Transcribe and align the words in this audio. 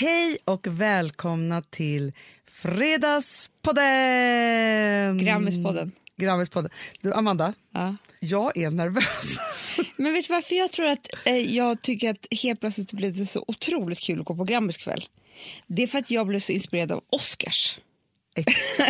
Hej 0.00 0.38
och 0.44 0.66
välkomna 0.66 1.62
till 1.62 2.12
Fredagspodden! 2.46 5.18
Grammispodden. 5.18 5.92
Grammispodden. 6.16 6.70
Du, 7.00 7.14
Amanda, 7.14 7.54
Ja. 7.74 7.96
jag 8.20 8.56
är 8.56 8.70
nervös. 8.70 9.38
Men 9.96 10.12
vet 10.12 10.28
du 10.28 10.32
varför 10.32 10.54
jag 10.54 10.72
tror 10.72 10.86
att 10.86 11.08
eh, 11.24 11.36
jag 11.36 11.82
tycker 11.82 12.10
att 12.10 12.26
helt 12.42 12.60
plötsligt 12.60 12.92
blev 12.92 13.16
det 13.16 13.26
så 13.26 13.44
otroligt 13.46 14.00
kul 14.00 14.20
att 14.20 14.26
gå 14.26 14.36
på 14.36 14.44
Grammiskväll? 14.44 15.08
Det 15.66 15.82
är 15.82 15.86
för 15.86 15.98
att 15.98 16.10
jag 16.10 16.26
blev 16.26 16.40
så 16.40 16.52
inspirerad 16.52 16.92
av 16.92 17.04
Oscars. 17.10 17.78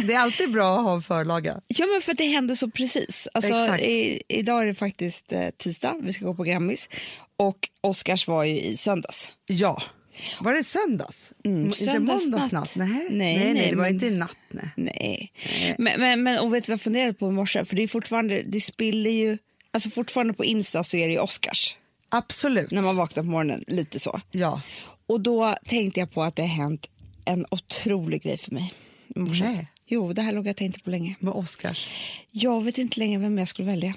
det 0.07 0.15
är 0.15 0.19
alltid 0.19 0.53
bra 0.53 0.79
att 0.79 0.85
ha 0.85 0.95
en 0.95 1.03
förlaga. 1.03 1.61
Ja, 1.69 1.87
men 1.87 2.03
för 2.03 2.13
att 2.13 2.19
det 2.19 2.29
hände 2.29 2.57
så 2.57 2.71
precis. 2.71 3.29
Alltså, 3.35 3.77
i, 3.77 4.23
idag 4.29 4.63
är 4.63 4.67
det 4.67 4.75
faktiskt 4.75 5.33
eh, 5.33 5.49
tisdag, 5.57 5.97
vi 6.03 6.13
ska 6.13 6.25
gå 6.25 6.35
på 6.35 6.43
Grammis. 6.43 6.89
Och 7.37 7.69
Oscars 7.81 8.29
var 8.29 8.45
ju 8.45 8.61
i 8.61 8.77
söndags. 8.77 9.33
Ja. 9.47 9.83
Var 10.41 10.55
det 10.55 10.65
söndags? 10.65 11.33
Mm, 11.45 11.65
inte 11.67 11.79
söndagsnatt. 11.79 12.31
måndagsnatt? 12.31 12.77
Nej. 12.77 12.89
Nej, 13.11 13.37
nej, 13.39 13.55
nej, 13.55 13.71
det 13.71 13.77
var 13.77 13.85
men- 13.85 13.95
inte 13.95 14.11
natt. 14.11 14.37
Nej. 14.49 14.71
Nej. 14.77 15.33
Men, 15.79 16.01
men, 16.01 16.23
men 16.23 16.39
och 16.39 16.55
vet 16.55 16.65
du 16.65 16.71
vad 16.71 16.75
jag 16.75 16.81
funderade 16.81 17.13
på 17.15 17.29
i 17.29 17.33
morse? 17.33 17.65
För 17.65 17.77
det 17.77 17.83
är 17.83 17.89
fortfarande, 17.89 18.43
det 18.43 18.61
spiller 18.61 19.11
ju, 19.11 19.39
alltså 19.71 19.91
fortfarande 19.91 20.33
på 20.35 20.45
Insta 20.45 20.85
så 20.85 20.97
är 20.97 21.07
det 21.07 21.13
ju 21.13 21.19
Oscars. 21.19 21.77
Absolut. 22.09 22.71
När 22.71 22.83
man 22.83 22.97
vaknar 22.97 23.23
på 23.23 23.29
morgonen, 23.29 23.65
lite 23.67 23.99
så. 24.01 24.21
Ja. 24.31 24.61
Och 25.07 25.21
då 25.21 25.55
tänkte 25.65 26.01
jag 26.01 26.11
på 26.13 26.23
att 26.23 26.37
det 26.37 26.43
har 26.43 26.49
hänt 26.49 26.87
en 27.25 27.47
otrolig 27.51 28.23
grej 28.23 28.39
för 28.39 28.51
mig. 28.53 28.75
i 29.17 29.19
morse. 29.19 29.45
Nej. 29.45 29.67
Jo, 29.87 30.13
det 30.13 30.23
här 30.23 30.33
låg 30.33 30.47
jag 30.47 30.57
tänkte 30.57 30.81
på 30.81 30.91
länge. 30.91 31.15
Med 31.21 31.33
Oscars. 31.35 31.89
Jag 32.31 32.65
vet 32.65 32.79
inte 32.79 32.99
längre 32.99 33.21
vem 33.21 33.39
jag 33.39 33.49
skulle 33.49 33.69
välja. 33.69 33.95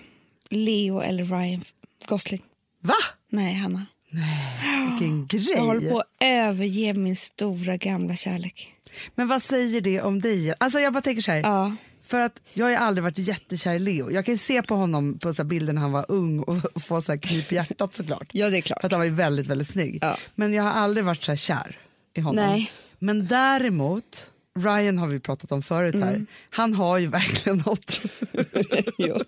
Leo 0.49 1.01
eller 1.01 1.25
Ryan 1.25 1.61
Gosling. 2.05 2.41
Va? 2.79 2.93
Nej, 3.29 3.53
Hanna. 3.53 3.85
Vilken 4.11 5.27
grej. 5.29 5.51
Jag 5.55 5.61
håller 5.61 5.89
på 5.89 5.99
att 5.99 6.07
överge 6.19 6.93
min 6.93 7.15
stora 7.15 7.77
gamla 7.77 8.15
kärlek. 8.15 8.75
Men 9.15 9.27
vad 9.27 9.41
säger 9.41 9.81
det 9.81 10.01
om 10.01 10.21
dig? 10.21 10.53
Alltså 10.57 10.79
jag 10.79 10.93
bara 10.93 11.01
tänker 11.01 11.21
så 11.21 11.31
här. 11.31 11.39
Ja. 11.39 11.75
För 12.03 12.21
att 12.21 12.41
jag 12.53 12.65
har 12.65 12.75
aldrig 12.75 13.03
varit 13.03 13.17
jättekär 13.17 13.73
i 13.73 13.79
Leo. 13.79 14.11
Jag 14.11 14.25
kan 14.25 14.33
ju 14.33 14.37
se 14.37 14.61
på 14.61 14.75
honom 14.75 15.19
på 15.19 15.33
så 15.33 15.41
här 15.41 15.49
bilder 15.49 15.73
när 15.73 15.81
han 15.81 15.91
var 15.91 16.05
ung 16.07 16.39
och, 16.39 16.55
få 16.83 17.01
så 17.01 17.11
här 17.11 17.19
knip 17.19 17.51
i 17.51 17.55
hjärtat 17.55 17.93
såklart. 17.93 18.27
Ja, 18.31 18.49
det 18.49 18.57
är 18.57 18.61
För 18.61 18.67
klart. 18.67 18.83
att 18.83 18.91
han 18.91 18.99
var 18.99 19.05
ju 19.05 19.11
väldigt, 19.11 19.47
väldigt 19.47 19.69
snygg. 19.69 19.99
Ja. 20.01 20.17
Men 20.35 20.53
jag 20.53 20.63
har 20.63 20.71
aldrig 20.71 21.05
varit 21.05 21.23
så 21.23 21.31
här 21.31 21.37
kär 21.37 21.77
i 22.15 22.21
honom. 22.21 22.45
Nej. 22.45 22.71
Men 22.99 23.27
däremot, 23.27 24.31
Ryan 24.59 24.97
har 24.97 25.07
vi 25.07 25.19
pratat 25.19 25.51
om 25.51 25.61
förut 25.63 25.95
här. 25.95 26.09
Mm. 26.09 26.27
Han 26.49 26.73
har 26.73 26.97
ju 26.97 27.07
verkligen 27.07 27.57
något. 27.65 28.01
jo. 28.97 29.19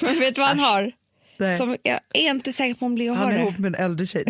Men 0.00 0.18
vet 0.18 0.34
du 0.34 0.40
vad 0.40 0.48
han 0.48 0.60
har? 0.60 0.92
Nej. 1.40 1.58
Som 1.58 1.76
jag 1.82 2.00
är 2.14 2.30
inte 2.30 2.52
säker 2.52 2.74
på 2.74 2.86
om 2.86 2.96
Leo 2.96 3.14
Han 3.14 3.24
har 3.24 3.32
är 3.32 3.36
det. 3.36 3.42
ihop 3.42 3.58
med 3.58 3.74
en 3.76 3.84
äldre 3.84 4.06
tjej. 4.06 4.24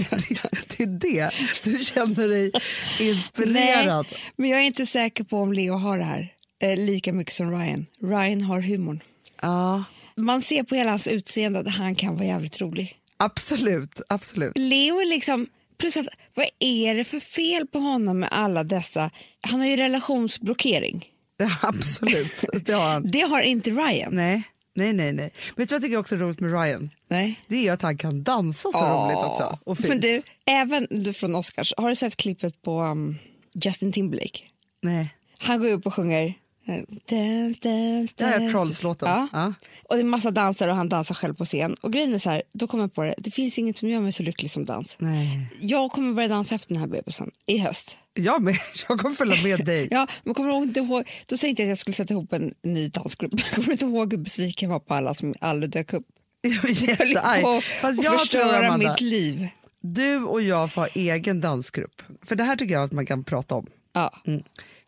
Det 0.76 0.82
är 0.82 0.86
det. 0.86 1.30
Du 1.64 1.78
känner 1.78 2.28
dig 2.28 2.52
inspirerad. 3.00 4.06
Nej, 4.10 4.20
men 4.36 4.50
jag 4.50 4.60
är 4.60 4.64
inte 4.64 4.86
säker 4.86 5.24
på 5.24 5.36
om 5.38 5.52
Leo 5.52 5.74
har 5.74 5.98
det 5.98 6.04
här. 6.04 6.32
Eh, 6.62 6.76
lika 6.78 7.12
mycket 7.12 7.34
som 7.34 7.50
Ryan. 7.50 7.86
Ryan 8.02 8.40
har 8.42 8.60
humorn. 8.60 9.00
Ja, 9.42 9.84
Man 10.16 10.42
ser 10.42 10.62
på 10.62 10.74
hela 10.74 10.90
hans 10.90 11.08
utseende 11.08 11.58
att 11.58 11.74
han 11.74 11.94
kan 11.94 12.14
vara 12.16 12.26
jävligt 12.26 12.60
rolig. 12.60 12.96
absolut. 13.16 14.00
absolut. 14.08 14.52
Leo 14.58 15.00
är 15.00 15.06
liksom... 15.06 15.46
Plus 15.78 15.96
att, 15.96 16.06
vad 16.34 16.46
är 16.58 16.94
det 16.94 17.04
för 17.04 17.20
fel 17.20 17.66
på 17.66 17.78
honom 17.78 18.18
med 18.18 18.28
alla 18.32 18.64
dessa... 18.64 19.10
Han 19.40 19.60
har 19.60 19.66
ju 19.66 19.76
relationsblockering. 19.76 21.06
Ja, 21.36 21.50
absolut. 21.62 22.44
Det 22.64 22.72
har 22.72 22.92
han. 22.92 23.10
Det 23.10 23.20
har 23.20 23.40
inte 23.42 23.70
Ryan. 23.70 24.14
Nej, 24.14 24.42
nej, 24.80 24.92
nej. 24.92 25.12
nej. 25.12 25.32
Vad 25.56 25.72
jag 25.72 25.82
tycker 25.82 25.96
också 25.96 26.14
är 26.14 26.18
roligt 26.18 26.40
med 26.40 26.52
Ryan? 26.52 26.90
Nej. 27.08 27.40
Det 27.46 27.68
är 27.68 27.72
att 27.72 27.82
han 27.82 27.98
kan 27.98 28.22
dansa 28.22 28.72
så 28.72 28.78
roligt 28.78 29.16
också. 29.16 29.58
Och 29.64 29.78
fint. 29.78 29.88
Men 29.88 30.00
du, 30.00 30.22
även 30.46 30.86
du 30.90 31.12
från 31.12 31.34
Oscars, 31.34 31.74
har 31.76 31.88
du 31.88 31.94
sett 31.94 32.16
klippet 32.16 32.62
på 32.62 32.82
um, 32.82 33.18
Justin 33.52 33.92
Timberlake? 33.92 34.40
Nej. 34.82 35.14
Han 35.38 35.60
går 35.60 35.70
upp 35.70 35.86
och 35.86 35.94
sjunger 35.94 36.34
Dance, 36.78 37.60
dance, 37.68 38.14
Det 38.16 38.24
här 38.24 38.34
är 38.34 38.38
dance. 38.40 38.52
Trolls-låten. 38.52 39.08
Ja. 39.08 39.28
Ja. 39.32 39.54
Och 39.88 39.94
det 39.96 40.00
är 40.00 40.04
massa 40.04 40.30
dansare 40.30 40.70
och 40.70 40.76
han 40.76 40.88
dansar 40.88 41.14
själv 41.14 41.34
på 41.34 41.44
scen. 41.44 41.74
Och 41.80 41.92
grejen 41.92 42.14
är 42.14 42.18
så 42.18 42.30
här, 42.30 42.42
då 42.52 42.66
kommer 42.66 42.84
jag 42.84 42.94
på 42.94 43.02
det, 43.02 43.14
det 43.18 43.30
finns 43.30 43.58
inget 43.58 43.78
som 43.78 43.88
gör 43.88 44.00
mig 44.00 44.12
så 44.12 44.22
lycklig 44.22 44.50
som 44.50 44.64
dans. 44.64 44.96
Nej. 44.98 45.46
Jag 45.60 45.90
kommer 45.90 46.14
börja 46.14 46.28
dansa 46.28 46.54
efter 46.54 46.68
den 46.68 46.80
här 46.80 46.86
bebisen 46.86 47.30
i 47.46 47.58
höst. 47.58 47.96
Jag 48.14 48.42
med. 48.42 48.58
Jag 48.88 48.98
kommer 49.00 49.14
följa 49.14 49.42
med 49.42 49.66
dig. 49.66 49.88
Ja, 49.90 50.06
men 50.24 50.34
kommer 50.34 50.50
du 50.50 50.56
inte 50.56 50.80
ihåg, 50.80 51.08
då 51.26 51.36
tänkte 51.36 51.62
jag 51.62 51.66
att 51.66 51.70
jag 51.70 51.78
skulle 51.78 51.94
sätta 51.94 52.14
ihop 52.14 52.32
en 52.32 52.54
ny 52.62 52.88
dansgrupp. 52.88 53.32
Jag 53.36 53.50
kommer 53.54 53.72
inte 53.72 53.84
ihåg 53.84 54.12
hur 54.12 54.18
besviken 54.18 54.68
jag 54.68 54.74
var 54.74 54.80
på 54.80 54.94
alla 54.94 55.14
som 55.14 55.34
aldrig 55.40 55.70
dök 55.72 55.92
upp. 55.92 56.06
Jag 56.42 56.64
är 56.70 56.88
jättearg. 56.88 57.42
på 57.42 57.60
Fast 57.80 57.98
att 57.98 58.04
jag 58.04 58.12
tror, 58.12 58.18
förstöra 58.18 58.66
Amanda, 58.66 58.90
mitt 58.90 59.00
liv. 59.00 59.48
du 59.80 60.16
och 60.24 60.42
jag 60.42 60.72
får 60.72 60.80
ha 60.80 60.88
egen 60.88 61.40
dansgrupp. 61.40 62.02
För 62.22 62.36
det 62.36 62.44
här 62.44 62.56
tycker 62.56 62.74
jag 62.74 62.84
att 62.84 62.92
man 62.92 63.06
kan 63.06 63.24
prata 63.24 63.54
om. 63.54 63.66
Ja. 63.92 64.12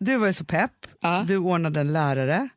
Du 0.05 0.17
var 0.17 0.27
ju 0.27 0.33
så 0.33 0.45
pepp. 0.45 0.73
Ja. 1.01 1.15
Mm. 1.15 1.27
Du 1.27 1.37
ordnade 1.37 1.81
en 1.81 1.93
lärare 1.93 2.49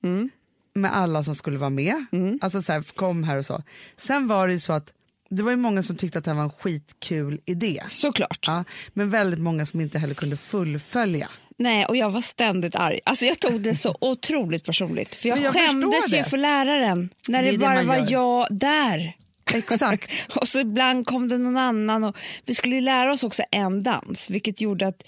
med 0.74 0.96
alla 0.96 1.24
som 1.24 1.36
skulle 1.36 1.58
vara 1.58 1.70
med. 1.70 1.96
Alltså 2.42 2.62
så 2.62 2.72
här, 2.72 2.82
kom 2.96 3.24
här 3.24 3.38
och 3.38 3.46
så. 3.46 3.64
Sen 3.98 4.28
var 4.28 4.48
det 4.48 4.54
ju 4.54 4.60
så 4.60 4.74
att 4.74 4.92
det 5.30 5.44
var 5.44 5.52
ju 5.52 5.58
många 5.58 5.84
som 5.84 5.96
tyckte 5.96 6.20
att 6.20 6.26
det 6.26 6.32
här 6.32 6.36
var 6.36 6.44
en 6.44 6.50
skitkul 6.50 7.40
idé. 7.46 7.84
Såklart. 7.90 8.40
Ja, 8.48 8.64
men 8.94 9.10
väldigt 9.10 9.40
många 9.40 9.66
som 9.66 9.82
inte 9.82 10.00
heller 10.00 10.14
kunde 10.16 10.38
fullfölja. 10.38 11.30
Nej, 11.58 11.86
och 11.86 11.96
jag 11.98 12.10
var 12.10 12.22
ständigt 12.22 12.76
arg. 12.76 13.00
Alltså 13.06 13.26
jag 13.26 13.40
tog 13.40 13.62
det 13.62 13.76
så 13.76 13.98
otroligt 14.02 14.64
personligt. 14.66 15.16
För 15.16 15.30
jag, 15.30 15.40
jag 15.40 15.54
skämdes 15.54 16.14
ju 16.14 16.18
det. 16.18 16.24
för 16.24 16.38
läraren 16.38 17.10
när 17.28 17.44
Det 17.44 17.52
det, 17.52 17.58
det 17.58 17.58
bara 17.58 17.76
man 17.76 17.88
var 17.88 17.96
gör. 17.98 18.12
jag 18.12 18.48
där. 18.52 19.16
Exakt. 19.54 20.12
och 20.36 20.48
så 20.48 20.60
ibland 20.60 21.06
kom 21.08 21.28
det 21.30 21.38
någon 21.38 21.58
annan. 21.58 22.04
Och 22.04 22.18
vi 22.46 22.56
skulle 22.56 22.76
ju 22.76 22.82
lära 22.82 23.14
oss 23.14 23.24
också 23.24 23.44
en 23.52 23.84
dans, 23.84 24.30
vilket 24.30 24.62
gjorde 24.62 24.88
att 24.88 25.04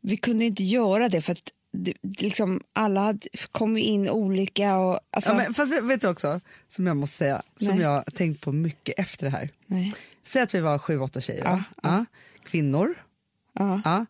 vi 0.00 0.16
kunde 0.16 0.44
inte 0.44 0.62
göra 0.64 1.08
det 1.08 1.20
för 1.22 1.32
att 1.32 1.48
det, 1.72 1.92
liksom, 2.02 2.60
alla 2.72 3.14
kom 3.52 3.76
in 3.76 4.08
olika. 4.08 4.76
Och, 4.76 5.00
alltså, 5.10 5.30
Ja, 5.30 5.36
men, 5.36 5.54
fast 5.54 5.72
vet, 5.82 6.00
du 6.00 6.08
också, 6.08 6.40
som 6.68 6.86
jag 6.86 6.96
måste 6.96 7.16
säga, 7.16 7.42
som 7.56 7.68
Nej. 7.74 7.80
jag 7.82 7.90
har 7.90 8.02
tänkt 8.02 8.40
på 8.40 8.52
mycket 8.52 8.98
efter 8.98 9.24
det 9.24 9.30
här. 9.30 9.48
nej. 9.66 9.94
Säg 10.24 10.42
att 10.42 10.54
vi 10.54 10.60
var 10.60 10.78
sju, 10.78 10.98
åtta 10.98 11.20
tjejer. 11.20 11.44
Ja, 11.44 11.62
Ja. 11.82 12.04
Kvinnor. 12.44 12.94
Ja. 13.58 13.80
Ja. 13.84 14.06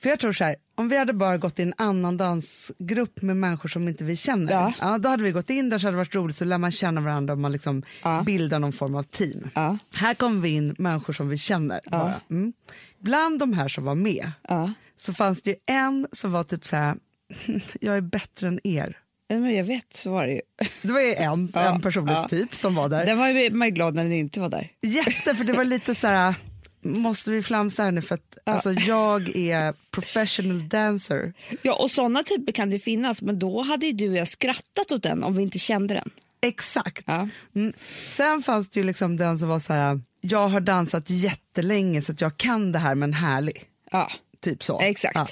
För 0.00 0.08
jag 0.08 0.18
tror 0.18 0.32
så 0.32 0.44
här, 0.44 0.56
om 0.74 0.88
vi 0.88 0.96
hade 0.98 1.12
bara 1.12 1.38
gått 1.38 1.58
i 1.58 1.62
en 1.62 1.74
annan 1.76 2.16
dansgrupp 2.16 3.22
med 3.22 3.36
människor 3.36 3.68
som 3.68 3.88
inte 3.88 4.04
vi 4.04 4.16
känner. 4.16 4.74
Ja. 4.80 4.98
då 4.98 5.08
hade 5.08 5.22
vi 5.22 5.32
gått 5.32 5.50
in 5.50 5.70
där 5.70 5.78
så 5.78 5.86
hade 5.86 5.94
det 5.96 5.98
varit 5.98 6.14
roligt 6.14 6.36
så 6.36 6.44
lär 6.44 6.58
man 6.58 6.70
känna 6.70 7.00
varandra 7.00 7.32
och 7.32 7.38
man 7.38 7.52
liksom 7.52 7.82
Ja. 8.02 8.22
bildar 8.26 8.58
någon 8.58 8.72
form 8.72 8.94
av 8.94 9.02
team. 9.02 9.50
Ja. 9.54 9.78
Här 9.92 10.14
kom 10.14 10.40
vi 10.42 10.48
in 10.48 10.74
människor 10.78 11.12
som 11.12 11.28
vi 11.28 11.38
känner. 11.38 11.80
Bara. 11.90 12.20
Mm. 12.30 12.52
Bland 12.98 13.38
de 13.38 13.52
här 13.52 13.68
som 13.68 13.84
var 13.84 13.94
med 13.94 14.32
Ja. 14.48 14.72
Så 15.00 15.14
fanns 15.14 15.42
det 15.42 15.56
en 15.66 16.06
som 16.12 16.32
var 16.32 16.44
typ 16.44 16.64
så 16.64 16.76
här, 16.76 16.96
jag 17.80 17.96
är 17.96 18.00
bättre 18.00 18.48
än 18.48 18.60
er. 18.66 18.98
Ja, 19.28 19.38
Men 19.38 19.56
jag 19.56 19.64
vet, 19.64 19.96
så 19.96 20.10
var 20.10 20.26
det 20.26 20.32
ju. 20.32 20.40
Det 20.82 20.92
var 20.92 21.00
ju 21.00 21.14
en, 21.14 21.52
Ja, 21.54 21.74
en 21.74 21.80
personlighetstyp 21.80 22.54
som 22.54 22.74
var 22.74 22.88
där. 22.88 23.06
Den 23.06 23.18
var 23.18 23.28
ju 23.28 23.50
man 23.50 23.68
ju 23.68 23.74
glad 23.74 23.94
när 23.94 24.02
den 24.02 24.12
inte 24.12 24.40
var 24.40 24.48
där. 24.48 24.72
Jätte, 24.82 25.34
för 25.34 25.44
det 25.44 25.52
var 25.52 25.64
lite 25.64 25.94
så 25.94 26.06
här, 26.06 26.34
måste 26.82 27.30
vi 27.30 27.42
flamsa 27.42 27.82
här 27.82 27.92
nu 27.92 28.02
för 28.02 28.14
att 28.14 28.38
alltså, 28.44 28.72
jag 28.72 29.36
är 29.36 29.74
professional 29.90 30.68
dancer. 30.68 31.32
Ja, 31.62 31.74
och 31.74 31.90
sådana 31.90 32.22
typer 32.22 32.52
kan 32.52 32.70
det 32.70 32.78
finnas, 32.78 33.22
men 33.22 33.38
då 33.38 33.62
hade 33.62 33.86
ju 33.86 33.92
du 33.92 34.10
och 34.10 34.16
jag 34.16 34.28
skrattat 34.28 34.92
åt 34.92 35.02
den 35.02 35.24
om 35.24 35.36
vi 35.36 35.42
inte 35.42 35.58
kände 35.58 35.94
den. 35.94 36.10
Exakt. 36.42 37.04
Ja. 37.06 37.28
Mm. 37.54 37.72
Sen 38.06 38.42
fanns 38.42 38.68
det 38.68 38.80
ju 38.80 38.86
liksom 38.86 39.16
den 39.16 39.38
som 39.38 39.48
var 39.48 39.58
så 39.58 39.72
här, 39.72 40.00
jag 40.20 40.48
har 40.48 40.60
dansat 40.60 41.10
jättelänge 41.10 42.02
så 42.02 42.12
att 42.12 42.20
jag 42.20 42.36
kan 42.36 42.72
det 42.72 42.78
här 42.78 42.94
men 42.94 43.12
härlig. 43.12 43.64
Ja. 43.90 44.10
Typ 44.40 44.62
så. 44.62 44.78
Exakt. 44.80 45.14
Ja. 45.14 45.26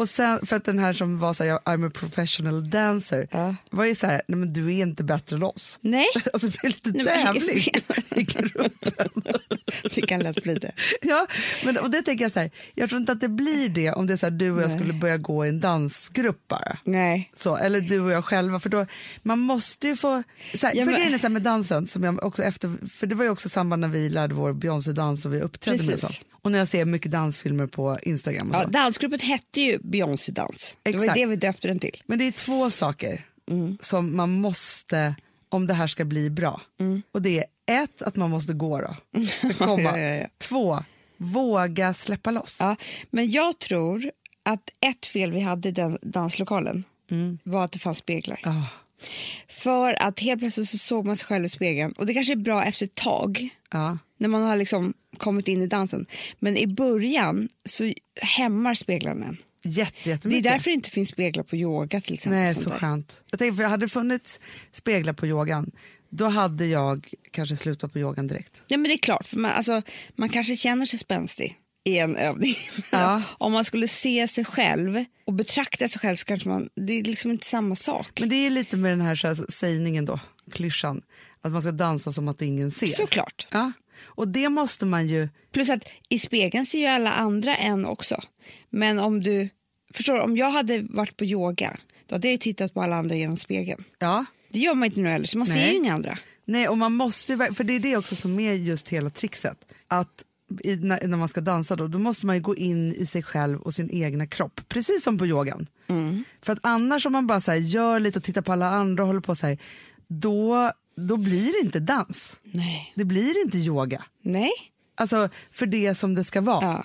Och 0.00 0.08
sen 0.08 0.46
för 0.46 0.56
att 0.56 0.64
den 0.64 0.78
här 0.78 0.92
som 0.92 1.18
var 1.18 1.32
så 1.32 1.44
här, 1.44 1.58
I'm 1.58 1.86
a 1.86 1.90
professional 1.94 2.70
dancer 2.70 3.28
Ja. 3.30 3.54
var 3.70 3.84
ju 3.84 3.94
så 3.94 4.06
här, 4.06 4.22
nej 4.28 4.38
men 4.38 4.52
du 4.52 4.66
är 4.66 4.82
inte 4.82 5.04
bättre 5.04 5.36
än 5.36 5.42
oss. 5.42 5.78
Nej, 5.82 6.06
Alltså 6.32 6.48
det 6.48 6.58
blir 6.60 6.70
lite 6.70 6.90
Nej, 6.90 7.24
tävling 7.24 7.64
i 8.16 8.22
gruppen. 8.22 9.22
det 9.94 10.00
kan 10.06 10.20
lätt 10.20 10.42
bli 10.42 10.54
det. 10.54 10.72
Ja, 11.02 11.26
men, 11.64 11.78
och 11.78 11.90
det 11.90 12.02
tänker 12.02 12.24
jag 12.24 12.32
så 12.32 12.40
här, 12.40 12.50
jag 12.74 12.88
tror 12.88 13.00
inte 13.00 13.12
att 13.12 13.20
det 13.20 13.28
blir 13.28 13.68
det 13.68 13.92
om 13.92 14.06
det 14.06 14.12
är 14.12 14.16
så 14.16 14.26
här, 14.26 14.30
du 14.30 14.50
och 14.50 14.62
jag 14.62 14.68
Nej. 14.68 14.78
skulle 14.78 14.92
börja 14.92 15.16
gå 15.16 15.46
i 15.46 15.48
en 15.48 15.60
dansgrupp 15.60 16.48
bara. 16.48 16.78
Nej. 16.84 17.30
Så, 17.36 17.56
eller 17.56 17.80
du 17.80 18.00
och 18.00 18.10
jag 18.10 18.24
själva, 18.24 18.60
för 18.60 18.68
då, 18.68 18.86
man 19.22 19.38
måste 19.38 19.88
ju 19.88 19.96
få... 19.96 20.22
Så 20.54 20.66
här, 20.66 20.74
Ja, 20.76 20.84
för 20.84 20.90
men- 20.90 21.00
grejen 21.00 21.14
är 21.14 21.18
så 21.18 21.22
här 21.22 21.28
med 21.28 21.42
dansen, 21.42 21.86
som 21.86 22.04
jag 22.04 22.24
också 22.24 22.42
efter, 22.42 22.88
för 22.98 23.06
det 23.06 23.14
var 23.14 23.24
ju 23.24 23.30
också 23.30 23.48
i 23.48 23.50
samband 23.50 23.80
när 23.80 23.88
vi 23.88 24.08
lärde 24.08 24.34
vår 24.34 24.52
Beyoncé-dans 24.52 25.24
och 25.26 25.34
vi 25.34 25.40
uppträdde 25.40 25.78
med 25.78 25.86
Precis. 25.90 26.16
så. 26.18 26.24
Och 26.42 26.52
när 26.52 26.58
jag 26.58 26.68
ser 26.68 26.84
mycket 26.84 27.12
dansfilmer 27.12 27.66
på 27.66 27.98
Instagram 28.02 28.50
och 28.50 28.56
Ja, 28.56 28.66
dansgruppen 28.66 29.20
hette 29.20 29.60
ju 29.60 29.78
Beyoncé 29.90 30.32
Dans. 30.32 30.76
Det 30.82 30.96
var 30.96 31.14
det 31.14 31.26
vi 31.26 31.36
döpte 31.36 31.68
den 31.68 31.78
till. 31.78 32.02
Men 32.06 32.18
det 32.18 32.24
är 32.26 32.32
två 32.32 32.70
saker 32.70 33.26
Mm. 33.50 33.78
som 33.80 34.16
man 34.16 34.30
måste, 34.40 35.14
om 35.48 35.66
det 35.66 35.74
här 35.74 35.86
ska 35.86 36.04
bli 36.04 36.30
bra. 36.30 36.60
Och 37.12 37.22
det 37.22 37.38
är 37.38 37.82
ett, 37.84 38.02
att 38.02 38.16
man 38.16 38.30
måste 38.30 38.52
gå 38.52 38.80
då. 38.80 38.96
Komma. 39.58 39.82
Ja, 39.82 39.98
ja, 39.98 40.14
ja. 40.14 40.26
Två, 40.38 40.84
våga 41.16 41.94
släppa 41.94 42.30
loss. 42.30 42.56
Ja, 42.58 42.76
men 43.10 43.30
jag 43.30 43.58
tror 43.58 44.10
att 44.42 44.70
ett 44.80 45.06
fel 45.06 45.32
vi 45.32 45.40
hade 45.40 45.68
i 45.68 45.72
den 45.72 45.98
danslokalen 46.02 46.84
var 47.42 47.64
att 47.64 47.72
det 47.72 47.78
fanns 47.78 47.98
speglar. 47.98 48.40
Ah. 48.44 48.62
För 49.48 50.02
att 50.02 50.20
helt 50.20 50.40
plötsligt 50.40 50.68
så 50.68 50.78
såg 50.78 51.06
man 51.06 51.16
sig 51.16 51.26
själv 51.26 51.44
i 51.44 51.48
spegeln 51.48 51.92
och 51.92 52.06
det 52.06 52.14
kanske 52.14 52.32
är 52.32 52.36
bra 52.36 52.64
efter 52.64 52.86
ett 52.86 52.94
tag. 52.94 53.48
Ja. 53.70 53.98
när 54.18 54.28
man 54.28 54.42
har 54.42 54.56
liksom 54.56 54.94
kommit 55.16 55.48
in 55.48 55.62
i 55.62 55.66
dansen. 55.66 56.06
Men 56.38 56.56
i 56.56 56.66
början 56.66 57.48
så 57.68 57.92
hämmar 58.22 58.74
speglarna 58.74 59.26
en. 59.26 59.36
Jätte, 59.62 60.28
Det 60.28 60.36
är 60.36 60.42
därför 60.42 60.70
det 60.70 60.74
inte 60.74 60.90
finns 60.90 61.08
speglar 61.08 61.42
på 61.42 61.56
yoga 61.56 62.00
till 62.00 62.14
exempel. 62.14 62.38
Nej, 62.38 62.54
så 62.54 62.70
där. 62.70 62.78
skönt. 62.78 63.20
Jag 63.30 63.38
tänkte, 63.38 63.56
för 63.56 63.64
hade 63.64 63.86
det 63.86 63.90
funnits 63.90 64.40
speglar 64.72 65.12
på 65.12 65.26
yogan, 65.26 65.70
då 66.10 66.28
hade 66.28 66.66
jag 66.66 67.08
kanske 67.30 67.56
slutat 67.56 67.92
på 67.92 67.98
yogan 67.98 68.26
direkt. 68.26 68.62
Ja, 68.66 68.76
men 68.76 68.88
det 68.88 68.94
är 68.94 68.98
klart, 68.98 69.26
för 69.26 69.38
man, 69.38 69.50
alltså, 69.50 69.82
man 70.16 70.28
kanske 70.28 70.56
känner 70.56 70.86
sig 70.86 70.98
spänstig 70.98 71.56
i 71.84 71.98
en 71.98 72.16
övning. 72.16 72.56
Ja. 72.92 73.22
Om 73.38 73.52
man 73.52 73.64
skulle 73.64 73.88
se 73.88 74.28
sig 74.28 74.44
själv 74.44 75.04
och 75.26 75.32
betrakta 75.32 75.88
sig 75.88 76.00
själv 76.00 76.16
så 76.16 76.24
kanske 76.24 76.48
man, 76.48 76.68
det 76.74 76.92
är 76.92 77.02
liksom 77.02 77.30
inte 77.30 77.46
samma 77.46 77.76
sak. 77.76 78.20
Men 78.20 78.28
det 78.28 78.46
är 78.46 78.50
lite 78.50 78.76
med 78.76 78.92
den 78.92 79.00
här, 79.00 79.14
så 79.14 79.26
här 79.26 79.50
sägningen 79.50 80.04
då, 80.04 80.20
klyschan, 80.52 81.02
att 81.40 81.52
man 81.52 81.62
ska 81.62 81.72
dansa 81.72 82.12
som 82.12 82.28
att 82.28 82.42
ingen 82.42 82.70
ser. 82.70 82.86
Såklart. 82.86 83.46
Ja. 83.50 83.72
Och 84.02 84.28
det 84.28 84.48
måste 84.48 84.86
man 84.86 85.08
ju, 85.08 85.28
Plus 85.52 85.70
att 85.70 85.84
i 86.08 86.18
spegeln 86.18 86.66
ser 86.66 86.78
ju 86.78 86.86
alla 86.86 87.12
andra 87.12 87.56
en 87.56 87.86
också. 87.86 88.22
Men 88.70 88.98
om 88.98 89.20
du, 89.20 89.48
förstår 89.94 90.14
du, 90.14 90.20
om 90.20 90.36
jag 90.36 90.50
hade 90.50 90.86
varit 90.90 91.16
på 91.16 91.24
yoga, 91.24 91.76
då 92.06 92.14
hade 92.14 92.30
jag 92.30 92.40
tittat 92.40 92.74
på 92.74 92.82
alla 92.82 92.96
andra 92.96 93.16
genom 93.16 93.36
spegeln. 93.36 93.84
ja. 93.98 94.24
Det 94.52 94.58
gör 94.58 94.74
man 94.74 94.86
inte 94.86 95.00
nu 95.00 95.08
heller, 95.08 95.26
så 95.26 95.38
man 95.38 95.46
ser 95.46 95.54
Nej. 95.54 95.70
ju 95.70 95.76
inga 95.76 95.94
andra. 95.94 96.18
Nej, 96.44 96.68
och 96.68 96.78
man 96.78 96.92
måste 96.92 97.36
för 97.36 97.64
det 97.64 97.72
är 97.72 97.80
det 97.80 97.96
också 97.96 98.16
som 98.16 98.40
är 98.40 98.52
just 98.52 98.88
hela 98.88 99.10
trixet. 99.10 99.58
Att 99.88 100.24
i, 100.64 100.76
när, 100.76 101.06
när 101.08 101.16
man 101.16 101.28
ska 101.28 101.40
dansa 101.40 101.76
då, 101.76 101.88
då 101.88 101.98
måste 101.98 102.26
man 102.26 102.42
gå 102.42 102.56
in 102.56 102.92
i 102.92 103.06
sig 103.06 103.22
själv 103.22 103.60
och 103.60 103.74
sin 103.74 103.90
egna 103.90 104.26
kropp. 104.26 104.60
Precis 104.68 105.02
som 105.04 105.18
på 105.18 105.26
yogan. 105.26 105.66
För 106.42 106.52
att 106.52 106.58
annars 106.62 107.06
om 107.06 107.12
man 107.12 107.26
bara 107.26 107.40
så 107.40 107.50
här, 107.50 107.58
gör 107.58 108.00
lite 108.00 108.18
och 108.18 108.24
tittar 108.24 108.42
på 108.42 108.52
alla 108.52 108.70
andra 108.70 109.02
och 109.02 109.06
håller 109.06 109.20
på 109.20 109.34
så 109.34 109.46
här, 109.46 109.58
då, 110.08 110.72
då 110.96 111.16
blir 111.16 111.52
det 111.52 111.66
inte 111.66 111.80
dans. 111.80 112.36
Nej. 112.42 112.92
Det 112.96 113.04
blir 113.04 113.44
inte 113.44 113.58
yoga. 113.58 114.04
Nej. 114.22 114.52
Alltså 114.94 115.28
för 115.50 115.66
det 115.66 115.94
som 115.94 116.14
det 116.14 116.24
ska 116.24 116.40
vara. 116.40 116.64
Ja. 116.64 116.84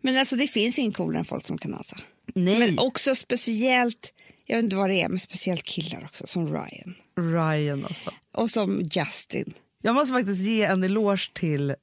Men 0.00 0.16
alltså 0.16 0.36
det 0.36 0.46
finns 0.46 0.78
inget 0.78 0.96
coolare 0.96 1.18
än 1.18 1.24
folk 1.24 1.46
som 1.46 1.58
kan 1.58 1.70
dansa. 1.70 1.96
Nej. 2.34 2.58
Men 2.58 2.78
också 2.78 3.14
speciellt, 3.14 4.12
jag 4.46 4.56
vet 4.56 4.64
inte 4.64 4.76
vad 4.76 4.90
det 4.90 5.02
är, 5.02 5.08
men 5.08 5.18
speciellt 5.18 5.62
killar 5.62 6.04
också, 6.04 6.26
som 6.26 6.48
Ryan. 6.48 6.94
Ryan 7.16 7.84
alltså. 7.84 8.10
Och 8.34 8.50
som 8.50 8.82
Justin. 8.92 9.54
Jag 9.82 9.94
måste 9.94 10.12
faktiskt 10.12 10.42
ge 10.42 10.62
en 10.64 10.82
eloge 10.84 11.30
till 11.34 11.70
eh, 11.70 11.76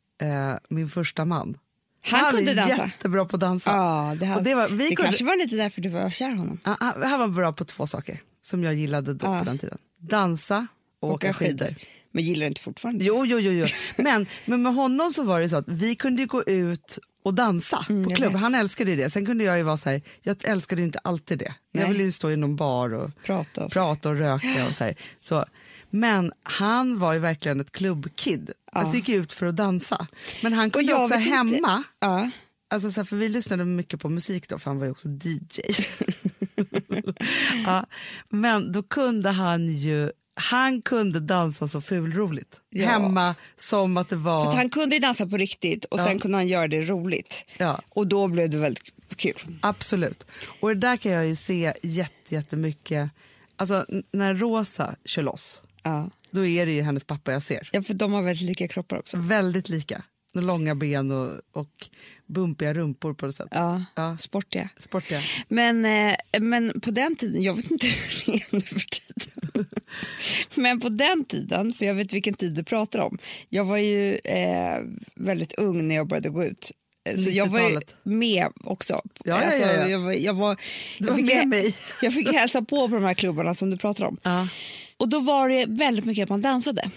min 0.69 0.89
första 0.89 1.25
man. 1.25 1.57
Han 2.01 2.25
är 2.25 2.31
kunde 2.31 2.53
dansa. 2.53 2.85
jättebra 2.85 3.25
på 3.25 3.35
att 3.35 3.39
dansa. 3.39 3.69
Ja, 3.69 4.15
det, 4.19 4.35
Och 4.35 4.43
det 4.43 4.55
var, 4.55 4.67
vi 4.69 4.89
det 4.89 4.95
kunde, 4.95 5.03
kanske 5.09 5.23
var 5.25 5.37
lite 5.37 5.55
därför 5.55 5.81
du 5.81 5.89
var 5.89 6.09
kär 6.11 6.29
i 6.31 6.35
honom. 6.35 6.59
Ja, 6.63 6.77
han, 6.79 7.03
han 7.03 7.19
var 7.19 7.27
bra 7.27 7.53
på 7.53 7.65
två 7.65 7.87
saker 7.87 8.21
som 8.41 8.63
jag 8.63 8.73
gillade 8.75 9.13
då 9.13 9.25
Ja. 9.25 9.39
på 9.39 9.45
den 9.45 9.57
tiden. 9.57 9.77
Dansa 9.97 10.67
och 10.99 11.11
åka, 11.11 11.33
skidor. 11.33 11.75
Men 12.11 12.23
gillar 12.23 12.39
du 12.39 12.47
inte 12.47 12.61
fortfarande? 12.61 13.05
Jo, 13.05 13.25
jo, 13.25 13.39
jo. 13.39 13.51
jo. 13.51 13.65
Men, 14.03 14.25
men 14.45 14.61
med 14.61 14.73
honom 14.73 15.11
så 15.11 15.23
var 15.23 15.39
det 15.41 15.49
så 15.49 15.57
att 15.57 15.67
vi 15.67 15.95
kunde 15.95 16.25
gå 16.25 16.43
ut 16.43 16.99
och 17.23 17.33
dansa 17.33 17.85
på 17.87 17.93
jag 17.93 18.15
klubb. 18.15 18.35
Han 18.35 18.55
älskade 18.55 18.95
det. 18.95 19.09
Sen 19.09 19.25
kunde 19.25 19.43
jag 19.43 19.57
ju 19.57 19.63
vara 19.63 19.77
så 19.77 19.89
här, 19.89 20.01
jag 20.21 20.37
älskade 20.43 20.81
inte 20.81 20.99
alltid 20.99 21.39
det. 21.39 21.53
Jag 21.71 21.81
Nej. 21.81 21.91
ville 21.91 22.03
ju 22.03 22.11
stå 22.11 22.31
i 22.31 22.35
någon 22.35 22.55
bar 22.55 22.93
och 22.93 23.11
Prata 23.25 23.63
och 23.63 23.71
prata 23.71 24.09
och 24.09 24.15
röka 24.15 24.67
och 24.67 24.75
så 24.75 24.83
här. 24.83 24.95
Så, 25.19 25.45
men 25.89 26.31
han 26.43 26.99
var 26.99 27.13
ju 27.13 27.19
verkligen 27.19 27.59
ett 27.59 27.71
klubbkid. 27.71 28.51
Alltså 28.71 28.95
gick 28.95 29.09
ut 29.09 29.33
för 29.33 29.45
att 29.45 29.55
dansa. 29.55 30.07
Men 30.41 30.53
han 30.53 30.71
kunde 30.71 30.91
jag 30.91 31.01
också 31.01 31.15
hemma 31.15 31.83
Ja. 31.99 32.29
Alltså 32.71 32.91
så 32.91 32.99
här, 32.99 33.05
för 33.05 33.15
vi 33.15 33.29
lyssnade 33.29 33.65
mycket 33.65 34.01
på 34.01 34.09
musik 34.09 34.49
då, 34.49 34.59
för 34.59 34.69
han 34.69 34.79
var 34.79 34.85
ju 34.85 34.91
också 34.91 35.07
DJ. 35.07 35.61
ja, 37.65 37.85
men 38.29 38.71
då 38.71 38.83
kunde 38.83 39.29
han 39.29 39.67
ju, 39.67 40.11
han 40.39 40.81
kunde 40.81 41.19
dansa 41.19 41.67
så 41.67 41.81
fulroligt. 41.81 42.55
Ja. 42.69 42.87
Hemma 42.87 43.35
som 43.57 43.97
att 43.97 44.09
det 44.09 44.15
var... 44.15 44.45
För 44.45 44.57
han 44.57 44.69
kunde 44.69 44.99
dansa 44.99 45.27
på 45.27 45.37
riktigt 45.37 45.85
och 45.85 45.99
sen 45.99 46.19
kunde 46.19 46.37
han 46.37 46.47
göra 46.47 46.67
det 46.67 46.81
roligt. 46.81 47.43
Ja. 47.57 47.81
Och 47.89 48.07
då 48.07 48.27
blev 48.27 48.49
det 48.49 48.57
väldigt 48.57 48.83
kul. 49.15 49.57
Absolut. 49.61 50.25
Och 50.59 50.69
det 50.69 50.75
där 50.75 50.97
kan 50.97 51.11
jag 51.11 51.27
ju 51.27 51.35
se 51.35 51.73
jätte, 51.81 52.35
jättemycket. 52.35 53.09
Alltså 53.55 53.85
när 54.11 54.33
Rosa 54.33 54.95
kör 55.05 55.23
loss, 55.23 55.61
Ja. 55.83 56.09
då 56.31 56.45
är 56.45 56.65
det 56.65 56.71
ju 56.71 56.81
hennes 56.81 57.03
pappa 57.03 57.31
jag 57.31 57.43
ser. 57.43 57.69
ja, 57.71 57.81
för 57.81 57.93
de 57.93 58.13
har 58.13 58.21
väldigt 58.21 58.49
lika 58.49 58.67
kroppar 58.67 58.97
också. 58.99 59.17
Väldigt 59.17 59.69
lika. 59.69 60.03
Med 60.33 60.43
långa 60.43 60.75
ben 60.75 61.11
och, 61.11 61.31
och 61.53 61.89
bumpiga 62.29 62.73
rumpor 62.73 63.13
på 63.13 63.25
något 63.25 63.35
sätt. 63.35 63.47
Ja, 63.51 63.85
Ja. 63.95 64.17
sportiga. 64.17 64.69
Sportiga. 64.79 65.21
Men, 65.47 65.85
eh, 65.85 66.15
men 66.39 66.81
på 66.81 66.91
den 66.91 67.15
tiden, 67.15 67.43
jag 67.43 67.53
vet 67.53 67.71
inte 67.71 67.87
hur 68.25 68.25
det 68.25 68.33
är 68.33 68.55
nu 68.55 68.61
för 68.61 68.79
tiden. 68.79 69.65
men 70.55 70.79
på 70.79 70.89
den 70.89 71.25
tiden, 71.25 71.73
för 71.73 71.85
jag 71.85 71.93
vet 71.93 72.13
vilken 72.13 72.33
tid 72.33 72.55
du 72.55 72.63
pratar 72.63 72.99
om. 72.99 73.17
Jag 73.49 73.65
var 73.65 73.77
ju 73.77 74.15
eh, 74.15 74.79
väldigt 75.15 75.53
ung 75.53 75.87
när 75.87 75.95
jag 75.95 76.07
började 76.07 76.29
gå 76.29 76.43
ut. 76.43 76.71
Eh, 77.09 77.15
Så 77.15 77.29
jag 77.29 77.47
var 77.47 77.59
ju 77.59 77.65
90-talet. 77.65 77.95
med 78.03 78.47
också. 78.63 79.01
ja, 79.23 79.35
Alltså, 79.35 79.61
ja, 79.61 79.73
ja. 79.73 79.87
Jag 79.87 79.99
var, 79.99 80.13
jag 80.13 80.33
var, 80.33 80.57
jag 80.97 81.07
var 81.07 81.15
fick, 81.15 81.45
med 81.45 81.73
jag 82.01 82.13
fick 82.13 82.31
hälsa 82.33 82.61
på 82.61 82.89
på 82.89 82.95
de 82.95 83.03
här 83.03 83.13
klubbarna 83.13 83.55
som 83.55 83.69
du 83.69 83.77
pratar 83.77 84.05
om. 84.05 84.17
Ja. 84.23 84.47
Och 84.97 85.09
då 85.09 85.19
var 85.19 85.49
det 85.49 85.65
väldigt 85.65 86.05
mycket 86.05 86.23
att 86.23 86.29
man 86.29 86.41
dansade. 86.41 86.91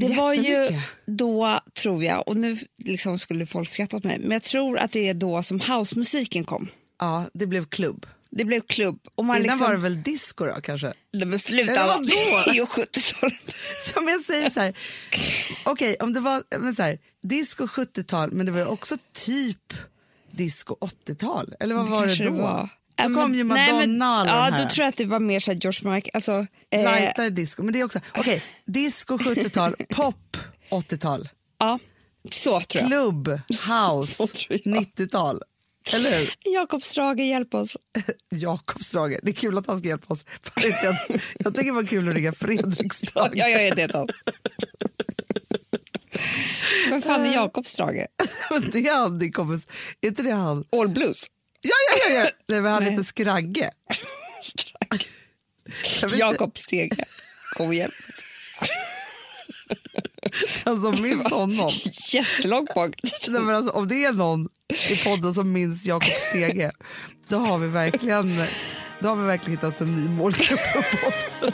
Det 0.00 0.14
var 0.16 0.34
ju 0.34 0.80
då, 1.06 1.60
tror 1.82 2.04
jag, 2.04 2.28
och 2.28 2.36
nu 2.36 2.58
liksom 2.78 3.18
skulle 3.18 3.46
folk 3.46 3.68
skratta 3.68 3.96
åt 3.96 4.04
mig, 4.04 4.18
men 4.18 4.30
jag 4.30 4.42
tror 4.42 4.78
att 4.78 4.92
det 4.92 5.08
är 5.08 5.14
då 5.14 5.42
som 5.42 5.60
housemusiken 5.60 6.44
kom. 6.44 6.68
ja, 6.98 7.24
det 7.34 7.46
blev 7.46 7.64
klubb. 7.66 8.06
Det 8.30 8.44
blev 8.44 8.60
klubb. 8.60 8.98
Och 9.14 9.24
man 9.24 9.36
Innan 9.36 9.42
liksom, 9.46 9.60
var 9.60 9.72
det 9.72 9.78
väl 9.80 10.02
disco 10.02 10.44
då 10.46 10.60
kanske? 10.60 10.92
det 11.12 11.24
var 11.24 11.38
slutet 11.38 11.68
Eller 11.76 11.82
av 11.82 11.88
vadå? 11.88 12.64
70-talet. 12.66 13.54
Ja, 13.94 14.00
men 14.00 14.12
jag 14.12 14.20
säger 14.24 14.50
så 14.50 14.60
här, 14.60 14.76
okej 15.64 15.96
om 16.00 16.12
det 16.12 16.20
var 16.20 16.42
men 16.58 16.74
så 16.74 16.82
här, 16.82 16.98
disco 17.22 17.66
70-tal 17.66 18.32
men 18.32 18.46
det 18.46 18.52
var 18.52 18.58
ju 18.58 18.66
också 18.66 18.96
typ 19.12 19.72
disco 20.30 20.76
80-tal 20.80 21.54
eller 21.60 21.74
vad 21.74 21.88
var 21.88 22.06
det 22.06 22.24
då? 22.24 22.30
var. 22.30 22.68
Då 22.96 23.04
kom 23.04 23.14
men- 23.14 23.34
ju 23.34 23.44
nej, 23.44 23.72
Madonna 23.72 23.86
men- 23.86 24.02
alla 24.02 24.58
Ja, 24.58 24.64
då 24.64 24.68
tror 24.70 24.82
jag 24.84 24.88
att 24.88 24.96
det 24.96 25.04
var 25.04 25.20
mer 25.20 25.40
så 25.40 25.52
George 25.52 25.90
Michael. 25.94 26.10
Alltså, 26.14 26.46
eh, 26.70 26.94
Lightare 26.94 27.30
disco, 27.30 27.62
men 27.62 27.72
det 27.72 27.80
är 27.80 27.84
också, 27.84 28.00
okej, 28.14 28.42
disco 28.66 29.18
70-tal, 29.18 29.74
pop 29.88 30.36
80-tal, 30.70 31.28
ja, 31.58 31.78
så 32.30 32.60
tror 32.60 32.82
jag. 32.82 32.86
klubb, 32.88 33.28
house 33.48 34.12
Så 34.14 34.26
tror 34.26 34.60
jag. 34.64 34.76
90-tal. 34.76 35.42
Eller 35.94 36.18
hur? 36.18 36.30
Jakob 36.54 36.82
Strage, 36.82 37.18
hjälp 37.20 37.54
oss. 37.54 37.76
Jakob 38.30 38.84
Strage, 38.84 39.18
det 39.22 39.30
är 39.30 39.34
kul 39.34 39.58
att 39.58 39.66
han 39.66 39.78
ska 39.78 39.88
hjälpa 39.88 40.14
oss. 40.14 40.24
Jag, 40.82 40.96
jag 41.38 41.54
tycker 41.54 41.64
det 41.64 41.72
var 41.72 41.84
kul 41.84 42.08
att 42.08 42.14
ringa 42.14 42.32
Fredriksdag. 42.32 43.30
Ja, 43.34 43.48
jag 43.48 43.62
är 43.62 43.74
det. 43.74 43.86
då. 43.86 44.06
Vem 46.90 47.02
fan 47.02 47.24
är 47.24 47.34
Jakob 47.34 47.66
Strage? 47.66 48.06
Men 48.50 48.62
det 48.72 48.88
är 48.88 48.94
han, 48.94 49.18
din 49.18 49.32
kompis. 49.32 49.66
Är 50.00 50.08
inte 50.08 50.22
det 50.22 50.32
han? 50.32 50.64
All 50.80 50.88
Blues. 50.88 51.18
Ja, 51.66 51.74
ja, 51.90 52.14
ja. 52.14 52.20
ja. 52.24 52.30
Nej, 52.48 52.60
han 52.72 52.82
Nej. 52.82 52.90
heter 52.90 53.04
Skragge. 53.04 53.70
Inte, 56.02 56.16
Jakob 56.16 56.58
Stege. 56.58 57.04
Kom 57.56 57.72
igen. 57.72 57.90
Som 60.64 61.02
minns 61.02 61.30
honom. 61.32 61.70
Jättelångt 62.08 62.74
bak. 62.74 62.94
Nej, 63.28 63.40
men 63.40 63.54
alltså, 63.54 63.72
om 63.72 63.88
det 63.88 64.04
är 64.04 64.12
någon 64.12 64.48
i 64.88 64.96
podden 64.96 65.34
som 65.34 65.52
minns 65.52 65.84
Jakob 65.84 66.12
Stege, 66.28 66.72
då 67.28 67.38
har 67.38 67.58
vi 67.58 67.68
verkligen, 67.68 68.44
då 68.98 69.08
har 69.08 69.16
vi 69.16 69.24
verkligen 69.24 69.58
hittat 69.58 69.80
en 69.80 69.96
ny 69.96 70.08
målgrupp 70.08 70.60
på 70.74 70.82
podden. 70.82 71.52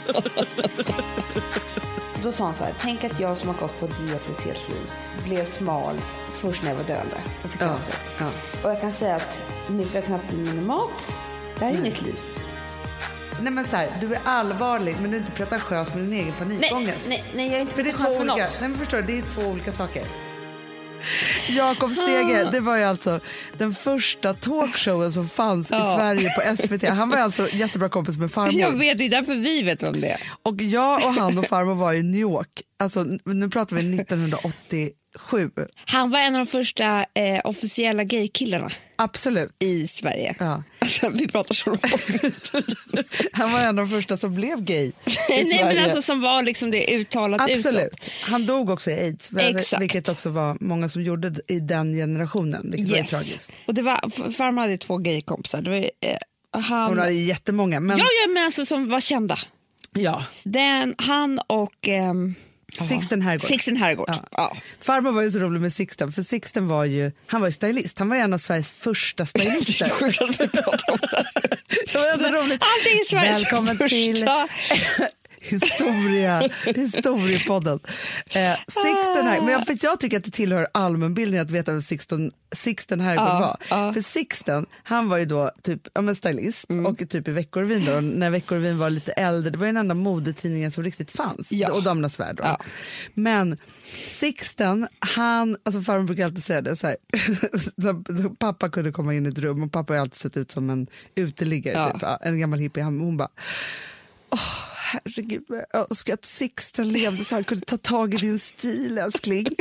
Då 2.23 2.31
sa 2.31 2.45
han 2.45 2.53
så 2.53 2.63
här, 2.63 2.73
tänk 2.79 3.03
att 3.03 3.19
jag 3.19 3.37
som 3.37 3.47
har 3.47 3.55
gått 3.55 3.79
på 3.79 3.87
diet 3.87 4.29
ett 4.29 4.45
helt 4.45 4.69
liv 4.69 4.91
blev 5.23 5.45
smal 5.45 5.95
först 6.33 6.63
när 6.63 6.69
jag 6.69 6.77
var 6.77 6.83
döende 6.83 7.15
och 7.43 7.49
fick 7.49 7.61
Ja, 7.61 7.67
cancer. 7.67 7.93
ja. 8.19 8.25
Och 8.63 8.69
jag 8.69 8.81
kan 8.81 8.91
säga 8.91 9.15
att 9.15 9.41
nu 9.67 9.85
får 9.85 9.95
jag 9.95 10.05
knappt 10.05 10.33
i 10.33 10.37
mig 10.37 10.53
mat. 10.65 11.11
Det 11.59 11.65
här 11.65 11.71
är 11.73 11.77
inget 11.77 12.01
liv. 12.01 12.15
Nej, 13.41 13.53
men 13.53 13.65
så 13.65 13.75
här, 13.75 13.97
du 14.01 14.13
är 14.13 14.19
allvarlig, 14.23 14.95
men 15.01 15.11
du 15.11 15.17
är 15.17 15.21
inte 15.21 15.31
pretentiös 15.31 15.87
med 15.93 16.03
din 16.03 16.13
egen 16.13 16.33
panikångest. 16.33 17.05
nej, 17.07 17.23
nej, 17.35 17.47
jag 17.47 17.55
är 17.57 17.61
inte 17.61 17.75
pretentiös 17.75 18.17
för 18.17 18.25
något. 18.25 18.37
nej, 18.37 18.69
men 18.69 18.75
förstår 18.77 18.97
du, 18.97 19.03
det 19.03 19.17
är 19.19 19.21
två 19.21 19.41
olika 19.41 19.73
saker. 19.73 20.03
Jakob 21.49 21.91
Stege, 21.93 22.49
det 22.51 22.59
var 22.59 22.77
ju 22.77 22.83
alltså 22.83 23.19
den 23.57 23.73
första 23.73 24.33
talkshowen 24.33 25.11
som 25.11 25.29
fanns 25.29 25.71
i 25.71 25.73
Ja. 25.73 25.93
Sverige 25.97 26.29
på 26.29 26.57
SVT. 26.57 26.87
Han 26.87 27.09
var 27.09 27.17
ju 27.17 27.23
alltså 27.23 27.47
jättebra 27.51 27.89
kompis 27.89 28.17
med 28.17 28.31
farmor. 28.31 28.53
Jag 28.53 28.71
vet, 28.71 28.97
det 28.97 29.05
är 29.05 29.09
därför 29.09 29.35
vi 29.35 29.63
vet 29.63 29.83
om 29.83 30.01
det. 30.01 30.17
Och 30.43 30.61
jag 30.61 31.05
och 31.05 31.13
han 31.13 31.37
och 31.37 31.45
farmor 31.47 31.75
var 31.75 31.93
i 31.93 32.03
New 32.03 32.21
York, 32.21 32.61
alltså 32.79 33.05
nu 33.25 33.49
pratar 33.49 33.75
vi 33.75 33.83
1987. 35.15 35.67
Han 35.85 36.09
var 36.09 36.19
en 36.19 36.35
av 36.35 36.39
de 36.39 36.47
första 36.51 37.05
eh, 37.13 37.41
officiella 37.43 38.03
gaykillarna 38.03 38.71
Absolut. 38.95 39.51
i 39.59 39.87
Sverige. 39.87 40.35
Ja. 40.39 40.63
Alltså, 40.79 41.09
vi 41.09 41.27
pratar 41.27 41.55
så. 41.55 41.69
Han 43.33 43.51
var 43.51 43.59
en 43.59 43.67
av 43.67 43.75
de 43.75 43.89
första 43.89 44.17
som 44.17 44.35
blev 44.35 44.63
gay 44.63 44.85
i 44.85 44.93
Nej, 45.29 45.45
Sverige. 45.45 45.65
men 45.75 45.83
alltså 45.83 46.01
som 46.01 46.21
var 46.21 46.43
liksom 46.43 46.71
det 46.71 46.95
uttalat 46.95 47.41
Absolut. 47.41 47.83
utåt. 47.83 48.09
Han 48.21 48.45
dog 48.45 48.69
också 48.69 48.91
i 48.91 48.93
aids, 48.93 49.31
Exakt. 49.37 49.81
vilket 49.81 50.09
också 50.09 50.29
var 50.29 50.57
många 50.59 50.89
som 50.89 51.03
gjorde 51.03 51.33
i 51.47 51.59
den 51.59 51.93
generationen. 51.93 52.71
Vilket 52.71 52.89
var 52.89 52.97
ju 52.97 53.03
tragiskt. 53.03 53.51
Och 53.67 53.73
det 53.73 53.81
var, 53.81 54.31
farmor 54.31 54.61
hade 54.61 54.77
två 54.77 54.97
gaykompisar. 54.97 55.61
Det 55.61 55.69
var, 55.69 55.77
eh, 55.77 56.17
han, 56.61 56.89
Hon 56.89 56.97
hade 56.99 57.13
jättemånga. 57.13 57.79
Men, 57.79 57.97
ja, 57.97 58.05
ja, 58.25 58.33
men 58.33 58.45
alltså 58.45 58.65
som 58.65 58.89
var 58.89 58.99
kända. 58.99 59.39
ja. 59.93 60.25
Den, 60.43 60.95
han 60.97 61.39
och 61.47 61.87
ehm, 61.87 62.35
Sixten 62.89 63.21
Herrgård. 63.21 63.47
Sixten 63.47 63.77
Herrgård. 63.77 64.09
Ja. 64.09 64.23
Ja. 64.31 64.57
Farmor 64.81 65.11
var 65.11 65.21
ju 65.21 65.31
så 65.31 65.39
rolig 65.39 65.61
med 65.61 65.73
Sixten, 65.73 66.11
för 66.11 66.23
Sixten 66.23 66.67
var 66.67 66.85
ju, 66.85 67.11
han 67.27 67.41
var 67.41 67.47
ju 67.47 67.51
stylist. 67.51 67.99
Han 67.99 68.09
var 68.09 68.15
en 68.17 68.33
av 68.33 68.37
Sveriges 68.37 68.69
första 68.69 69.25
stylister. 69.25 69.85
Det 71.93 71.99
var 71.99 72.17
så 72.17 72.29
roligt. 72.29 72.61
Allting 72.61 72.99
är 72.99 73.09
Sveriges 73.09 73.41
Välkommen 73.41 73.77
första. 73.77 73.95
till 73.95 74.27
Historia, 75.43 76.49
historiepodden. 76.75 77.79
Eh, 78.29 78.53
Sixten 78.67 79.27
här, 79.27 79.41
men 79.41 79.47
jag, 79.53 79.65
för 79.65 79.77
jag 79.81 79.99
tycker 79.99 80.17
att 80.17 80.23
det 80.23 80.31
tillhör 80.31 80.67
allmänbildningen 80.71 81.45
att 81.45 81.51
veta 81.51 81.71
vem 81.71 81.81
Sixten, 81.81 82.31
Sixten 82.55 82.99
Herrgård 82.99 83.27
Ja, 83.27 83.39
var. 83.39 83.57
ja. 83.77 83.93
För 83.93 84.01
Sixten, 84.01 84.65
han 84.83 85.09
var 85.09 85.17
ju 85.17 85.25
då 85.25 85.51
typ, 85.63 85.87
ja, 85.93 86.01
men 86.01 86.15
stylist 86.15 86.69
Mm. 86.69 86.85
och 86.85 87.09
typ 87.09 87.27
i 87.27 87.31
Veckorevyn 87.31 87.85
då, 87.85 88.01
när 88.01 88.29
Veckorevyn 88.29 88.77
var 88.77 88.89
lite 88.89 89.11
äldre, 89.11 89.49
det 89.51 89.57
var 89.57 89.65
den 89.65 89.77
enda 89.77 89.95
modetidningen 89.95 90.71
som 90.71 90.83
riktigt 90.83 91.11
fanns. 91.11 91.51
Ja. 91.51 91.71
Och 91.71 91.83
Damernas 91.83 92.19
Värld. 92.19 92.39
Ja. 92.43 92.59
Men 93.13 93.57
Sixten, 94.19 94.87
han, 94.99 95.57
alltså 95.63 95.81
farmor 95.81 96.03
brukar 96.03 96.25
alltid 96.25 96.43
säga 96.43 96.61
det 96.61 96.75
så 96.75 96.87
här, 96.87 96.97
pappa 98.39 98.69
kunde 98.69 98.91
komma 98.91 99.13
in 99.13 99.25
i 99.25 99.29
ett 99.29 99.39
rum 99.39 99.63
och 99.63 99.71
pappa 99.71 99.93
har 99.93 99.99
alltid 99.99 100.15
sett 100.15 100.37
ut 100.37 100.51
som 100.51 100.69
en 100.69 100.87
uteliggare, 101.15 101.75
Ja. 101.77 101.93
typ, 102.17 102.27
en 102.27 102.39
gammal 102.39 102.59
hippie, 102.59 102.83
han, 102.83 102.99
hon 102.99 103.17
bara 103.17 103.29
Åh, 104.33 104.39
herregud, 104.75 105.43
jag 105.73 105.87
önskar 105.91 106.13
att 106.13 106.25
Sixten 106.25 106.89
levde 106.89 107.23
så 107.23 107.35
han 107.35 107.43
kunde 107.43 107.65
ta 107.65 107.77
tag 107.77 108.13
i 108.13 108.17
din 108.17 108.39
stil, 108.39 108.97
älskling. 108.97 109.45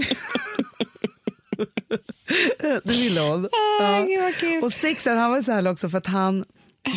det 2.59 2.81
ville 2.87 3.21
hon. 3.21 3.49
Och 4.63 4.73
Sixten 4.73 5.19
han 5.19 5.31
var 5.31 5.43
så 5.43 5.53
här 5.53 5.69
också 5.69 5.89
för 5.89 5.99
att 5.99 6.07
han, 6.07 6.45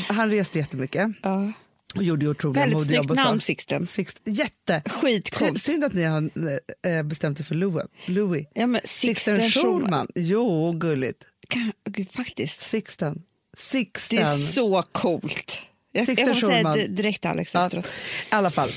han 0.07 0.29
reste 0.31 0.59
jättemycket 0.59 1.07
Ja. 1.21 1.51
och 1.95 2.03
gjorde 2.03 2.27
otroliga 2.29 2.65
Väldigt 2.65 2.87
snyggt 2.87 3.09
namn, 3.15 3.41
Sixten. 3.41 3.87
Sixten. 3.87 4.33
Jätte. 4.33 4.81
Skitcoolt. 4.89 5.61
Synd 5.61 5.83
att 5.83 5.93
ni 5.93 6.03
har 6.03 6.29
eh, 6.87 7.03
bestämt 7.03 7.39
er 7.39 7.43
för 7.43 7.55
Louis. 7.55 7.85
Louis. 8.05 8.47
Ja, 8.53 8.67
men 8.67 8.81
Sixten 8.83 9.41
Sixten. 9.41 9.63
Schulman. 9.63 10.07
Jo, 10.15 10.71
gulligt. 10.71 11.23
Kan- 11.49 11.73
Faktiskt. 12.15 12.61
Sixten. 12.69 13.21
Sixten. 13.57 14.17
Det 14.17 14.23
är 14.23 14.35
så 14.35 14.81
coolt. 14.91 15.57
Jag, 15.95 16.05
kommer 16.05 16.33
säga 16.33 16.49
Schulman. 16.55 16.77
det 16.77 16.87
direkt 16.87 17.25
Alex 17.25 17.53
Ja, 17.53 17.65
efteråt. 17.65 17.85
I 17.85 17.89
alla 18.29 18.51
fall. 18.51 18.69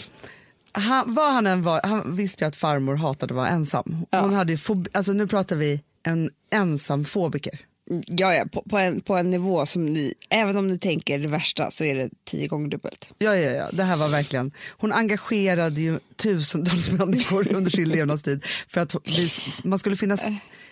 Han, 0.72 1.14
vad 1.14 1.32
han 1.32 1.46
än 1.46 1.62
var, 1.62 1.80
han 1.84 2.16
visste 2.16 2.44
ju 2.44 2.48
att 2.48 2.56
farmor 2.56 2.96
hatade 2.96 3.32
att 3.32 3.36
vara 3.36 3.48
ensam. 3.48 4.06
Hon 4.10 4.34
hade 4.34 4.56
fobi, 4.56 4.90
alltså 4.94 5.12
nu 5.12 5.26
pratar 5.26 5.56
vi 5.56 5.80
en 6.02 6.30
ensam 6.52 7.04
fobiker. 7.04 7.60
Ja, 8.06 8.34
ja 8.34 8.44
på, 8.44 8.62
på, 8.62 8.78
en, 8.78 9.00
på 9.00 9.16
en 9.16 9.30
nivå 9.30 9.66
som 9.66 9.86
ni, 9.86 10.14
även 10.30 10.56
om 10.56 10.68
ni 10.68 10.78
tänker 10.78 11.18
det 11.18 11.28
värsta 11.28 11.70
så 11.70 11.84
är 11.84 11.94
det 11.94 12.10
tio 12.24 12.46
gånger 12.48 12.68
dubbelt. 12.68 13.10
Ja, 13.18 13.36
ja, 13.36 13.50
ja, 13.50 13.68
det 13.72 13.84
här 13.84 13.96
var 13.96 14.08
verkligen, 14.08 14.52
hon 14.70 14.92
engagerade 14.92 15.80
ju 15.80 15.98
tusentals 16.16 16.90
människor 16.92 17.52
under 17.52 17.70
sin 17.70 17.88
levnadstid 17.88 18.44
för 18.68 18.80
att 18.80 18.94
vi, 19.04 19.30
man 19.64 19.78
skulle 19.78 19.96
finnas, 19.96 20.20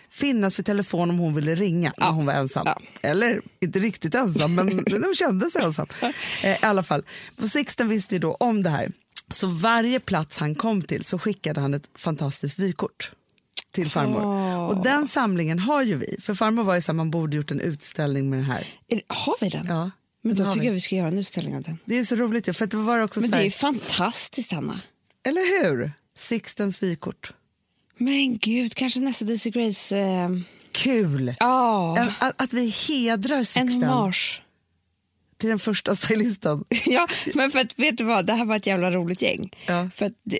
finnas 0.09 0.59
vid 0.59 0.65
telefon 0.65 1.09
om 1.09 1.17
hon 1.17 1.35
ville 1.35 1.55
ringa 1.55 1.93
när 1.97 2.11
hon 2.11 2.25
var 2.25 2.33
ensam. 2.33 2.63
Ja. 2.65 2.81
Eller 3.09 3.41
inte 3.61 3.79
riktigt 3.79 4.15
ensam, 4.15 4.55
men 4.55 4.69
hon 4.91 5.15
kände 5.15 5.49
sig 5.49 5.61
ensam. 5.63 5.87
Eh, 6.43 6.51
I 6.51 6.57
alla 6.61 6.83
fall, 6.83 7.03
Sixten 7.51 7.89
visste 7.89 8.15
ju 8.15 8.19
då 8.19 8.33
om 8.33 8.63
det 8.63 8.69
här. 8.69 8.91
Så 9.33 9.47
varje 9.47 9.99
plats 9.99 10.37
han 10.37 10.55
kom 10.55 10.81
till 10.81 11.05
så 11.05 11.19
skickade 11.19 11.61
han 11.61 11.73
ett 11.73 11.89
fantastiskt 11.95 12.59
vykort 12.59 13.11
till 13.71 13.89
farmor. 13.89 14.67
Och 14.69 14.83
den 14.83 15.07
samlingen 15.07 15.59
har 15.59 15.83
ju 15.83 15.95
vi, 15.97 16.17
för 16.21 16.33
farmor 16.33 16.63
var 16.63 16.75
ju 16.75 16.81
så 16.81 16.91
här, 16.91 16.93
man 16.97 17.11
borde 17.11 17.37
gjort 17.37 17.51
en 17.51 17.59
utställning 17.59 18.29
med 18.29 18.39
den 18.39 18.45
här. 18.45 18.67
Är 18.87 18.95
det, 18.95 19.01
har 19.07 19.35
vi 19.41 19.49
den? 19.49 19.65
Ja, 19.67 19.91
Men 20.21 20.35
då 20.35 20.45
tycker 20.45 20.59
vi. 20.59 20.65
jag 20.65 20.73
vi 20.73 20.81
ska 20.81 20.95
göra 20.95 21.07
en 21.07 21.17
utställning 21.17 21.55
av 21.55 21.61
den. 21.61 21.77
Det 21.85 21.99
är 21.99 22.03
så 22.03 22.15
roligt 22.15 22.47
ju, 22.47 22.53
för 22.53 22.65
det 22.65 22.77
var 22.77 22.99
också 22.99 23.21
Men 23.21 23.29
det 23.29 23.35
här, 23.35 23.41
är 23.41 23.45
ju 23.45 23.51
fantastiskt, 23.51 24.53
Anna. 24.53 24.81
eller 25.25 25.63
hur? 25.63 25.91
Sixtens 26.17 26.83
vykort. 26.83 27.33
Men 27.97 28.37
gud, 28.37 28.75
kanske 28.75 28.99
nästa 28.99 29.25
Daisy 29.25 29.49
Grace... 29.49 29.97
Eh, 29.97 30.29
Kul! 30.71 31.29
En, 31.39 32.11
att, 32.19 32.41
att 32.41 32.53
vi 32.53 32.69
hedrar 32.69 33.37
en 33.37 33.45
Sixten 33.45 33.83
hommage. 33.83 34.41
Till 35.37 35.49
den 35.49 35.59
första 35.59 35.95
stylisten. 35.95 36.65
ja, 36.85 37.07
men 37.35 37.51
för 37.51 37.59
att, 37.59 37.79
vet 37.79 37.97
du 37.97 38.03
vad, 38.03 38.25
det 38.25 38.33
här 38.33 38.45
var 38.45 38.55
ett 38.55 38.67
jävla 38.67 38.91
roligt 38.91 39.21
gäng. 39.21 39.51
Ja. 39.65 39.89
För 39.93 40.05
att 40.05 40.13
det, 40.23 40.39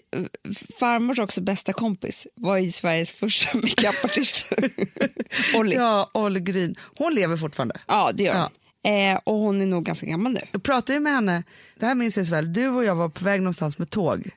farmors 0.79 1.19
också 1.19 1.41
bästa 1.41 1.73
kompis 1.73 2.27
var 2.35 2.57
ju 2.57 2.71
Sveriges 2.71 3.11
första 3.11 3.57
makeupartist. 3.61 4.53
Olli. 5.55 5.75
Ja. 5.75 6.09
Ja, 6.13 6.21
Olle 6.21 6.39
Gryn. 6.39 6.75
Hon 6.97 7.15
lever 7.15 7.37
fortfarande. 7.37 7.79
det 8.13 8.23
gör 8.23 8.33
hon. 8.33 8.51
Eh, 8.93 9.19
och 9.23 9.35
hon 9.35 9.61
är 9.61 9.65
nog 9.65 9.85
ganska 9.85 10.05
gammal 10.05 10.31
nu. 10.31 10.41
Jag 10.51 10.63
pratade 10.63 10.93
ju 10.93 10.99
med 10.99 11.13
henne, 11.13 11.43
det 11.79 11.85
här 11.85 11.95
minns 11.95 12.17
jag 12.17 12.25
så 12.25 12.31
väl, 12.31 12.53
du 12.53 12.67
och 12.67 12.85
jag 12.85 12.95
var 12.95 13.09
på 13.09 13.23
väg 13.23 13.41
någonstans 13.41 13.77
med 13.77 13.89
tåg 13.89 14.29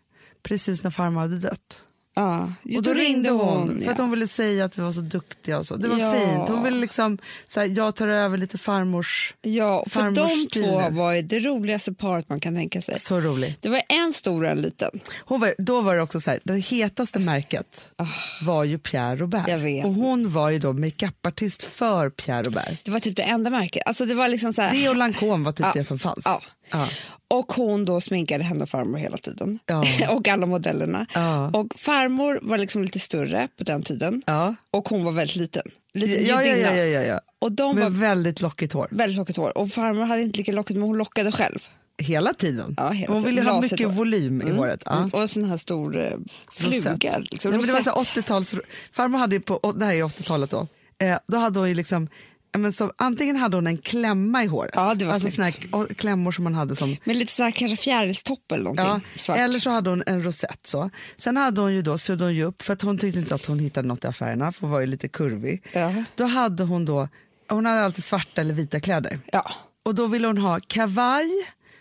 precis 0.42 0.84
när 0.84 0.90
farmor 0.90 1.20
hade 1.20 1.38
dött. 1.38 1.82
Ja, 2.20 2.52
och 2.76 2.82
då, 2.82 2.94
ringde 2.94 3.30
hon, 3.30 3.68
för 3.82 3.90
att 3.92 3.98
ja. 3.98 4.04
hon 4.04 4.10
ville 4.10 4.28
säga 4.28 4.64
att 4.64 4.78
vi 4.78 4.82
var 4.82 4.92
så 4.92 5.00
duktiga 5.00 5.58
och 5.58 5.66
så. 5.66 5.76
Det 5.76 5.88
var 5.88 5.98
Ja. 5.98 6.12
fint. 6.14 6.48
Hon 6.48 6.62
ville 6.64 6.78
liksom, 6.80 7.18
så 7.48 7.60
här, 7.60 7.66
jag 7.76 7.94
tar 7.94 8.08
över 8.08 8.38
lite 8.38 8.58
farmors, 8.58 9.34
Ja, 9.42 9.84
för 9.88 10.00
farmors 10.00 10.16
de 10.52 10.60
två 10.60 10.80
nu. 10.88 10.96
var 10.96 11.12
ju 11.12 11.22
det 11.22 11.40
roligaste 11.40 11.92
paret 11.92 12.28
man 12.28 12.40
kan 12.40 12.54
tänka 12.54 12.82
sig. 12.82 13.00
så 13.00 13.20
rolig. 13.20 13.58
Det 13.60 13.68
var 13.68 13.82
en 13.88 14.12
stor 14.12 14.44
och 14.44 14.50
en 14.50 14.62
liten. 14.62 14.90
Hon 15.24 15.40
var, 15.40 15.54
då 15.58 15.80
var 15.80 15.96
det 15.96 16.02
också 16.02 16.20
så 16.20 16.30
här, 16.30 16.40
det 16.44 16.54
hetaste 16.58 17.18
märket 17.18 17.90
var 18.42 18.64
ju 18.64 18.78
Pierre 18.78 19.16
Robert. 19.16 19.48
Jag 19.48 19.58
vet. 19.58 19.84
Och 19.84 19.92
hon 19.94 20.32
var 20.32 20.50
ju 20.50 20.58
då 20.58 20.72
makeupartist 20.72 21.62
för 21.62 22.10
Pierre 22.10 22.42
Robert. 22.42 22.78
Det 22.84 22.90
var 22.90 23.00
typ 23.00 23.16
det 23.16 23.22
enda 23.22 23.50
märket. 23.50 23.82
Alltså 23.86 24.04
det 24.04 24.14
var 24.14 24.28
liksom 24.28 24.52
så 24.52 24.62
här, 24.62 24.72
Det 24.74 24.88
och 24.88 24.96
Lancôme 24.96 25.44
var 25.44 25.52
typ 25.52 25.66
Ja. 25.66 25.72
det 25.74 25.84
som 25.84 25.98
fanns. 25.98 26.20
Ja. 26.24 26.42
Ja. 26.70 26.88
Och 27.28 27.52
hon 27.52 27.84
då 27.84 28.00
sminkade 28.00 28.44
henne 28.44 28.62
och 28.62 28.68
farmor 28.68 28.98
hela 28.98 29.18
tiden. 29.18 29.58
Ja. 29.66 29.84
och 30.10 30.28
alla 30.28 30.46
modellerna. 30.46 31.06
Ja. 31.14 31.50
Och 31.50 31.66
farmor 31.76 32.38
var 32.42 32.58
liksom 32.58 32.84
lite 32.84 32.98
större 32.98 33.48
på 33.58 33.64
den 33.64 33.82
tiden. 33.82 34.22
Och 34.70 34.88
hon 34.88 35.04
var 35.04 35.12
väldigt 35.12 35.36
liten. 35.36 35.62
Lite 35.94 36.26
Ja, 36.26 36.44
ja, 36.44 36.56
ja, 36.56 36.74
ja, 36.84 37.02
ja. 37.02 37.20
Och 37.38 37.52
de 37.52 37.74
Med 37.76 37.84
var 37.84 37.90
väldigt 37.90 38.40
lockigt 38.40 38.72
hår. 38.72 38.88
väldigt 38.90 39.16
lockigt 39.18 39.38
hår. 39.38 39.58
Och 39.58 39.68
farmor 39.70 40.04
hade 40.04 40.22
inte 40.22 40.38
lika 40.38 40.52
lockigt 40.52 40.78
men 40.78 40.88
hon 40.88 40.98
lockade 40.98 41.32
själv. 41.32 41.58
Hela 41.98 42.32
tiden. 42.34 42.74
Ja, 42.76 42.90
hela 42.90 43.14
hon 43.14 43.22
ville 43.22 43.42
ha 43.42 43.60
mycket 43.60 43.86
hår. 43.86 43.94
volym 43.94 44.42
i 44.42 44.50
håret. 44.50 44.82
Ja. 44.86 44.96
Mm. 44.96 45.08
Och 45.08 45.20
en 45.22 45.28
sån 45.28 45.44
här 45.44 45.56
stor 45.56 45.98
eh, 46.06 46.12
fluga. 46.52 47.18
Liksom, 47.18 47.50
Nej, 47.52 47.60
det 47.66 47.72
var 47.72 47.82
så 47.82 47.90
rosett. 47.90 48.14
här 48.14 48.22
80-tals... 48.22 48.54
Farmor 48.92 49.18
hade 49.18 49.34
ju 49.36 49.40
på, 49.40 49.74
det 49.76 49.84
här 49.84 49.94
är 49.94 50.02
80-talet 50.02 50.50
då, 50.50 50.66
eh, 50.98 51.18
då 51.26 51.36
hade 51.36 51.58
hon 51.58 51.68
ju 51.68 51.74
liksom 51.74 52.08
men 52.58 52.72
så, 52.72 52.92
antingen 52.96 53.36
hade 53.36 53.56
hon 53.56 53.66
en 53.66 53.78
klämma 53.78 54.44
i 54.44 54.46
håret, 54.46 54.72
Ja, 54.74 54.94
det 54.94 55.04
var 55.04 55.12
alltså 55.12 55.30
såna 55.30 55.44
här 55.44 55.94
klämmor 55.94 56.32
som 56.32 56.44
man 56.44 56.54
hade 56.54 56.76
som 56.76 56.96
Med 57.04 57.16
lite 57.16 57.32
så 57.32 57.42
här 57.42 57.50
kanske 57.50 57.76
fjärilstopp 57.76 58.52
eller 58.52 58.64
någonting. 58.64 58.86
Ja, 58.86 59.00
svart. 59.22 59.38
eller 59.38 59.60
så 59.60 59.70
hade 59.70 59.90
hon 59.90 60.02
en 60.06 60.22
rosett. 60.22 60.66
Så. 60.66 60.90
Sen 61.16 61.36
hade 61.36 61.60
hon 61.60 61.74
ju 61.74 61.82
då, 61.82 61.98
sydde 61.98 62.24
hon 62.24 62.34
ju 62.34 62.44
upp, 62.44 62.62
för 62.62 62.72
att 62.72 62.82
hon 62.82 62.98
tyckte 62.98 63.18
inte 63.18 63.34
att 63.34 63.46
hon 63.46 63.58
hittade 63.58 63.88
något 63.88 64.04
i 64.04 64.06
affärerna, 64.06 64.52
för 64.52 64.60
hon 64.60 64.70
var 64.70 64.80
ju 64.80 64.86
lite 64.86 65.08
kurvig. 65.08 65.62
Ja. 65.72 66.04
Då 66.14 66.24
hade 66.24 66.64
hon 66.64 66.84
då, 66.84 67.08
hon 67.48 67.66
hade 67.66 67.84
alltid 67.84 68.04
svarta 68.04 68.40
eller 68.40 68.54
vita 68.54 68.80
kläder. 68.80 69.18
Ja. 69.32 69.50
Och 69.82 69.94
då 69.94 70.06
ville 70.06 70.26
hon 70.26 70.38
ha 70.38 70.60
kavaj 70.66 71.28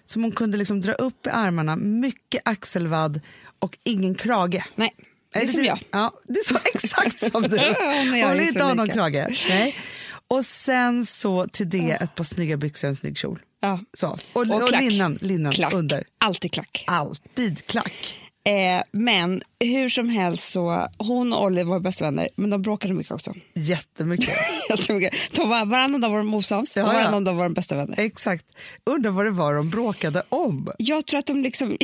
som 0.05 0.23
hon 0.23 0.31
kunde 0.31 0.57
liksom 0.57 0.81
dra 0.81 0.93
upp 0.93 1.27
i 1.27 1.29
armarna, 1.29 1.75
mycket 1.75 2.41
axelvadd 2.45 3.21
och 3.59 3.77
ingen 3.83 4.15
krage. 4.15 4.63
Nej, 4.75 4.93
det 5.33 5.39
är 5.39 5.47
som 5.47 5.63
jag. 5.63 5.79
Ja, 5.91 6.13
det 6.23 6.39
är 6.39 6.43
så 6.43 6.59
exakt 6.73 7.31
som 7.31 7.41
du. 7.41 7.75
Hon 8.23 8.37
vill 8.37 8.47
inte 8.47 8.63
ha 8.63 8.73
någon 8.73 8.89
krage. 8.89 9.45
Nej. 9.49 9.75
Och 10.29 10.45
sen 10.45 11.05
så 11.05 11.47
till 11.47 11.69
det 11.69 11.91
ett 11.91 12.15
par 12.15 12.23
snygga 12.23 12.57
byxor 12.57 12.87
och 12.87 12.89
en 12.89 12.95
snygg 12.95 13.17
kjol. 13.17 13.39
Ja. 13.59 13.79
Så. 13.93 14.07
Och, 14.33 14.41
och, 14.41 14.67
klack. 14.69 14.81
linnen, 14.81 15.17
linnen 15.21 15.51
klack. 15.51 15.73
under. 15.73 16.03
Alltid 16.17 16.51
klack. 16.51 16.83
Alltid 16.87 17.65
klack. 17.65 18.19
Eh, 18.47 18.83
men 18.91 19.41
hur 19.59 19.89
som 19.89 20.09
helst 20.09 20.51
så, 20.51 20.87
hon 20.97 21.33
och 21.33 21.43
Olli 21.43 21.63
var 21.63 21.79
bästa 21.79 22.05
vänner, 22.05 22.29
men 22.35 22.49
de 22.49 22.61
bråkade 22.61 22.93
mycket 22.93 23.13
också. 23.13 23.33
Jättemycket. 23.53 24.35
Jättemycket. 24.69 25.15
De 25.35 25.49
var, 25.49 25.65
varannan 25.65 26.01
dag 26.01 26.09
var 26.09 26.17
de 26.17 26.33
osams 26.33 26.77
Ja, 26.77 26.83
och 26.83 26.89
ja. 26.89 26.93
varannan 26.93 27.23
dag 27.23 27.33
var 27.33 27.43
de 27.43 27.53
bästa 27.53 27.75
vänner. 27.75 27.99
Exakt. 27.99 28.45
Undrar 28.85 29.11
vad 29.11 29.25
det 29.25 29.31
var 29.31 29.53
de 29.53 29.69
bråkade 29.69 30.23
om. 30.29 30.71
Jag 30.77 31.05
tror 31.05 31.19
att 31.19 31.25
de 31.25 31.41
liksom... 31.41 31.69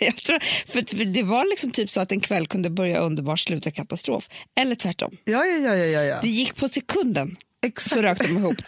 jag 0.00 0.16
tror, 0.16 0.68
för 0.72 1.04
det 1.04 1.22
var 1.22 1.50
liksom 1.50 1.70
typ 1.70 1.90
så 1.90 2.00
att 2.00 2.12
en 2.12 2.20
kväll 2.20 2.46
kunde 2.46 2.70
börja 2.70 2.98
underbart 2.98 3.40
sluta 3.40 3.70
katastrof. 3.70 4.28
Eller 4.60 4.74
tvärtom. 4.74 5.16
Ja, 5.24 5.44
ja, 5.44 5.58
ja, 5.58 5.76
ja, 5.76 5.84
ja, 5.86 6.02
ja. 6.02 6.18
Det 6.22 6.28
gick 6.28 6.56
på 6.56 6.68
sekunden 6.68 7.36
Exakt. 7.66 7.94
så 7.94 8.02
rök 8.02 8.18
de 8.18 8.38
ihop. 8.38 8.56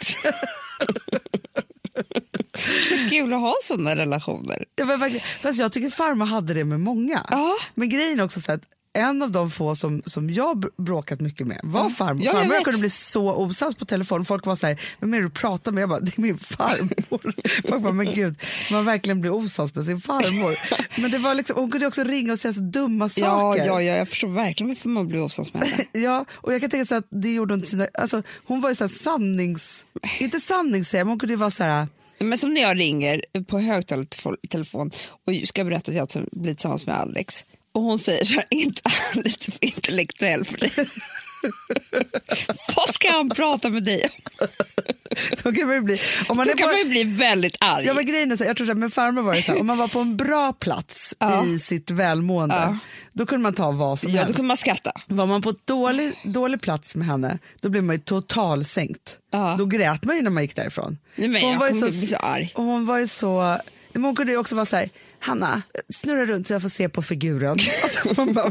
så 2.89 3.11
kul 3.11 3.33
att 3.33 3.41
ha 3.41 3.55
såna 3.63 3.97
relationer. 3.97 4.65
Ja, 4.77 4.85
men 4.85 5.01
verkligen. 5.01 5.27
Fast 5.43 5.61
jag 5.61 5.73
tycker 5.73 5.91
farmor 5.91 6.27
hade 6.27 6.55
det 6.55 6.65
med 6.65 6.81
många. 6.81 7.27
Ja. 7.31 7.55
Men 7.75 7.89
grejen 7.89 8.21
är 8.21 8.25
också 8.25 8.41
så 8.41 8.53
att 8.53 8.63
en 8.95 9.23
av 9.23 9.31
de 9.31 9.51
få 9.51 9.75
som, 9.75 10.03
som 10.07 10.31
jag 10.31 10.65
bråkat 10.77 11.21
mycket 11.21 11.47
med 11.47 11.61
var 11.63 11.91
farmor. 11.91 12.25
Ja, 12.25 12.31
jag 12.33 12.35
farmor 12.35 12.55
jag 12.55 12.65
kunde 12.65 12.81
bli 12.81 12.91
så 12.91 13.35
osams 13.35 13.77
på 13.77 13.85
telefon. 13.85 14.25
Folk 14.25 14.47
var 14.47 14.57
så 14.57 14.67
här, 14.67 14.81
vem 15.01 15.15
är 15.15 15.19
det 15.19 15.25
du 15.25 15.31
pratar 15.31 15.73
med? 15.73 15.83
Jag 15.83 15.89
bara, 15.89 16.01
det 16.01 16.19
är 16.19 16.21
min 16.21 16.39
farmor. 16.39 17.35
Folk 17.69 17.83
bara, 17.83 17.93
men 17.93 18.15
gud, 18.15 18.35
man 18.71 18.85
verkligen 18.85 19.21
blir 19.21 19.33
osams 19.33 19.75
med 19.75 19.85
sin 19.85 20.01
farmor. 20.01 20.55
Men 21.01 21.11
det 21.11 21.19
var 21.19 21.35
liksom, 21.35 21.57
hon 21.57 21.71
kunde 21.71 21.87
också 21.87 22.05
ringa 22.05 22.33
och 22.33 22.39
säga 22.39 22.53
så 22.55 22.61
dumma 22.61 23.11
Ja, 23.17 23.27
saker. 23.27 23.67
ja, 23.67 23.83
ja, 23.83 23.97
jag 23.97 24.09
förstår 24.09 24.29
verkligen 24.29 24.69
varför 24.69 24.89
man 24.89 25.09
blir 25.09 25.23
osams 25.23 25.55
med 25.55 25.63
henne. 25.65 25.85
Ja, 26.05 26.25
och 26.33 26.55
jag 26.55 26.61
kan 26.61 26.71
tänka 26.71 26.87
så 26.87 26.95
att 26.95 27.07
det 27.11 27.35
gjorde 27.35 27.55
hon 27.55 27.61
till 27.61 27.71
sina, 27.71 27.89
alltså 27.95 28.23
hon 28.45 28.61
var 28.61 28.69
ju 28.69 28.75
så 28.75 28.85
här 28.85 28.89
sannings, 28.89 29.87
inte 30.21 30.41
sanningssägare 30.41 31.05
men 31.05 31.11
hon 31.11 31.19
kunde 31.19 31.37
vara 31.37 31.51
så 31.51 31.65
här, 31.65 31.87
Men 32.19 32.39
som 32.39 32.55
när 32.55 32.61
jag 32.61 32.79
ringer 32.81 33.23
på 33.49 33.59
högtalartelefon 33.59 34.91
och 35.27 35.49
ska 35.49 35.65
berätta 35.65 35.91
att 35.91 35.97
jag 36.15 36.25
blir 36.33 36.55
tillsammans 36.55 36.87
med 36.87 37.01
Alex 37.01 37.45
Och 37.75 37.83
hon 37.83 37.99
säger 37.99 38.25
så 38.25 38.35
här, 38.35 38.45
inte 38.51 38.83
han 38.85 39.23
lite 39.23 39.51
för 39.51 39.65
intellektuell 39.65 40.45
för 40.45 40.59
dig? 40.59 40.71
Vad 42.77 42.95
ska 42.95 43.11
han 43.11 43.29
prata 43.31 43.71
med 43.71 43.85
dig 43.85 44.03
om? 44.05 44.47
Så 45.43 45.53
kan 45.53 45.67
man 45.67 45.75
ju 45.75 45.81
bli. 45.81 46.01
Om 46.29 46.37
man 46.37 46.47
Då 46.47 46.53
är 46.53 46.57
kan 46.57 46.69
på, 46.69 46.73
man 46.73 46.79
ju 46.83 46.89
bli 46.89 47.05
väldigt 47.05 47.57
arg. 47.61 47.87
Ja, 47.87 47.95
men 47.95 48.07
grejen 48.07 48.33
är 48.33 48.37
så, 48.37 48.45
jag 48.45 48.57
tror 48.57 48.67
så 48.67 48.73
här, 48.73 48.79
med 48.79 48.93
farmor 48.93 49.23
var 49.23 49.35
det 49.35 49.43
så 49.43 49.53
här, 49.53 49.61
om 49.61 49.67
man 49.67 49.79
var 49.79 49.89
på 49.89 49.99
en 50.01 50.17
bra 50.17 50.53
plats 50.53 51.15
Ja. 51.19 51.47
i 51.47 51.59
sitt 51.59 51.91
välmående, 51.91 52.55
Ja. 52.55 52.79
då 53.13 53.27
kunde 53.27 53.43
man 53.43 53.55
ta 53.55 53.71
vad 53.71 53.99
som 54.01 54.09
ja, 54.11 54.15
då 54.17 54.21
helst. 54.23 54.37
kan 54.37 54.47
man 54.47 54.57
skratta. 54.57 54.93
Var 55.07 55.27
man 55.27 55.43
på 55.43 55.51
ett 55.51 55.67
dålig, 55.67 56.13
dålig 56.25 56.61
plats 56.61 56.95
med 56.95 57.07
henne, 57.07 57.39
då 57.63 57.69
blev 57.69 57.85
man 57.85 57.97
ju 57.97 58.01
totalsänkt. 58.03 59.19
Ja. 59.33 59.55
Då 59.59 59.65
grät 59.67 60.05
man 60.05 60.17
ju 60.17 60.23
när 60.23 60.31
man 60.31 60.43
gick 60.43 60.57
därifrån. 60.57 60.99
Nej, 61.17 61.29
men 61.29 61.43
jag 61.51 61.59
var 61.59 61.67
ju 61.69 61.73
kommer 61.73 61.91
bli 61.91 62.07
så 62.07 62.17
arg. 62.17 62.53
Hon 62.55 62.87
var 62.87 62.99
ju 62.99 63.07
så... 63.09 63.59
Men 63.93 64.05
hon 64.05 64.17
kunde 64.17 64.33
ju 64.33 64.39
också 64.39 64.55
vara 64.55 64.67
så 64.67 64.77
här, 64.77 64.89
Hanna, 65.27 65.63
snurra 65.93 66.27
runt 66.27 66.47
så 66.47 66.53
jag 66.55 66.63
får 66.63 66.69
se 66.69 66.89
på 66.89 67.03
figuren. 67.03 67.57
Alltså 67.83 68.09
man 68.17 68.33
bara, 68.33 68.51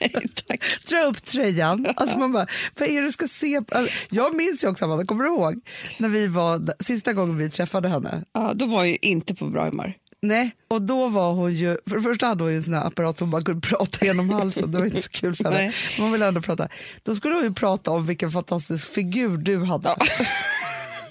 Nej, 0.00 0.26
tack. 0.48 0.60
dra 0.90 1.02
upp 1.04 1.22
tröjan. 1.22 1.86
Alltså 1.96 2.18
man 2.18 2.32
bara, 2.32 2.46
vad 2.78 2.88
är 2.88 3.00
det 3.00 3.06
du 3.06 3.12
ska 3.12 3.28
se? 3.28 3.62
på? 3.62 3.78
Alltså, 3.78 3.94
Jag 4.10 4.34
minns 4.34 4.64
ju 4.64 4.68
också, 4.68 4.84
Amanda, 4.84 5.04
kommer 5.04 5.24
du 5.24 5.30
ihåg 5.30 5.60
när 5.98 6.08
vi 6.08 6.26
var, 6.26 6.82
sista 6.84 7.12
gången 7.12 7.36
vi 7.36 7.50
träffade 7.50 7.88
henne? 7.88 8.24
Ja, 8.34 8.52
då 8.54 8.66
var 8.66 8.78
jag 8.78 8.88
ju 8.88 8.96
inte 9.02 9.34
på 9.34 9.44
bra 9.46 9.64
humör. 9.64 9.94
Nej, 10.24 10.50
och 10.68 10.82
då 10.82 11.08
var 11.08 11.32
hon 11.32 11.54
ju, 11.54 11.76
för 11.88 11.96
det 11.96 12.02
första 12.02 12.26
hade 12.26 12.44
hon 12.44 12.50
ju 12.52 12.56
en 12.56 12.62
sån 12.62 12.74
här 12.74 12.86
apparat 12.86 13.18
som 13.18 13.28
man 13.28 13.44
kunde 13.44 13.68
prata 13.68 14.06
genom 14.06 14.30
halsen, 14.30 14.72
det 14.72 14.78
var 14.78 14.84
inte 14.86 15.02
så 15.02 15.10
kul 15.10 15.34
för 15.36 15.44
henne. 15.44 15.72
Hon 15.98 16.12
ville 16.12 16.26
ändå 16.26 16.40
prata. 16.40 16.68
Då 17.02 17.14
skulle 17.14 17.34
hon 17.34 17.44
ju 17.44 17.52
prata 17.54 17.90
om 17.90 18.06
vilken 18.06 18.30
fantastisk 18.30 18.88
figur 18.88 19.36
du 19.36 19.64
hade. 19.64 19.88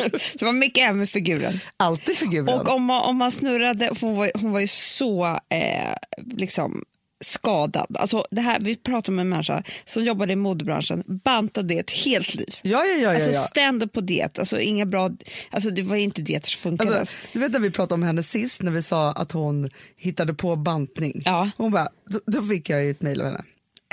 Det 0.33 0.45
var 0.45 0.53
mycket 0.53 0.83
även 0.83 0.97
med 0.97 1.09
figuren. 1.09 1.59
Alltid 1.77 2.17
figuren. 2.17 2.49
Och 2.49 2.69
om 2.69 2.83
man, 2.83 3.01
om 3.01 3.17
man 3.17 3.31
snurrade, 3.31 3.89
hon 4.01 4.15
var, 4.15 4.31
hon 4.35 4.51
var 4.51 4.59
ju 4.59 4.67
så 4.67 5.25
eh, 5.49 5.95
liksom 6.35 6.83
skadad. 7.23 7.97
Alltså 7.99 8.25
det 8.31 8.41
här, 8.41 8.59
vi 8.59 8.75
pratar 8.75 9.13
om 9.13 9.19
en 9.19 9.29
människa 9.29 9.63
som 9.85 10.03
jobbade 10.03 10.33
i 10.33 10.35
modebranschen, 10.35 11.03
bantade 11.07 11.73
ett 11.73 11.91
helt 11.91 12.35
liv. 12.35 12.55
ja, 12.61 12.85
ja, 12.85 12.93
ja. 12.93 13.01
ja, 13.01 13.13
Alltså 13.13 13.31
ja. 13.31 13.41
stand 13.41 13.93
på 13.93 14.01
diet, 14.01 14.39
alltså 14.39 14.59
inga 14.59 14.85
bra, 14.85 15.09
alltså 15.49 15.69
det 15.69 15.81
var 15.81 15.95
inte 15.95 16.21
dieter 16.21 16.49
som 16.49 16.59
funkade. 16.61 16.99
Alltså, 16.99 17.15
du 17.33 17.39
vet 17.39 17.51
när 17.51 17.59
vi 17.59 17.71
pratade 17.71 17.93
om 17.93 18.03
henne 18.03 18.23
sist 18.23 18.61
när 18.61 18.71
vi 18.71 18.81
sa 18.81 19.11
att 19.11 19.31
hon 19.31 19.69
hittade 19.97 20.33
på 20.33 20.55
bantning. 20.55 21.21
Ja. 21.25 21.49
Hon 21.57 21.71
bara, 21.71 21.87
då, 22.09 22.19
då 22.25 22.41
fick 22.41 22.69
jag 22.69 22.83
ju 22.83 22.91
ett 22.91 23.01
mejl 23.01 23.21
av 23.21 23.27
henne. 23.27 23.43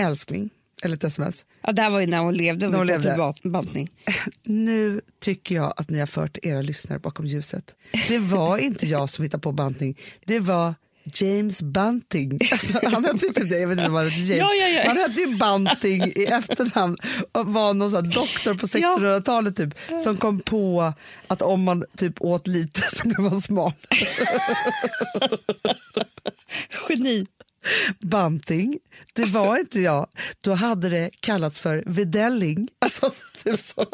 Älskling, 0.00 0.50
eller 0.82 0.96
ett 0.96 1.04
sms. 1.04 1.46
ja, 1.62 1.72
det 1.72 1.82
här 1.82 1.90
var 1.90 2.00
ju 2.00 2.06
när 2.06 2.18
hon 2.18 2.34
levde 2.34 2.66
och 2.66 2.72
var 2.72 2.84
på. 3.42 3.90
Nu 4.44 5.00
tycker 5.20 5.54
jag 5.54 5.72
att 5.76 5.90
ni 5.90 5.98
har 5.98 6.06
fört 6.06 6.38
era 6.42 6.62
lyssnare 6.62 6.98
bakom 6.98 7.26
ljuset. 7.26 7.74
Det 8.08 8.18
var 8.18 8.58
inte 8.58 8.86
jag 8.86 9.10
som 9.10 9.22
hittade 9.22 9.40
på 9.40 9.52
bantning. 9.52 9.98
Det 10.24 10.40
var 10.40 10.74
James 11.14 11.62
Bunting. 11.62 12.38
Alltså, 12.52 12.78
han 12.82 13.04
hette 13.04 13.18
typ 13.18 13.50
det, 13.50 13.58
jag 13.58 13.68
vet 13.68 13.78
inte 13.78 13.90
vad 13.90 14.04
det 14.04 14.10
James. 14.10 14.38
Ja, 14.38 14.54
ja, 14.54 14.68
ja. 14.68 14.82
Han 14.86 14.96
hette 14.96 15.20
ju 15.20 15.26
Bunting 15.36 16.12
i 16.16 16.24
efternamn 16.24 16.96
och 17.32 17.46
var 17.46 17.74
någon 17.74 17.90
sån 17.90 18.10
doktor 18.10 18.54
på 18.54 18.66
1600-talet 18.66 19.56
typ, 19.56 19.74
som 20.04 20.16
kom 20.16 20.40
på 20.40 20.92
att 21.26 21.42
om 21.42 21.62
man 21.62 21.84
typ 21.96 22.20
åt 22.20 22.46
lite 22.46 22.80
så 22.96 23.08
blev 23.08 23.20
man 23.20 23.40
smal. 23.40 23.72
Geni. 26.88 27.26
Bunting, 27.98 28.78
det 29.12 29.24
var 29.24 29.56
inte 29.60 29.80
jag. 29.80 30.06
Då 30.44 30.54
hade 30.54 30.88
det 30.88 31.10
kallats 31.20 31.60
för 31.60 31.82
videlling. 31.86 32.68
Alltså, 32.78 33.10
typ 33.44 33.60
så. 33.60 33.86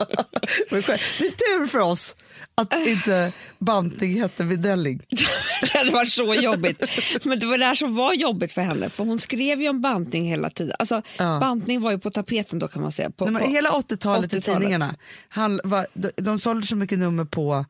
Det 0.70 0.76
är 0.76 1.58
tur 1.58 1.66
för 1.66 1.78
oss 1.78 2.16
att 2.54 2.76
inte 2.86 3.32
Bunting 3.58 4.20
hette 4.20 4.44
videlling. 4.44 5.02
Det 5.72 5.78
hade 5.78 5.90
varit 5.90 6.08
så 6.08 6.34
jobbigt. 6.34 6.82
Men 7.24 7.38
det 7.40 7.46
var 7.46 7.58
det 7.58 7.64
här 7.64 7.74
som 7.74 7.94
var 7.94 8.12
jobbigt 8.12 8.52
för 8.52 8.60
henne. 8.60 8.90
För 8.90 9.04
Hon 9.04 9.18
skrev 9.18 9.62
ju 9.62 9.68
om 9.68 9.80
bantning 9.80 10.24
hela 10.28 10.50
tiden. 10.50 10.76
Alltså, 10.78 11.02
Ja. 11.18 11.38
Bantning 11.40 11.80
var 11.80 11.90
ju 11.90 11.98
på 11.98 12.10
tapeten 12.10 12.58
då 12.58 12.68
kan 12.68 12.82
man 12.82 12.92
säga. 12.92 13.10
På, 13.10 13.26
Nej, 13.26 13.42
på 13.42 13.48
hela 13.48 13.70
80-talet 13.70 14.34
i 14.34 14.36
80-talet. 14.36 14.44
tidningarna, 14.44 14.94
han 15.28 15.60
var, 15.64 15.86
de, 15.94 16.10
de 16.16 16.38
sålde 16.38 16.66
så 16.66 16.76
mycket 16.76 16.98
nummer 16.98 17.24
på 17.24 17.64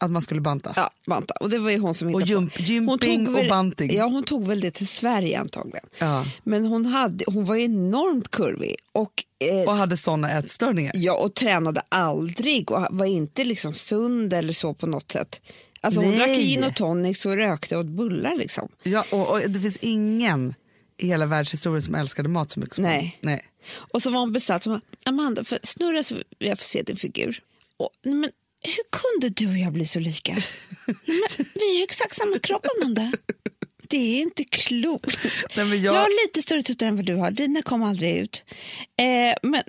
att 0.00 0.10
man 0.10 0.22
skulle 0.22 0.40
banta. 0.40 0.72
Ja, 0.76 0.90
banta. 1.06 1.34
Och 1.40 1.50
det 1.50 1.58
var 1.58 1.70
ju 1.70 1.78
hon 1.78 1.94
som 1.94 2.08
hittade 2.08 2.24
jump- 2.24 2.56
på. 2.56 2.62
gymping 2.62 3.26
tog 3.26 3.34
och 3.34 3.40
väl, 3.40 3.48
banting. 3.48 3.90
Ja, 3.94 4.04
hon 4.04 4.24
tog 4.24 4.46
väl 4.46 4.60
det 4.60 4.70
till 4.70 4.88
Sverige 4.88 5.40
antagligen. 5.40 5.86
Ja. 5.98 6.24
Men 6.44 6.64
hon, 6.66 6.86
hade, 6.86 7.24
hon 7.28 7.44
var 7.44 7.56
enormt 7.56 8.30
kurvig 8.30 8.76
och, 8.92 9.24
eh, 9.44 9.68
Och 9.68 9.76
hade 9.76 9.96
såna 9.96 10.30
ätstörningar. 10.38 10.92
ja, 10.94 11.14
och 11.14 11.34
tränade 11.34 11.82
aldrig 11.88 12.70
och 12.70 12.86
var 12.90 13.06
inte 13.06 13.44
liksom 13.44 13.74
sund 13.74 14.32
eller 14.32 14.52
så 14.52 14.74
på 14.74 14.86
något 14.86 15.12
sätt. 15.12 15.40
Alltså 15.80 16.00
hon 16.00 16.08
Nej. 16.10 16.18
drack 16.18 16.28
gin 16.28 16.64
och 16.64 16.74
tonics 16.76 17.26
och 17.26 17.36
rökte 17.36 17.74
och 17.76 17.80
åt 17.80 17.86
bullar 17.86 18.36
liksom. 18.36 18.68
Ja, 18.82 19.04
och, 19.10 19.30
och 19.30 19.40
det 19.50 19.60
finns 19.60 19.76
ingen 19.76 20.54
i 20.96 21.06
hela 21.06 21.26
världshistorien 21.26 21.82
som 21.82 21.94
älskade 21.94 22.28
mat 22.28 22.52
så 22.52 22.60
mycket 22.60 22.74
som 22.74 22.84
Nej. 22.84 23.18
hon. 23.22 23.30
Nej. 23.30 23.44
Och 23.92 24.02
så 24.02 24.10
var 24.10 24.20
hon 24.20 24.32
besatt. 24.32 24.64
Hon 24.64 24.74
bara, 24.74 24.80
Amanda, 25.10 25.44
för 25.44 25.58
snurra 25.62 26.02
så 26.02 26.14
jag 26.38 26.58
får 26.58 26.64
se 26.64 26.82
din 26.82 26.96
figur. 26.96 27.40
Och, 27.76 27.90
men 28.04 28.30
hur 28.62 28.84
kunde 29.20 29.34
du 29.34 29.48
och 29.48 29.58
jag 29.58 29.72
bli 29.72 29.86
så 29.86 29.98
lika? 30.00 30.32
nej, 30.86 31.46
vi 31.54 31.70
är 31.74 31.78
ju 31.78 31.82
exakt 31.84 32.16
samma 32.16 32.38
kropp, 32.38 32.66
Amanda. 32.76 33.12
Det 33.88 33.96
är 33.96 34.20
inte 34.22 34.44
klokt. 34.44 35.18
Nej, 35.56 35.66
jag... 35.68 35.76
jag- 35.78 35.92
har 36.00 36.26
lite 36.26 36.42
större 36.42 36.62
tuttar 36.62 36.86
än 36.86 36.96
vad 36.96 37.04
du 37.04 37.14
har. 37.14 37.30
Dina 37.30 37.62
kom 37.62 37.82
aldrig 37.82 38.16
ut. 38.18 38.44
Eh, 38.98 39.34
men 39.42 39.62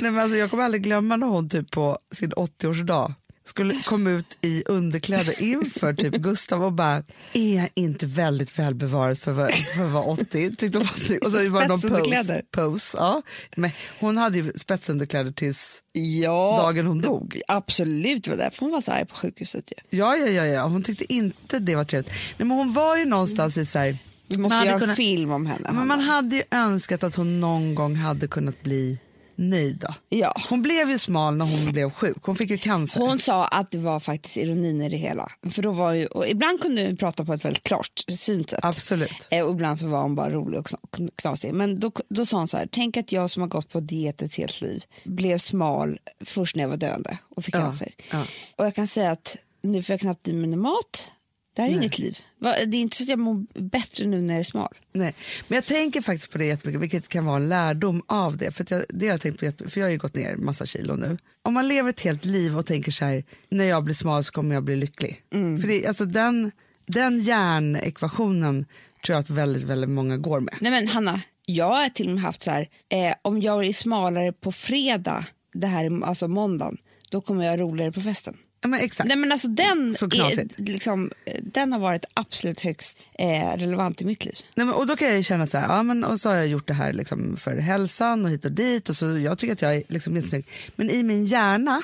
Nej, 0.00 0.10
men 0.10 0.18
alltså, 0.18 0.36
jag 0.36 0.50
kommer 0.50 0.64
aldrig 0.64 0.82
glömma 0.82 1.16
när 1.16 1.26
hon 1.26 1.48
typ 1.48 1.70
på 1.70 1.98
sin 2.14 2.32
80-årsdag 2.32 3.14
skulle 3.46 3.82
komma 3.82 4.10
ut 4.10 4.38
i 4.42 4.62
underkläder 4.66 5.42
inför 5.42 5.92
typ 5.94 6.14
Gustav 6.14 6.64
och 6.64 6.72
bara, 6.72 7.02
är 7.32 7.56
jag 7.56 7.68
inte 7.74 8.06
väldigt 8.06 8.58
välbevarad 8.58 9.18
för, 9.18 9.30
att 9.30 9.36
vara- 9.36 9.48
för 9.52 9.84
att 9.86 9.92
vara 9.92 10.04
80? 10.04 10.56
Tyckte 10.56 10.78
hon 10.78 10.86
var 10.86 10.94
snygg. 10.94 11.24
Och 11.24 11.32
så 11.32 11.48
var 11.50 11.60
det 11.60 11.68
någon 11.68 11.80
pose. 11.80 12.42
Pose 12.50 12.96
ja. 12.98 13.22
Men 13.56 13.70
hon 14.00 14.16
hade 14.16 14.38
ju 14.38 14.52
spetsunderkläder 14.58 15.32
tills 15.32 15.82
ja, 15.92 16.60
dagen 16.62 16.86
hon 16.86 17.00
dog. 17.00 17.40
absolut. 17.48 18.24
Det 18.24 18.30
var 18.30 18.36
därför 18.36 18.60
hon 18.60 18.72
var 18.72 18.80
så 18.80 18.92
arg 18.92 19.06
på 19.06 19.14
sjukhuset. 19.14 19.64
Ju. 19.90 19.98
Ja, 19.98 20.16
ja, 20.16 20.26
ja, 20.26 20.44
ja. 20.46 20.66
Hon 20.66 20.82
tyckte 20.82 21.12
inte 21.12 21.58
det 21.58 21.74
var 21.76 21.84
trevligt. 21.84 22.12
Nej, 22.12 22.48
men 22.48 22.50
hon 22.50 22.72
var 22.72 22.96
ju 22.96 23.04
någonstans 23.04 23.56
i 23.56 23.64
så 23.66 23.78
här... 23.78 23.98
Vi 24.28 24.34
man 24.36 24.42
måste 24.42 24.54
hade 24.54 24.66
göra 24.66 24.74
en 24.74 24.80
kunnat- 24.80 24.96
film 24.96 25.30
om 25.32 25.46
henne. 25.46 25.72
Men 25.72 25.86
man 25.86 26.00
hade 26.00 26.36
ju 26.36 26.42
önskat 26.50 27.02
att 27.02 27.14
hon 27.14 27.40
någon 27.40 27.74
gång 27.74 27.96
hade 27.96 28.28
kunnat 28.28 28.62
bli 28.62 28.98
nöjd. 29.36 29.76
Då. 29.78 29.94
Ja. 30.18 30.34
Hon 30.48 30.62
blev 30.62 30.90
ju 30.90 30.98
smal 30.98 31.36
när 31.36 31.44
hon 31.44 31.72
blev 31.72 31.90
sjuk. 31.90 32.16
Hon 32.22 32.36
fick 32.36 32.50
ju 32.50 32.58
cancer. 32.58 33.00
Hon 33.00 33.18
sa 33.18 33.46
att 33.46 33.70
det 33.70 33.78
var 33.78 34.00
faktiskt 34.00 34.36
ironin 34.36 34.82
i 34.82 34.88
det 34.88 34.96
hela. 34.96 35.32
För 35.50 35.62
då 35.62 35.70
var 35.72 35.92
ju, 35.92 36.08
ibland 36.26 36.60
kunde 36.60 36.86
hon 36.86 36.96
prata 36.96 37.24
på 37.24 37.32
ett 37.32 37.44
väldigt 37.44 37.62
klart 37.62 38.04
synsätt. 38.08 38.58
Absolut. 38.64 39.26
Eh, 39.30 39.44
Och 39.44 39.50
ibland 39.52 39.78
så 39.78 39.86
var 39.86 40.02
hon 40.02 40.14
bara 40.14 40.30
rolig 40.30 40.60
och 40.60 40.66
kn- 40.68 41.10
knasig. 41.16 41.52
Men 41.54 41.80
då, 41.80 41.92
då 42.08 42.26
sa 42.26 42.36
hon 42.38 42.48
så 42.48 42.56
här, 42.56 42.68
tänk 42.72 42.96
att 42.96 43.12
jag 43.12 43.30
som 43.30 43.42
har 43.42 43.48
gått 43.48 43.68
på 43.72 43.80
diet 43.80 44.22
ett 44.22 44.34
helt 44.34 44.60
liv 44.60 44.84
blev 45.04 45.38
smal 45.38 45.98
först 46.24 46.56
när 46.56 46.62
jag 46.64 46.68
var 46.68 46.76
döende 46.76 47.18
och 47.36 47.44
fick 47.44 47.54
Ja, 47.54 47.58
cancer. 47.60 47.92
ja. 48.10 48.22
Och 48.56 48.64
jag 48.66 48.74
kan 48.74 48.86
säga 48.86 49.10
att 49.10 49.36
nu 49.62 49.82
får 49.82 49.92
jag 49.92 50.00
knappt 50.00 50.28
i 50.28 50.32
mig 50.32 50.56
mat. 50.56 51.10
Det 51.56 51.62
här 51.62 51.68
är 51.68 51.72
inget 51.72 51.98
liv. 51.98 52.18
Det 52.40 52.48
är 52.48 52.74
inte 52.74 52.96
så 52.96 53.02
att 53.02 53.08
jag 53.08 53.18
mår 53.18 53.60
bättre 53.60 54.06
nu 54.06 54.20
när 54.20 54.34
jag 54.34 54.40
är 54.40 54.44
smal. 54.44 54.74
Nej. 54.92 55.14
Men 55.48 55.56
jag 55.56 55.64
tänker 55.64 56.00
faktiskt 56.00 56.30
på 56.30 56.38
det 56.38 56.44
jättemycket, 56.44 56.82
vilket 56.82 57.08
kan 57.08 57.24
vara 57.24 57.36
en 57.36 57.48
lärdom 57.48 58.02
av 58.06 58.36
det. 58.36 58.50
För, 58.50 58.66
jag, 58.68 58.84
det 58.88 59.06
har 59.06 59.14
jag, 59.14 59.20
tänkt 59.20 59.40
på, 59.40 59.70
för 59.70 59.80
jag 59.80 59.86
har 59.86 59.92
ju 59.92 59.98
gått 59.98 60.14
ner 60.14 60.36
massa 60.36 60.66
kilo 60.66 60.94
nu. 60.94 61.18
Om 61.42 61.54
man 61.54 61.68
lever 61.68 61.90
ett 61.90 62.00
helt 62.00 62.24
liv 62.24 62.58
och 62.58 62.66
tänker 62.66 62.92
så 62.92 63.04
här, 63.04 63.24
när 63.48 63.64
jag 63.64 63.84
blir 63.84 63.94
smal 63.94 64.24
så 64.24 64.32
kommer 64.32 64.54
jag 64.54 64.64
bli 64.64 64.76
lycklig. 64.76 65.22
För 65.30 65.68
det, 65.68 65.86
alltså 65.86 66.04
den, 66.04 66.52
den 66.86 67.20
hjärnekvationen 67.20 68.66
tror 69.06 69.14
jag 69.14 69.20
att 69.20 69.30
väldigt, 69.30 69.62
väldigt 69.62 69.90
många 69.90 70.16
går 70.16 70.40
med. 70.40 70.54
Nej 70.60 70.70
men 70.70 70.88
Hanna, 70.88 71.20
jag 71.46 71.68
har 71.68 71.88
till 71.88 72.08
och 72.08 72.14
med 72.14 72.22
haft 72.22 72.42
så 72.42 72.50
här, 72.50 72.68
eh, 72.88 73.14
om 73.22 73.42
jag 73.42 73.64
är 73.64 73.72
smalare 73.72 74.32
på 74.32 74.52
fredag, 74.52 75.24
det 75.52 75.66
här 75.66 75.84
är 75.84 76.04
alltså 76.04 76.28
måndagen, 76.28 76.76
då 77.10 77.20
kommer 77.20 77.44
jag 77.44 77.60
roligare 77.60 77.92
på 77.92 78.00
festen. 78.00 78.36
Ja, 78.60 78.68
men 78.68 78.80
exakt. 78.80 79.08
Nej 79.08 79.16
men 79.16 79.32
alltså 79.32 79.48
den, 79.48 79.94
Så 79.94 80.04
är, 80.04 80.60
liksom, 80.62 81.10
eh, 81.24 81.40
den 81.42 81.72
har 81.72 81.80
varit 81.80 82.04
absolut 82.14 82.60
högst 82.60 83.06
eh, 83.18 83.56
relevant 83.56 84.02
i 84.02 84.04
mitt 84.04 84.24
liv. 84.24 84.34
Nej, 84.54 84.66
men, 84.66 84.74
och 84.74 84.86
då 84.86 84.96
kan 84.96 85.14
jag 85.14 85.24
känna 85.24 85.46
så 85.46 85.58
här, 85.58 85.76
ja, 85.76 85.82
men, 85.82 86.04
och 86.04 86.20
så 86.20 86.28
har 86.28 86.36
jag 86.36 86.46
gjort 86.46 86.66
det 86.66 86.74
här 86.74 86.92
liksom 86.92 87.36
för 87.36 87.56
hälsan 87.56 88.24
och 88.24 88.30
hit 88.30 88.44
och 88.44 88.52
dit 88.52 88.88
och 88.88 88.96
så 88.96 89.18
jag 89.18 89.38
tycker 89.38 89.52
att 89.52 89.62
jag 89.62 89.74
är 89.74 89.82
liksom 89.88 90.16
jättesnygg. 90.16 90.46
Men 90.76 90.90
i 90.90 91.02
min 91.02 91.26
hjärna, 91.26 91.82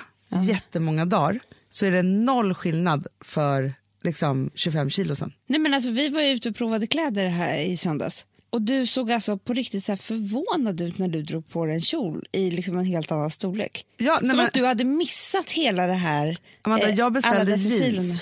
jättemånga 0.49 1.05
dagar, 1.05 1.41
så 1.71 1.87
är 1.87 1.91
det 1.91 2.03
noll 2.03 2.55
skillnad 2.55 3.07
för 3.25 3.73
liksom 4.03 4.51
25 4.55 4.91
kilo 4.91 5.17
sen. 5.17 5.33
Nej 5.47 5.61
men 5.61 5.75
alltså 5.75 5.91
vi 5.91 6.09
var 6.09 6.23
ute 6.23 6.49
och 6.49 6.57
provade 6.57 6.87
kläder 6.87 7.29
här 7.29 7.57
i 7.57 7.77
söndags. 7.77 8.27
Och 8.53 8.62
du 8.62 8.87
såg 8.87 9.12
alltså 9.12 9.38
på 9.38 9.53
riktigt 9.53 9.85
så 9.85 9.97
förvånad 9.97 10.81
ut 10.81 10.99
när 10.99 11.09
du 11.09 11.23
drog 11.23 11.49
på 11.49 11.65
dig 11.67 11.75
en 11.75 11.81
kjol 11.81 12.25
i 12.33 12.51
liksom 12.51 12.79
en 12.79 12.85
helt 12.85 13.12
annan 13.12 13.31
storlek. 13.31 13.87
Ja, 13.97 14.19
nej, 14.23 14.29
Som 14.31 14.37
men- 14.37 14.47
att 14.47 14.53
du 14.53 14.65
hade 14.65 14.85
missat 14.85 15.51
hela 15.51 15.87
det 15.87 15.93
här. 15.95 16.38
Amanda, 16.62 16.88
eh, 16.88 16.95
jag 16.95 17.12
beställde 17.12 17.57
jeans. 17.57 17.79
kilona. 17.79 18.19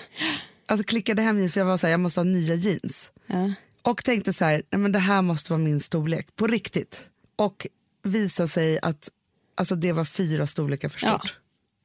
Alltså 0.66 0.84
klickade 0.84 1.22
hem 1.22 1.38
jeans 1.38 1.52
för 1.52 1.60
jag 1.60 1.66
var 1.66 1.76
så 1.76 1.86
här, 1.86 1.90
jag 1.90 2.00
måste 2.00 2.20
ha 2.20 2.24
nya 2.24 2.54
jeans. 2.54 3.12
Ja. 3.26 3.52
Och 3.82 4.04
tänkte 4.04 4.32
så 4.32 4.44
här, 4.44 4.62
nej, 4.70 4.78
men 4.78 4.92
det 4.92 4.98
här 4.98 5.22
måste 5.22 5.52
vara 5.52 5.60
min 5.62 5.80
storlek, 5.80 6.36
på 6.36 6.46
riktigt. 6.46 7.02
Och 7.36 7.66
visa 8.02 8.48
sig 8.48 8.78
att 8.82 9.08
alltså, 9.54 9.74
det 9.76 9.92
var 9.92 10.04
fyra 10.04 10.46
storlekar 10.46 10.88
för 10.88 11.06
Ja. 11.06 11.18
stort. 11.18 11.38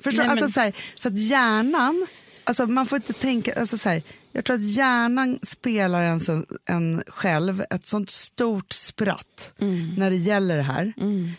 Förstår? 0.04 0.24
Nej, 0.24 0.28
men- 0.36 0.44
alltså, 0.44 0.54
så, 0.54 0.60
här, 0.60 0.74
så 0.96 1.08
att 1.08 1.18
hjärnan 1.18 2.08
alltså 2.46 2.66
man 2.66 2.86
får 2.86 2.96
inte 2.96 3.14
tänka, 3.14 3.60
alltså 3.60 3.78
så 3.78 3.90
här, 3.90 4.04
jag 4.32 4.46
tror 4.46 4.56
att 4.56 4.64
hjärnan 4.64 5.40
spelar 5.44 6.04
en, 6.04 6.46
en 6.66 7.04
själv 7.08 7.64
ett 7.70 7.86
sånt 7.86 8.10
stort 8.10 8.74
spratt 8.74 9.54
när 9.98 10.10
det 10.10 10.16
gäller 10.16 10.58
det 10.58 10.64
här. 10.64 10.94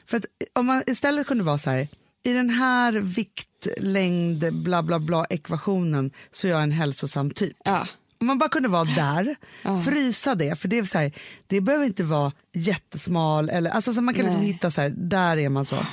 För 0.06 0.16
att 0.16 0.24
om 0.52 0.66
man 0.66 0.82
istället 0.86 1.26
kunde 1.26 1.44
vara 1.44 1.58
så 1.58 1.70
här, 1.70 1.88
i 2.22 2.32
den 2.32 2.50
här 2.50 2.92
vikt, 2.92 3.66
längd, 3.78 4.52
bla 4.52 4.82
bla 4.82 4.98
bla 4.98 5.24
ekvationen 5.24 6.10
så 6.32 6.46
är 6.46 6.50
jag 6.50 6.62
en 6.62 6.72
hälsosam 6.72 7.30
typ. 7.30 7.56
Ja. 7.64 7.86
Om 8.20 8.26
man 8.26 8.38
bara 8.38 8.48
kunde 8.48 8.68
vara 8.68 8.84
där, 8.84 9.36
frysa 9.84 10.34
det, 10.34 10.60
för 10.60 10.68
det 10.68 10.78
är 10.78 10.84
så 10.84 10.98
här, 10.98 11.12
det 11.46 11.60
behöver 11.60 11.86
inte 11.86 12.04
vara 12.04 12.32
jättesmal, 12.52 13.48
eller, 13.50 13.70
alltså 13.70 13.94
så 13.94 14.00
man 14.00 14.14
kan 14.14 14.24
liksom 14.24 14.42
hitta 14.42 14.70
så 14.70 14.80
här, 14.80 14.94
där 14.96 15.36
är 15.36 15.48
man 15.48 15.66
så. 15.66 15.86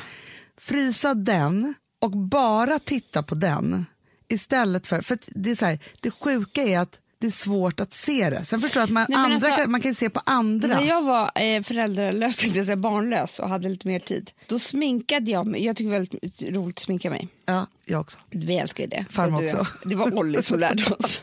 Frysa 0.57 1.13
den 1.13 1.73
och 2.01 2.11
bara 2.11 2.79
titta 2.79 3.23
på 3.23 3.35
den 3.35 3.85
istället 4.33 4.87
för, 4.87 5.01
för 5.01 5.17
det 5.27 5.51
är 5.51 5.55
så 5.55 5.65
här, 5.65 5.79
det 6.01 6.11
sjuka 6.11 6.61
är 6.61 6.79
att 6.79 6.99
det 7.23 7.27
är 7.27 7.31
svårt 7.31 7.79
att 7.79 7.93
se 7.93 8.29
det. 8.29 8.45
Sen 8.45 8.61
förstår 8.61 8.81
jag 8.81 8.85
att 8.85 8.91
man, 8.91 9.05
Nej, 9.09 9.17
andra, 9.17 9.47
alltså- 9.47 9.69
man 9.69 9.81
kan 9.81 9.95
se 9.95 10.09
på 10.09 10.21
andra. 10.25 10.67
När 10.67 10.87
jag 10.87 11.01
var 11.01 11.31
eh, 11.35 11.61
föräldralös, 11.61 12.35
tänkte 12.35 12.59
jag 12.59 12.77
barnlös 12.79 13.39
och 13.39 13.49
hade 13.49 13.69
lite 13.69 13.87
mer 13.87 13.99
tid, 13.99 14.31
då 14.47 14.59
sminkade 14.59 15.31
jag 15.31 15.47
mig. 15.47 15.65
Jag 15.65 15.75
tycker 15.75 15.89
väldigt 15.91 16.41
roligt 16.41 16.75
att 16.75 16.79
sminka 16.79 17.09
mig. 17.09 17.27
Ja, 17.45 17.67
jag 17.85 18.01
också. 18.01 18.17
Vi 18.29 18.57
älskar 18.57 18.83
ju 18.83 18.89
det. 18.89 19.05
Farmor 19.09 19.43
jag. 19.43 19.59
också. 19.59 19.73
Det 19.85 19.95
var 19.95 20.17
Olli 20.17 20.43
som 20.43 20.59
lärde 20.59 20.83
oss. 20.99 21.19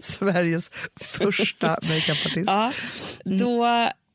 Sveriges 0.00 0.70
första 1.00 1.68
makeupartist. 1.68 2.46
ja, 2.46 2.72
då, 3.24 3.66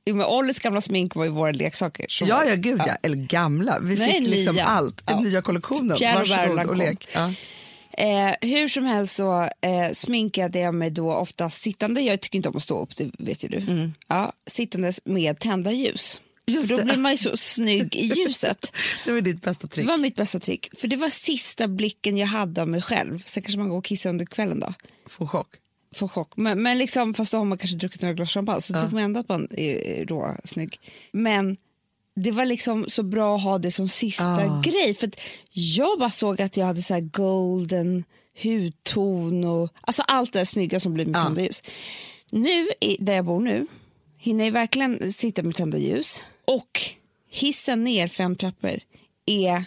jo, 0.06 0.16
men 0.16 0.54
gamla 0.62 0.82
smink 0.82 1.16
var 1.16 1.24
ju 1.24 1.30
våra 1.30 1.52
leksaker. 1.52 2.06
Ja, 2.22 2.46
ja, 2.46 2.56
gud 2.56 2.82
ja. 2.88 2.96
Eller 3.04 3.18
gamla. 3.18 3.80
Vi 3.82 3.96
Nej, 3.96 4.12
fick 4.12 4.30
liksom 4.30 4.56
nya. 4.56 4.66
allt. 4.66 5.04
Ja. 5.06 5.20
Nya 5.20 5.42
kollektionen. 5.42 5.98
Pierre 5.98 6.66
och 6.66 6.78
lek. 6.78 7.08
Ja. 7.14 7.34
Eh, 8.00 8.36
hur 8.42 8.68
som 8.68 8.86
helst 8.86 9.16
så 9.16 9.42
eh, 9.62 9.94
sminkade 9.94 10.60
jag 10.60 10.76
mig 10.76 10.90
då 10.90 11.14
ofta 11.14 11.50
sittande. 11.50 12.02
Jag 12.02 12.22
tycker 12.22 12.38
inte 12.38 12.50
om 12.50 12.58
att 12.58 12.64
stå 12.64 12.82
upp, 12.82 12.96
det 12.96 13.12
vet 13.20 13.44
ju 13.44 13.48
du. 13.48 13.92
Ja, 14.08 14.34
sittandes 14.48 15.00
med 15.06 15.40
tända 15.40 15.72
ljus. 15.72 16.20
Mm. 16.48 16.60
Just 16.60 16.70
då 16.70 16.78
det. 16.78 16.84
blir 16.84 16.98
man 16.98 17.12
ju 17.12 17.18
så 17.18 17.38
snygg 17.38 17.96
i 17.96 18.06
ljuset. 18.16 18.72
Det 19.06 19.12
var 19.12 19.22
ditt 19.22 19.42
bästa 19.42 19.68
Det 19.68 19.74
trick. 19.74 19.88
var 19.88 19.98
mitt 19.98 20.16
bästa 20.16 20.40
trick. 20.40 20.70
För 20.78 20.88
det 20.88 20.96
var 20.96 21.10
sista 21.10 21.68
blicken 21.68 22.18
jag 22.18 22.28
hade 22.28 22.62
av 22.62 22.68
mig 22.68 22.82
själv. 22.82 23.24
Sen 23.26 23.44
kanske 23.44 23.60
man 23.60 23.70
går 23.70 23.78
och 23.78 23.86
kissar 23.86 24.10
under 24.10 24.26
kvällen 24.26 24.60
då. 24.60 24.74
Få 25.08 25.28
chock. 25.28 25.48
Får 25.96 26.08
chock. 26.08 26.38
Men, 26.38 26.64
men 26.64 26.78
liksom, 26.78 27.14
fast 27.14 27.32
då 27.32 27.38
har 27.38 27.46
man 27.46 27.58
kanske 27.58 27.78
druckit 27.78 28.02
några 28.02 28.14
glas 28.14 28.30
champagne 28.30 28.62
så 28.62 28.74
tycker 28.74 28.94
man 28.94 29.04
ändå 29.04 29.20
att 29.20 29.30
man 29.30 29.48
är 29.52 30.06
rå 30.06 30.36
snygg. 30.44 30.80
Men 31.12 31.58
det 32.24 32.32
var 32.32 32.46
liksom 32.46 32.86
så 32.90 33.04
bra 33.04 33.36
att 33.36 33.44
ha 33.44 33.58
det 33.58 33.72
som 33.72 33.88
sista 33.90 34.26
Ah. 34.26 34.62
grej. 34.62 34.94
För 34.94 35.10
jag 35.52 36.00
bara 36.00 36.10
såg 36.10 36.42
att 36.42 36.58
jag 36.58 36.66
hade 36.66 36.82
så 36.82 37.00
golden 37.12 38.04
hudton 38.44 39.44
och 39.44 39.70
alltså 39.82 40.02
allt 40.02 40.34
det 40.34 40.40
där 40.40 40.46
snygga 40.46 40.80
som 40.80 40.94
blir 40.94 41.06
med 41.06 41.20
Ja. 41.20 41.24
tända 41.24 41.42
ljus. 41.42 41.64
Nu, 42.32 42.70
där 43.00 43.14
jag 43.14 43.26
bor 43.26 43.40
nu, 43.40 43.68
hinner 44.18 44.46
jag 44.46 44.52
verkligen 44.52 45.14
sitta 45.14 45.44
med 45.44 45.56
tända 45.56 45.78
ljus. 45.78 46.24
Och 46.46 46.82
hissen 47.30 47.84
ner 47.84 48.08
fem 48.08 48.36
trappor 48.36 48.80
är, 49.26 49.64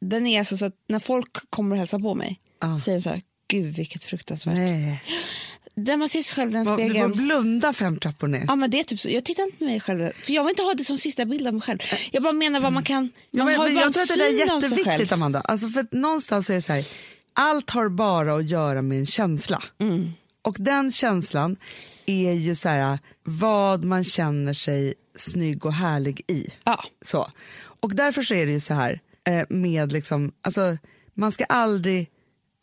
den 0.00 0.26
är 0.26 0.38
alltså 0.38 0.56
så 0.56 0.64
att 0.64 0.74
när 0.88 0.98
folk 0.98 1.50
kommer 1.50 1.70
och 1.74 1.78
hälsar 1.78 1.98
på 1.98 2.14
mig 2.14 2.40
Ja. 2.60 2.78
säger 2.78 2.98
de 2.98 3.02
så 3.02 3.10
här, 3.10 3.22
gud 3.48 3.74
vilket 3.76 4.04
fruktansvärt. 4.04 4.54
Nej. 4.54 5.02
Där 5.74 5.96
man 5.96 6.08
ser 6.08 6.22
sig 6.22 6.34
själv 6.36 6.50
i 6.50 6.54
den 6.54 6.62
Du 6.64 6.68
får 6.68 6.76
spegeln. 6.76 7.12
blunda 7.12 7.72
fem 7.72 7.98
trappor 7.98 8.28
ner. 8.28 8.44
Ja, 8.48 8.56
men 8.56 8.70
det 8.70 8.80
är 8.80 8.84
typ 8.84 9.00
så. 9.00 9.08
Jag 9.10 9.24
tittar 9.24 9.42
inte 9.42 9.56
på 9.58 9.64
mig 9.64 9.80
själv, 9.80 10.10
för 10.22 10.32
jag 10.32 10.44
vill 10.44 10.50
inte 10.50 10.62
ha 10.62 10.74
det 10.74 10.84
som 10.84 10.98
sista 10.98 11.24
bild 11.24 11.46
av 11.46 11.52
mig 11.52 11.62
själv. 11.62 11.78
Jag 12.12 12.22
bara 12.22 12.32
menar 12.32 12.60
vad 12.60 12.72
man 12.72 12.82
kan... 12.82 13.10
Ja, 13.30 13.38
Man 13.38 13.46
men, 13.46 13.56
har 13.56 13.64
men 13.64 13.74
jag 13.74 13.92
tror 13.92 14.02
att 14.02 14.08
det 14.08 14.26
är 14.26 14.62
jätteviktigt, 14.62 15.12
Amanda. 15.12 15.40
Alltså, 15.40 15.68
för 15.68 15.86
någonstans 15.90 16.50
är 16.50 16.54
det 16.54 16.62
så 16.62 16.72
här, 16.72 16.86
allt 17.32 17.70
har 17.70 17.88
bara 17.88 18.34
att 18.34 18.50
göra 18.50 18.82
med 18.82 18.98
en 18.98 19.06
känsla. 19.06 19.62
Mm. 19.80 20.10
Och 20.42 20.56
den 20.58 20.92
känslan 20.92 21.56
är 22.06 22.32
ju 22.32 22.54
så 22.54 22.68
här, 22.68 22.98
vad 23.24 23.84
man 23.84 24.04
känner 24.04 24.54
sig 24.54 24.94
snygg 25.16 25.66
och 25.66 25.72
härlig 25.72 26.22
i. 26.28 26.48
Ja. 26.64 26.84
Så. 27.04 27.30
Och 27.80 27.94
därför 27.94 28.22
så 28.22 28.34
är 28.34 28.46
det 28.46 28.52
ju 28.52 28.60
så 28.60 28.74
här 28.74 29.00
eh, 29.24 29.42
med 29.48 29.92
liksom, 29.92 30.32
alltså 30.42 30.76
man 31.14 31.32
ska 31.32 31.44
aldrig, 31.44 32.06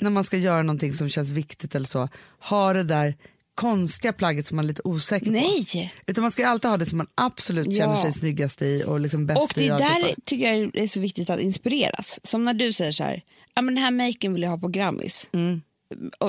när 0.01 0.09
man 0.09 0.23
ska 0.23 0.37
göra 0.37 0.63
någonting 0.63 0.93
som 0.93 1.09
känns 1.09 1.29
viktigt 1.29 1.75
eller 1.75 1.87
så, 1.87 2.09
ha 2.39 2.73
det 2.73 2.83
där 2.83 3.15
konstiga 3.55 4.13
plagget 4.13 4.47
som 4.47 4.55
man 4.55 4.65
är 4.65 4.67
lite 4.67 4.81
osäker 4.83 5.25
på. 5.25 5.31
Nej! 5.31 5.93
Utan 6.07 6.21
man 6.21 6.31
ska 6.31 6.47
alltid 6.47 6.69
ha 6.69 6.77
det 6.77 6.85
som 6.85 6.97
man 6.97 7.07
absolut 7.15 7.67
Ja. 7.69 7.77
känner 7.77 7.95
sig 7.95 8.13
snyggast 8.13 8.61
i 8.61 8.83
och 8.87 8.99
liksom 8.99 9.25
bäst 9.25 9.41
Och 9.41 9.51
det 9.55 9.61
i. 9.63 9.67
är 9.67 9.71
alltihopa. 9.73 9.99
där 10.07 10.15
tycker 10.25 10.53
jag 10.53 10.77
är 10.77 10.87
så 10.87 10.99
viktigt 10.99 11.29
att 11.29 11.39
inspireras. 11.39 12.19
Som 12.23 12.45
när 12.45 12.53
du 12.53 12.73
säger 12.73 12.91
så 12.91 13.03
här, 13.03 13.21
ja, 13.55 13.61
men 13.61 13.75
den 13.75 13.83
här 13.83 13.91
maken 13.91 14.33
vill 14.33 14.41
jag 14.41 14.49
ha 14.49 14.57
på 14.57 14.67
Grammis. 14.67 15.27
Mm. 15.31 15.61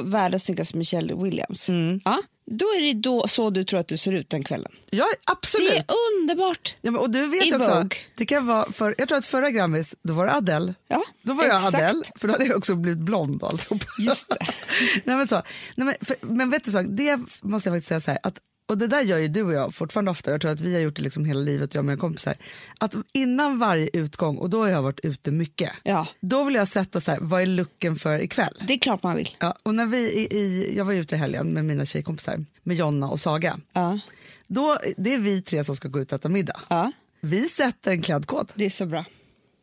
Världens 0.05 0.44
snyggaste 0.44 0.77
Michelle 0.77 1.14
Williams. 1.14 1.68
Ja, 2.05 2.23
då 2.51 2.64
är 2.64 2.83
det 2.83 3.01
då 3.01 3.29
så 3.29 3.51
du 3.51 3.64
tror 3.64 3.81
att 3.81 3.88
du 3.88 3.96
ser 3.96 4.12
ut 4.12 4.31
den 4.31 4.44
kvällen. 4.44 4.73
Ja, 4.90 5.07
absolut. 5.25 5.70
Det 5.70 5.77
är 5.77 5.85
underbart. 6.20 6.77
Ja, 6.81 6.90
men, 6.90 7.01
och 7.01 7.11
du 7.11 7.27
vet 7.27 7.46
I 7.46 7.55
också, 7.55 7.75
Vogue. 7.75 7.99
det 8.16 8.27
kan 8.27 8.46
vara 8.46 8.73
för, 8.73 8.94
jag 8.99 9.09
tror 9.09 9.18
att 9.18 9.27
förra 9.27 9.51
Grammis, 9.51 9.94
då 10.03 10.12
var 10.12 10.27
det 10.27 10.35
Adele. 10.35 10.75
Ja, 10.88 11.03
då 11.23 11.33
var 11.33 11.44
jag 11.44 11.57
exakt. 11.57 11.75
Adele, 11.75 12.03
för 12.16 12.29
då 12.29 12.35
hade 12.35 12.44
jag 12.44 12.57
också 12.57 12.75
blivit 12.75 12.99
blond 13.01 13.42
och 13.42 13.51
alltihop. 13.51 13.85
Just 13.99 14.29
det. 14.29 14.37
Nej, 15.05 15.16
men, 15.16 15.29
så, 15.29 15.42
nej, 15.75 15.87
men, 15.87 15.94
för, 16.01 16.16
men 16.20 16.51
vet 16.51 16.64
du 16.64 16.70
så, 16.70 16.83
det 16.83 17.16
måste 17.42 17.68
jag 17.68 17.77
faktiskt 17.77 17.88
säga 17.88 18.01
så 18.01 18.11
här, 18.11 18.20
att, 18.23 18.38
och 18.70 18.78
det 18.78 18.87
där 18.87 19.02
gör 19.02 19.18
ju 19.18 19.28
du 19.28 19.42
och 19.42 19.52
jag 19.52 19.74
fortfarande 19.74 20.11
ofta, 20.11 20.30
jag 20.30 20.40
tror 20.40 20.50
att 20.50 20.61
vi 20.61 20.74
har 20.74 20.80
gjort 20.80 20.96
det 20.96 21.02
liksom 21.02 21.24
hela 21.24 21.40
livet, 21.40 21.74
jag 21.74 21.80
och 21.80 21.85
mina 21.85 21.98
kompisar, 21.98 22.35
att 22.78 22.94
innan 23.12 23.59
varje 23.59 23.90
utgång, 23.92 24.37
och 24.37 24.50
då 24.50 24.62
har 24.62 24.68
jag 24.68 24.83
varit 24.83 25.00
ute 25.02 25.30
mycket, 25.30 25.70
Ja. 25.83 26.06
då 26.20 26.44
vill 26.44 26.54
jag 26.54 26.68
sätta 26.68 27.00
så 27.00 27.11
här, 27.11 27.18
vad 27.20 27.42
är 27.42 27.46
looken 27.46 27.96
för 27.96 28.18
ikväll? 28.22 28.62
Det 28.66 28.72
är 28.72 28.78
klart 28.78 29.02
man 29.02 29.16
vill. 29.16 29.37
Ja, 29.40 29.54
och 29.62 29.74
när 29.74 29.87
vi 29.87 29.98
i, 29.98 30.37
i, 30.38 30.72
jag 30.76 30.85
var 30.85 30.92
ute 30.92 31.14
i 31.14 31.18
helgen 31.18 31.46
med 31.52 31.64
mina 31.64 31.85
tjejkompisar, 31.87 32.44
med 32.62 32.76
Jonna 32.76 33.09
och 33.09 33.20
Saga. 33.20 33.59
Ja. 33.72 34.00
Då, 34.46 34.78
det 34.96 35.14
är 35.14 35.18
vi 35.18 35.42
tre 35.42 35.64
som 35.64 35.76
ska 35.76 35.88
gå 35.88 36.00
ut 36.00 36.12
och 36.12 36.18
äta 36.18 36.28
middag. 36.28 36.61
Ja, 36.68 36.92
Vi 37.20 37.48
sätter 37.48 37.90
en 37.90 38.02
klädkod. 38.02 38.52
det 38.54 38.64
är 38.64 38.70
så 38.70 38.87
bra. 38.87 39.04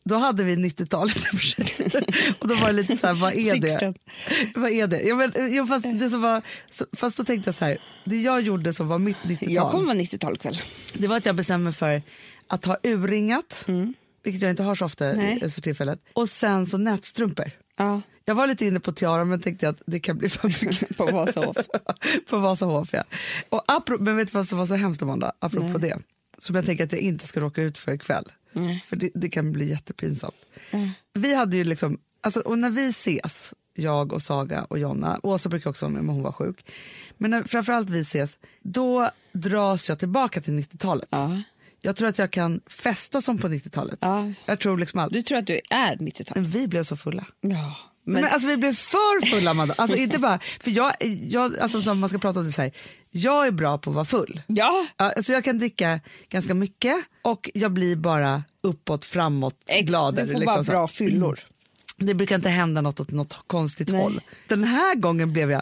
Då 0.08 0.16
hade 0.16 0.44
vi 0.44 0.56
90-talet 0.56 1.18
i 1.18 1.22
och 2.40 2.48
då 2.48 2.56
var 2.56 2.68
det 2.68 2.74
lite 2.74 2.98
så 2.98 3.08
här, 3.08 3.14
vad 3.14 3.34
är 3.34 3.56
det? 3.60 3.94
Vad 4.56 4.72
är 4.72 4.88
det? 4.88 5.02
Ja, 5.02 5.16
men, 5.16 5.32
jo, 5.50 5.66
fast, 5.66 5.86
det 6.00 6.10
som 6.10 6.22
var, 6.22 6.42
fast 6.96 7.18
då 7.18 7.24
tänkte 7.24 7.48
jag 7.48 7.56
så 7.56 7.66
här, 7.66 7.78
det 8.06 8.22
jag 8.22 8.42
gjorde 8.42 8.74
som 8.74 8.88
var 8.88 9.00
mitt 9.00 9.18
90-tal, 9.18 9.52
Jag 9.54 9.72
kommer 9.72 9.86
vara 9.86 9.98
90-tal 9.98 10.38
kväll. 10.38 10.58
det 10.94 11.08
var 11.08 11.18
att 11.18 11.26
jag 11.26 11.36
bestämde 11.36 11.64
mig 11.64 11.74
för 11.74 12.02
att 12.48 12.66
ha 12.66 12.78
urringat, 12.84 13.66
vilket 14.24 14.42
jag 14.42 14.50
inte 14.52 14.64
har 14.64 14.76
så 14.76 14.86
ofta 14.86 15.06
Mm. 15.06 15.26
Nej. 15.42 15.52
för 15.52 15.62
tillfället, 15.62 16.00
och 16.14 16.30
sen 16.30 16.66
så 16.66 16.78
nätstrumpor. 16.78 17.52
Ja, 17.78 18.02
Jag 18.26 18.36
var 18.36 18.48
lite 18.48 18.66
inne 18.66 18.80
på 18.80 18.92
tiara 18.92 19.26
men 19.26 19.42
tänkte 19.42 19.70
att 19.70 19.82
det 19.86 20.00
kan 20.00 20.18
bli 20.18 20.30
för 20.30 20.48
mycket. 20.48 20.98
på 20.98 21.06
Vasahof. 21.06 21.58
på 22.30 22.38
Vasahof 22.38 22.90
ja. 22.94 23.04
Och 23.50 23.64
apro- 23.68 24.00
men 24.00 24.18
vet 24.18 24.28
du 24.28 24.32
vad 24.38 24.48
som 24.48 24.58
var 24.58 24.66
så 24.66 24.76
hemskt 24.76 25.02
Amanda, 25.02 25.32
apropå 25.40 25.78
det, 25.78 25.98
som 26.42 26.56
jag 26.56 26.66
tänker 26.66 26.84
att 26.84 26.92
jag 26.92 27.02
inte 27.02 27.28
ska 27.28 27.40
råka 27.40 27.62
ut 27.62 27.78
för 27.78 27.94
ikväll. 27.94 28.32
För 28.86 28.96
det, 28.96 29.10
det 29.14 29.30
kan 29.30 29.52
bli 29.52 29.70
jättepinsamt. 29.70 30.36
Vi 31.14 31.36
hade 31.36 31.58
ju 31.58 31.64
liksom, 31.64 32.00
alltså, 32.22 32.40
och 32.40 32.60
när 32.60 32.70
vi 32.70 32.88
ses, 32.88 33.54
jag 33.74 34.14
och 34.14 34.22
Saga 34.22 34.64
och 34.64 34.80
Jonna, 34.80 35.20
Åsa 35.24 35.50
brukar 35.50 35.70
också 35.70 35.86
vara 35.86 35.94
med 35.94 36.04
men 36.04 36.16
hon 36.16 36.24
var 36.24 36.32
sjuk. 36.32 36.66
Men 37.18 37.32
när 37.32 37.44
framförallt 37.44 37.90
vi 37.90 38.00
ses, 38.00 38.40
då 38.62 39.10
dras 39.34 39.90
jag 39.90 40.00
tillbaka 40.00 40.42
till 40.42 40.54
90-talet. 40.54 41.08
Ja. 41.10 41.42
Jag 41.82 41.96
tror 41.96 42.08
att 42.08 42.18
jag 42.18 42.32
kan 42.32 42.62
festa 42.68 43.22
som 43.22 43.38
på 43.38 43.48
90-talet. 43.48 43.98
Ja. 44.02 44.34
Jag 44.46 44.60
tror 44.60 44.78
liksom 44.78 45.00
allt. 45.00 45.14
Du 45.14 45.22
tror 45.22 45.38
att 45.38 45.48
du 45.48 45.60
är 45.70 45.96
90-tal? 45.96 46.42
Men 46.42 46.52
vi 46.52 46.68
blev 46.68 46.84
så 46.84 46.96
fulla. 46.98 47.26
Ja. 47.42 47.76
Men, 48.04 48.22
Men, 48.22 48.32
alltså 48.32 48.48
vi 48.48 48.58
blev 48.58 48.74
för 48.74 49.26
fulla 49.26 49.52
Amanda. 49.52 49.74
Alltså 49.78 49.98
inte 49.98 50.20
bara, 50.20 50.40
för 50.60 50.72
jag, 50.72 50.94
jag 51.22 51.58
alltså 51.60 51.82
som 51.82 52.00
man 52.00 52.10
ska 52.10 52.18
prata 52.18 52.40
om 52.40 52.46
det 52.46 52.52
så 52.52 52.62
här, 52.62 52.72
jag 53.18 53.48
är 53.48 53.52
bra 53.52 53.78
på 53.78 53.90
att 53.90 53.96
vara 53.96 54.06
full. 54.06 54.42
ja, 54.48 54.86
Alltså 54.96 55.34
jag 55.34 55.44
kan 55.44 55.60
dricka 55.60 56.00
ganska 56.30 56.54
mycket 56.54 56.96
och 57.22 57.50
jag 57.54 57.72
blir 57.72 57.96
bara 57.96 58.44
uppåt, 58.64 59.06
framåt, 59.06 59.56
ex, 59.68 59.88
gladare. 59.88 60.26
du 60.26 60.32
får 60.32 60.40
liksom 60.40 60.56
bara 60.56 60.64
så. 60.64 60.72
bra 60.72 60.88
fyllor. 60.88 61.40
Det 61.98 62.14
brukar 62.14 62.36
inte 62.36 62.50
hända 62.50 62.82
något 62.82 63.00
åt 63.00 63.12
något 63.12 63.38
konstigt 63.48 63.88
Nej. 63.90 64.02
håll. 64.02 64.22
Den 64.48 64.64
här 64.64 64.96
gången 64.96 65.34
blev 65.34 65.52
jag 65.52 65.62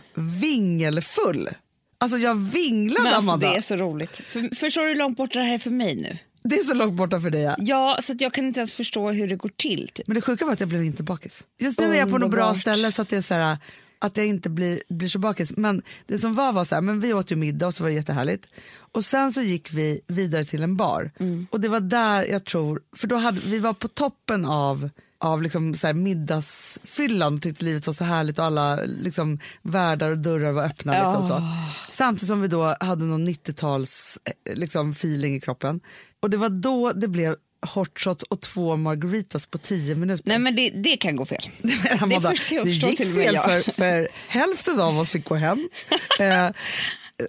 vingelfull. 0.60 1.50
Alltså 1.98 2.18
jag 2.18 2.36
vinglade 2.36 3.04
Men 3.04 3.14
alltså, 3.14 3.30
Amanda. 3.32 3.50
det 3.52 3.58
är 3.58 3.62
så 3.62 3.76
roligt. 3.76 4.22
För, 4.28 4.56
förstår 4.56 4.82
du 4.82 4.88
hur 4.88 4.96
långt 4.96 5.18
bort 5.18 5.34
det 5.34 5.40
här 5.42 5.54
är 5.54 5.58
för 5.58 5.72
mig 5.72 5.96
nu? 5.96 6.18
Det 6.44 6.56
är 6.56 6.64
så 6.64 6.74
långt 6.74 6.94
borta 6.94 7.20
för 7.20 7.30
dig. 7.30 7.42
Ja. 7.42 7.56
Ja, 7.60 7.98
så 8.04 8.14
jag 8.20 8.34
kan 8.34 8.46
inte 8.46 8.60
ens 8.60 8.74
förstå 8.74 9.12
hur 9.12 9.28
det 9.28 9.36
går 9.36 9.52
till. 9.58 9.90
Typ. 9.94 10.08
Men 10.08 10.16
det 10.16 10.22
sjuka 10.22 10.46
var 10.46 10.54
att 10.54 10.60
jag 10.60 10.70
blev 10.70 10.84
inte 10.84 11.04
bakis. 11.04 11.44
Just 11.60 11.80
nu 11.80 11.86
är 11.94 12.00
jag 12.00 12.12
på 12.12 12.18
något 12.18 12.32
bra 12.32 12.42
Underbart. 12.42 12.62
ställe 12.62 12.92
så 12.92 13.02
att 13.02 13.10
det 13.10 13.18
är 13.18 13.22
så 13.22 13.34
här, 13.34 13.58
att 14.00 14.18
jag 14.18 14.26
inte 14.26 14.50
blir, 14.50 14.82
blir 14.90 15.10
så 15.10 15.20
bakis. 15.20 15.58
Men 15.58 15.82
det 16.06 16.18
som 16.18 16.36
var 16.36 16.54
var 16.54 16.66
så 16.66 16.76
här, 16.76 16.82
men 16.82 17.00
vi 17.00 17.14
åt 17.14 17.32
ju 17.32 17.36
middag 17.36 17.68
och 17.68 17.74
så 17.74 17.84
var 17.84 17.90
det 17.90 17.96
jättehärligt. 17.96 18.48
Och 18.92 19.06
sen 19.06 19.34
så 19.34 19.42
gick 19.42 19.74
vi 19.74 20.02
vidare 20.08 20.46
till 20.46 20.64
en 20.64 20.76
bar. 20.76 21.12
Och 21.52 21.62
det 21.62 21.68
var 21.68 21.80
där 21.80 22.24
jag 22.24 22.46
tror, 22.46 22.82
för 22.96 23.08
då 23.08 23.16
hade 23.16 23.40
vi 23.40 23.60
var 23.60 23.74
på 23.74 23.88
toppen 23.88 24.46
av 24.46 24.90
av 25.18 25.42
liksom 25.42 25.76
så 25.76 25.88
här 25.88 25.94
middagsfyllan 25.94 27.36
och 27.36 27.42
tyckte 27.42 27.66
livet 27.66 27.88
var 27.88 27.94
så 27.94 28.04
härligt 28.04 28.40
och 28.40 28.46
alla 28.46 28.76
liksom 28.76 29.40
världar 29.62 30.10
och 30.10 30.18
dörrar 30.18 30.52
var 30.52 30.64
öppna. 30.64 30.94
Liksom 30.94 31.28
så. 31.28 31.44
Samtidigt 31.90 32.28
som 32.28 32.42
vi 32.42 32.48
då 32.48 32.76
hade 32.80 33.06
någon 33.06 33.28
90-tals 33.28 34.20
eh, 34.24 34.56
liksom, 34.56 34.92
feeling 34.92 35.36
i 35.36 35.42
kroppen. 35.42 35.80
Och 36.20 36.30
det 36.30 36.38
var 36.38 36.50
då 36.50 36.92
det 36.92 37.08
blev 37.08 37.36
hot 37.66 38.00
shots 38.00 38.24
och 38.24 38.42
två 38.42 38.76
margaritas 38.76 39.46
på 39.46 39.58
tio 39.58 39.96
minuter. 39.96 40.24
Nej 40.28 40.40
men 40.40 40.56
det, 40.56 40.70
det 40.70 40.98
kan 40.98 41.16
gå 41.16 41.26
fel. 41.26 41.50
Amanda, 42.00 42.34
det 42.50 42.64
det 42.64 42.70
gick 42.70 42.98
fel 42.98 43.36
för, 43.36 43.72
för 43.72 44.08
hälften 44.28 44.82
av 44.82 45.00
oss 45.00 45.10
fick 45.10 45.26
gå 45.26 45.36
hem. 45.36 45.70
eh, 46.20 46.50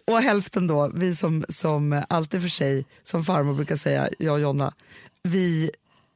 och 0.04 0.22
hälften 0.22 0.66
då, 0.66 0.90
vi 0.94 1.16
som, 1.16 1.44
som 1.48 2.02
alltid 2.08 2.42
för 2.42 2.48
sig, 2.48 2.84
som 3.04 3.24
farmor 3.24 3.54
brukar 3.54 3.76
säga, 3.76 4.08
jag 4.18 4.34
och 4.34 4.40
Jonna, 4.40 4.74
vi 5.22 5.70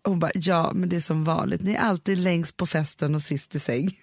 hon 0.05 0.19
bara, 0.19 0.31
ja 0.35 0.73
men 0.75 0.89
det 0.89 0.97
är 0.97 1.01
som 1.01 1.25
vanligt, 1.25 1.63
ni 1.63 1.73
är 1.73 1.79
alltid 1.79 2.19
längst 2.19 2.57
på 2.57 2.67
festen 2.67 3.15
och 3.15 3.23
sist 3.23 3.55
i 3.55 3.61
säng. 3.61 3.99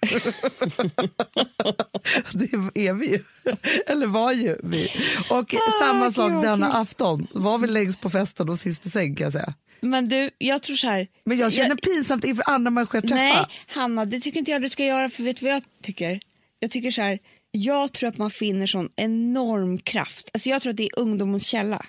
det 2.32 2.52
är 2.74 2.92
vi 2.92 3.10
ju, 3.10 3.24
eller 3.86 4.06
var 4.06 4.32
ju 4.32 4.56
vi. 4.62 4.88
Och 5.30 5.54
samma 5.80 6.06
okej, 6.06 6.14
sak 6.14 6.42
denna 6.42 6.68
okej. 6.68 6.80
afton, 6.80 7.26
var 7.32 7.58
vi 7.58 7.66
längst 7.66 8.00
på 8.00 8.10
festen 8.10 8.48
och 8.48 8.58
sist 8.58 8.86
i 8.86 8.90
säng 8.90 9.16
kan 9.16 9.24
jag 9.24 9.32
säga. 9.32 9.54
Men 9.80 10.08
du, 10.08 10.30
jag 10.38 10.62
tror 10.62 10.76
så 10.76 10.86
här. 10.86 11.08
Men 11.24 11.38
jag 11.38 11.52
känner 11.52 11.76
pinsamt 11.76 12.24
inför 12.24 12.50
andra 12.50 12.70
människor 12.70 12.96
jag 12.96 13.02
träffar. 13.02 13.16
Nej, 13.16 13.44
Hanna, 13.66 14.04
det 14.04 14.20
tycker 14.20 14.38
inte 14.38 14.50
jag 14.50 14.62
du 14.62 14.68
ska 14.68 14.84
göra. 14.84 15.10
För 15.10 15.22
vet 15.22 15.36
du 15.36 15.46
vad 15.46 15.54
jag 15.54 15.62
tycker? 15.82 16.20
Jag 16.60 16.70
tycker 16.70 16.90
så 16.90 17.02
här. 17.02 17.18
Jag 17.50 17.92
tror 17.92 18.08
att 18.08 18.18
man 18.18 18.30
finner 18.30 18.66
sån 18.66 18.88
enorm 18.96 19.78
kraft. 19.78 20.30
Alltså 20.34 20.50
jag 20.50 20.62
tror 20.62 20.70
att 20.70 20.76
det 20.76 20.82
är 20.82 20.98
ungdomens 20.98 21.46
källa. 21.46 21.86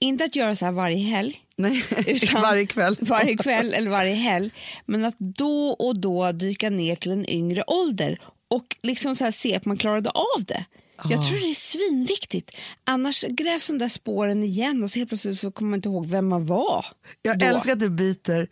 Inte 0.00 0.24
att 0.24 0.36
göra 0.36 0.56
så 0.56 0.64
här 0.64 0.72
varje 0.72 1.04
helg. 1.04 1.40
Nej, 1.56 1.84
Utan 2.06 2.42
varje 2.42 2.66
kväll. 2.66 2.96
Varje 3.00 3.36
kväll 3.36 3.74
eller 3.74 3.90
varje 3.90 4.14
helg. 4.14 4.50
Men 4.86 5.04
att 5.04 5.18
då 5.18 5.68
och 5.68 6.00
då 6.00 6.32
dyka 6.32 6.70
ner 6.70 6.96
till 6.96 7.12
en 7.12 7.30
yngre 7.30 7.64
ålder 7.66 8.18
och 8.48 8.76
liksom 8.82 9.16
så 9.16 9.32
se 9.32 9.56
att 9.56 9.64
man 9.64 9.76
klarade 9.76 10.10
av 10.10 10.44
det. 10.44 10.64
Jag 11.10 11.26
tror 11.28 11.40
det 11.40 11.50
är 11.50 11.54
svinviktigt. 11.54 12.50
Annars 12.84 13.22
grävs 13.22 13.66
de 13.66 13.78
där 13.78 13.88
spåren 13.88 14.44
igen 14.44 14.82
och 14.82 14.90
så 14.90 14.98
helt 14.98 15.08
plötsligt 15.08 15.38
så 15.38 15.50
kommer 15.50 15.70
man 15.70 15.78
inte 15.78 15.88
ihåg 15.88 16.06
vem 16.06 16.28
man 16.28 16.46
var. 16.46 16.86
Jag 17.22 17.38
då. 17.38 17.46
älskar 17.46 17.72
att 17.72 17.80
du 17.80 17.88
byter, 17.88 18.48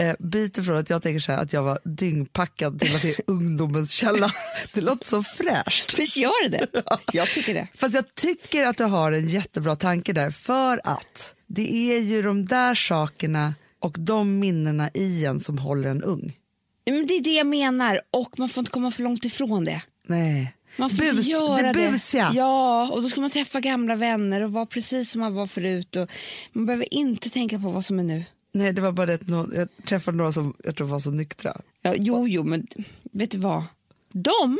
eh, 0.00 0.14
byter 0.18 0.62
från 0.62 0.76
att 0.76 0.90
jag 0.90 1.02
tänker 1.02 1.20
så 1.20 1.32
här 1.32 1.38
att 1.38 1.52
jag 1.52 1.62
var 1.62 1.78
dyngpackad 1.84 2.80
till 2.80 2.96
att 2.96 3.02
det 3.02 3.18
är 3.18 3.24
ungdomens 3.26 3.92
källa. 3.92 4.30
Det 4.74 4.80
låter 4.80 5.06
så 5.06 5.22
fräscht. 5.22 5.98
Visst 5.98 6.16
gör 6.16 6.48
det 6.48 6.58
det? 6.72 6.82
Jag 7.12 7.28
tycker 7.28 7.54
det. 7.54 7.68
Fast 7.74 7.94
jag 7.94 8.14
tycker 8.14 8.66
att 8.66 8.78
du 8.78 8.84
har 8.84 9.12
en 9.12 9.28
jättebra 9.28 9.76
tanke 9.76 10.12
där 10.12 10.30
för 10.30 10.80
att 10.84 11.34
det 11.46 11.74
är 11.74 11.98
ju 11.98 12.22
de 12.22 12.46
där 12.46 12.74
sakerna 12.74 13.54
och 13.78 13.96
de 13.98 14.38
minnena 14.38 14.90
i 14.94 15.24
en 15.24 15.40
som 15.40 15.58
håller 15.58 15.90
en 15.90 16.02
ung. 16.02 16.38
Men 16.86 17.06
det 17.06 17.14
är 17.14 17.20
det 17.22 17.34
jag 17.34 17.46
menar 17.46 18.00
och 18.10 18.38
man 18.38 18.48
får 18.48 18.60
inte 18.60 18.70
komma 18.70 18.90
för 18.90 19.02
långt 19.02 19.24
ifrån 19.24 19.64
det. 19.64 19.82
Nej. 20.06 20.54
Man 20.76 20.90
får 20.90 21.12
Bus, 21.14 21.26
göra 21.26 21.72
det 21.72 21.90
busiga. 21.90 22.32
Ja, 22.34 22.88
och 22.92 23.02
då 23.02 23.08
ska 23.08 23.20
man 23.20 23.30
träffa 23.30 23.60
gamla 23.60 23.96
vänner 23.96 24.40
och 24.40 24.52
vara 24.52 24.66
precis 24.66 25.10
som 25.10 25.20
man 25.20 25.34
var 25.34 25.46
förut. 25.46 25.96
Och 25.96 26.10
man 26.52 26.66
behöver 26.66 26.94
inte 26.94 27.30
tänka 27.30 27.58
på 27.58 27.70
vad 27.70 27.84
som 27.84 27.98
är 27.98 28.02
nu. 28.02 28.24
Nej, 28.52 28.72
det 28.72 28.82
var 28.82 28.92
bara 28.92 29.06
det 29.06 29.14
att 29.14 29.54
jag 29.54 29.68
träffade 29.84 30.16
några 30.16 30.32
som 30.32 30.54
jag 30.64 30.76
tror 30.76 30.86
var 30.86 30.98
så 30.98 31.10
nyktra. 31.10 31.60
Ja, 31.82 31.94
jo, 31.96 32.28
jo, 32.28 32.44
men 32.44 32.66
vet 33.12 33.30
du 33.30 33.38
vad? 33.38 33.64
De, 34.12 34.58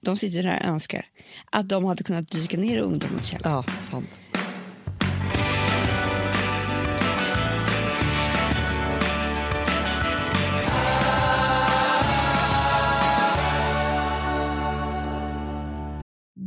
de 0.00 0.16
sitter 0.16 0.42
där 0.42 0.60
och 0.60 0.68
önskar 0.68 1.06
att 1.50 1.68
de 1.68 1.84
hade 1.84 2.04
kunnat 2.04 2.30
dyka 2.30 2.56
ner 2.56 2.78
i 2.78 2.80
ungdomens 2.80 3.26
källa. 3.26 3.42
Ja, 3.44 3.64
sant. 3.90 4.10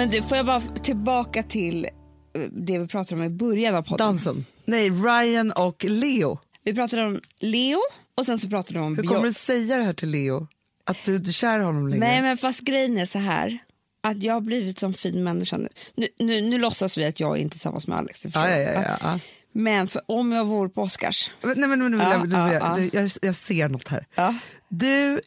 Men 0.00 0.10
du, 0.10 0.22
får 0.22 0.36
jag 0.36 0.46
bara 0.46 0.60
tillbaka 0.60 1.42
till 1.42 1.84
eh, 2.34 2.42
det 2.52 2.78
vi 2.78 2.86
pratade 2.86 3.20
om 3.20 3.26
i 3.26 3.30
början 3.30 3.74
av 3.74 3.82
podden. 3.82 4.06
Dansen. 4.06 4.44
Nej, 4.64 4.90
Ryan 4.90 5.52
och 5.52 5.84
Leo. 5.84 6.38
Vi 6.64 6.74
pratade 6.74 7.04
om 7.04 7.20
Leo 7.40 7.78
och 8.16 8.26
sen 8.26 8.38
så 8.38 8.48
pratade 8.48 8.78
vi 8.78 8.84
om 8.84 8.96
Hur 8.96 9.02
kommer 9.02 9.22
du 9.22 9.32
säga 9.32 9.76
det 9.76 9.84
här 9.84 9.92
till 9.92 10.10
Leo? 10.10 10.46
Att 10.84 10.96
du 11.04 11.16
inte 11.16 11.30
är 11.30 11.32
kär 11.32 11.60
i 11.60 11.62
honom 11.62 11.88
längre? 11.88 12.00
Nej 12.06 12.22
men 12.22 12.36
fast 12.36 12.60
grejen 12.60 12.98
är 12.98 13.06
så 13.06 13.18
här 13.18 13.58
att 14.02 14.22
jag 14.22 14.34
har 14.34 14.40
blivit 14.40 14.78
som 14.78 14.94
fin 14.94 15.24
människa 15.24 15.56
nu. 15.56 15.68
Nu, 15.94 16.06
nu, 16.18 16.40
nu 16.40 16.58
låtsas 16.58 16.98
vi 16.98 17.04
att 17.04 17.20
jag 17.20 17.36
är 17.36 17.40
inte 17.40 17.48
är 17.48 17.54
tillsammans 17.54 17.86
med 17.86 17.98
Alex. 17.98 18.24
ja, 18.24 18.30
ja, 18.34 18.56
jag. 18.58 18.74
ja, 18.74 18.96
ja. 19.02 19.18
Men 19.52 19.88
för 19.88 20.02
om 20.06 20.32
jag 20.32 20.44
vore 20.44 20.68
på 20.68 20.82
Oscars. 20.82 21.30
Men- 21.42 21.60
Nej, 21.60 21.68
men, 21.68 22.00
Ja, 22.00 22.22
du, 22.24 22.36
ja, 22.36 22.78
jag, 22.92 23.10
jag 23.22 23.34
ser 23.34 23.68
något 23.68 23.88
här. 23.88 24.06
Du, 24.68 25.20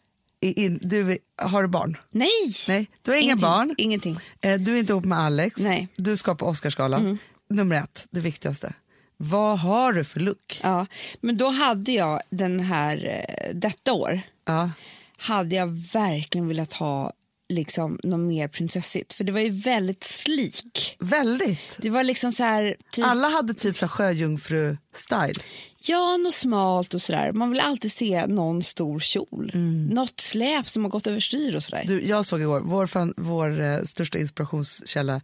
in, 0.52 0.80
du 0.82 1.18
har 1.42 1.62
du 1.62 1.68
barn? 1.68 1.98
Nej! 2.12 2.30
Nej, 2.68 2.88
du 3.02 3.12
har 3.12 3.16
inga 3.16 3.24
Ingenting. 3.24 3.42
barn. 3.42 3.76
Ingenting. 3.78 4.18
Eh, 4.42 4.60
Du 4.60 4.74
är 4.76 4.80
inte 4.80 4.94
ihop 4.94 5.06
med 5.06 5.20
Alex. 5.20 5.58
Nej. 5.60 5.78
Mm. 5.78 5.88
Du 5.96 6.18
ska 6.18 6.36
på 6.36 6.46
Oscarsgalan. 6.46 7.18
Nummer 7.50 7.76
ett, 7.76 8.08
det 8.12 8.20
viktigaste. 8.20 8.74
Vad 9.18 9.60
har 9.60 9.94
du 9.94 10.04
för 10.04 10.20
look? 10.20 10.60
Ja. 10.64 10.86
Men 11.22 11.38
då 11.38 11.50
hade 11.50 11.92
jag 11.92 12.22
den 12.30 12.60
här, 12.60 13.26
eh, 13.28 13.56
detta 13.56 13.94
år, 13.94 14.22
Ja. 14.46 14.72
hade 15.18 15.56
jag 15.56 15.68
verkligen 15.94 16.48
velat 16.48 16.74
ha 16.74 17.14
liksom 17.50 18.00
något 18.04 18.20
mer 18.20 18.48
prinsessigt. 18.48 19.14
För 19.14 19.24
det 19.24 19.32
var 19.32 19.40
ju 19.40 19.50
väldigt 19.50 20.04
slik. 20.04 20.96
Väldigt. 21.00 21.60
Det 21.78 21.90
var 21.90 22.04
liksom 22.04 22.32
så 22.32 22.44
här, 22.44 22.76
typ, 22.92 23.06
Alla 23.06 23.28
hade 23.30 23.54
typ 23.54 23.78
så 23.78 23.88
sjöjungfru-style. 23.88 25.40
Ja, 25.88 26.18
något 26.18 26.34
smalt 26.34 26.94
och 26.94 27.02
sådär. 27.02 27.32
Man 27.32 27.52
vill 27.52 27.60
alltid 27.60 27.92
se 27.92 28.26
någon 28.28 28.64
stor 28.64 29.00
kjol. 29.00 29.52
Något 29.90 30.20
släp 30.20 30.70
som 30.70 30.84
har 30.84 30.90
gått 30.92 31.08
överstyr 31.08 31.56
och 31.56 31.64
sådär. 31.64 31.84
Du, 31.88 32.08
jag 32.08 32.26
såg 32.26 32.42
igår, 32.42 32.60
vår, 32.60 32.88
fan, 32.88 33.14
vår 33.18 33.62
eh, 33.62 33.84
största 33.84 34.18
inspirationskälla 34.20 35.22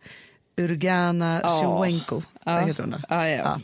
Urgana 0.57 1.39
Ja. 1.43 1.61
Shevchenko, 1.81 2.21
Ja. 2.45 2.59
heter 2.59 2.83
hon 2.83 2.95
ja. 3.09 3.59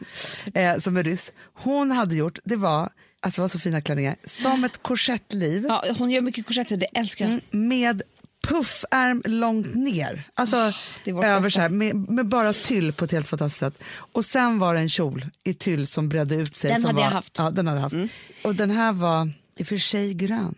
Eh, 0.61 0.79
som 0.79 0.97
är 0.97 1.03
ryss. 1.03 1.31
Hon 1.53 1.91
hade 1.91 2.15
gjort, 2.15 2.39
det 2.43 2.55
var, 2.55 2.89
alltså 3.19 3.41
det 3.41 3.43
var 3.43 3.47
så 3.47 3.59
fina 3.59 3.81
klänningar, 3.81 4.15
som 4.25 4.63
ett 4.63 4.83
korsettliv 4.83 5.65
Ja, 5.69 5.83
hon 5.97 6.09
gör 6.11 6.21
mycket 6.21 6.45
korsetter, 6.45 6.77
det 6.77 6.85
älskar 6.85 7.25
jag. 7.25 7.31
Mm, 7.51 7.67
med 7.69 8.01
puffärm 8.47 9.21
långt 9.25 9.75
ner. 9.75 10.27
Alltså 10.33 10.71
vårt 11.05 11.25
över 11.25 11.49
så 11.49 11.61
här, 11.61 11.69
med, 11.69 11.95
med 11.95 12.27
bara 12.27 12.53
tyll 12.53 12.93
på 12.93 13.05
ett 13.05 13.11
helt 13.11 13.27
fantastiskt 13.27 13.59
sätt. 13.59 13.83
Och 14.13 14.25
sen 14.25 14.59
var 14.59 14.73
det 14.73 14.79
en 14.79 14.89
kjol 14.89 15.25
i 15.43 15.53
tyll 15.53 15.87
som 15.87 16.09
bredde 16.09 16.35
ut 16.35 16.55
sig. 16.55 16.71
Den 16.71 16.81
som 16.81 16.87
hade 16.87 16.97
var, 16.97 17.03
jag 17.03 17.11
haft. 17.11 17.37
Ja, 17.37 17.49
den 17.49 17.67
hade 17.67 17.79
haft. 17.79 17.95
Och 18.43 18.55
den 18.55 18.71
här 18.71 18.93
var 18.93 19.31
i 19.57 19.63
och 19.63 19.67
för 19.67 19.77
sig 19.77 20.13
grön. 20.13 20.55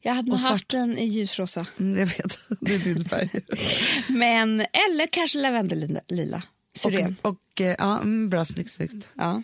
Jag 0.00 0.14
hade 0.14 0.30
nog 0.30 0.40
haft 0.40 0.68
den 0.68 0.98
i 0.98 1.04
ljusrosa. 1.04 1.66
Mm, 1.80 1.98
jag 1.98 2.06
vet, 2.06 2.38
det 2.60 2.74
är 2.74 2.78
din 2.78 3.04
färg. 3.04 3.30
Men, 4.08 4.60
eller 4.60 5.06
kanske 5.06 5.38
lavendellila. 5.38 6.42
Syren. 6.76 7.16
och, 7.22 7.30
och 7.30 7.60
eh, 7.60 7.74
ja, 7.78 7.98
mm, 7.98 8.30
bra, 8.30 8.44
snyggt, 8.44 8.72
snyggt. 8.72 9.08
Ja. 9.14 9.42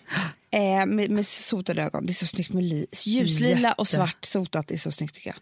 Eh, 0.52 0.86
med, 0.86 1.10
med 1.10 1.26
sotade 1.26 1.82
ögon. 1.82 2.06
Det 2.06 2.12
är 2.12 2.14
så 2.14 2.26
snyggt 2.26 2.52
med 2.52 2.64
li- 2.64 2.86
ljuslila 3.04 3.72
och 3.72 3.82
Jätte. 3.86 3.96
svart 3.96 4.24
sotat. 4.24 4.68
Det 4.68 4.74
är 4.74 4.78
så 4.78 4.90
snyggt 4.92 5.14
tycker 5.14 5.34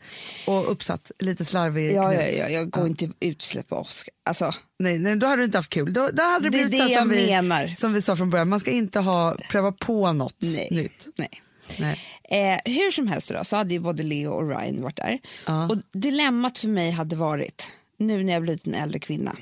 jag. 0.46 0.54
Och 0.56 0.72
uppsatt, 0.72 1.10
lite 1.18 1.44
slarvig 1.44 1.92
Ja, 1.92 2.14
ja, 2.14 2.22
knut. 2.22 2.36
ja, 2.38 2.48
jag 2.48 2.70
går 2.70 2.86
inte 2.86 3.10
utsläpp 3.20 3.68
på 3.68 3.76
Oscar. 3.76 4.14
Alltså, 4.24 4.50
Nej, 4.78 4.98
nej, 4.98 5.16
då 5.16 5.26
hade 5.26 5.42
du 5.42 5.44
inte 5.44 5.58
haft 5.58 5.70
kul. 5.70 5.92
Då, 5.92 6.08
då 6.12 6.22
hade 6.22 6.44
det 6.44 6.44
Det 6.44 6.50
blivit 6.50 6.70
det 6.70 6.76
jag 6.92 7.00
som 7.00 7.08
vi, 7.08 7.26
menar. 7.26 7.74
som 7.78 7.92
vi 7.92 8.02
sa 8.02 8.16
från 8.16 8.30
början, 8.30 8.48
man 8.48 8.60
ska 8.60 8.70
inte 8.70 9.00
ha, 9.00 9.36
pröva 9.50 9.72
på 9.72 10.12
något 10.12 10.36
nej. 10.38 10.68
nytt. 10.70 11.06
nej. 11.16 11.42
Nej. 11.78 11.98
Eh, 12.30 12.72
hur 12.72 12.90
som 12.90 13.08
helst 13.08 13.28
då, 13.28 13.44
så 13.44 13.56
hade 13.56 13.74
ju 13.74 13.80
både 13.80 14.02
Leo 14.02 14.30
och 14.32 14.48
Ryan 14.48 14.82
varit 14.82 14.96
där. 14.96 15.18
Ja. 15.46 15.68
Och 15.68 15.76
dilemmat 15.92 16.58
för 16.58 16.68
mig 16.68 16.90
hade 16.90 17.16
varit, 17.16 17.68
nu 17.98 18.24
när 18.24 18.32
jag 18.32 18.42
blivit 18.42 18.66
en 18.66 18.74
äldre 18.74 18.98
kvinna, 18.98 19.36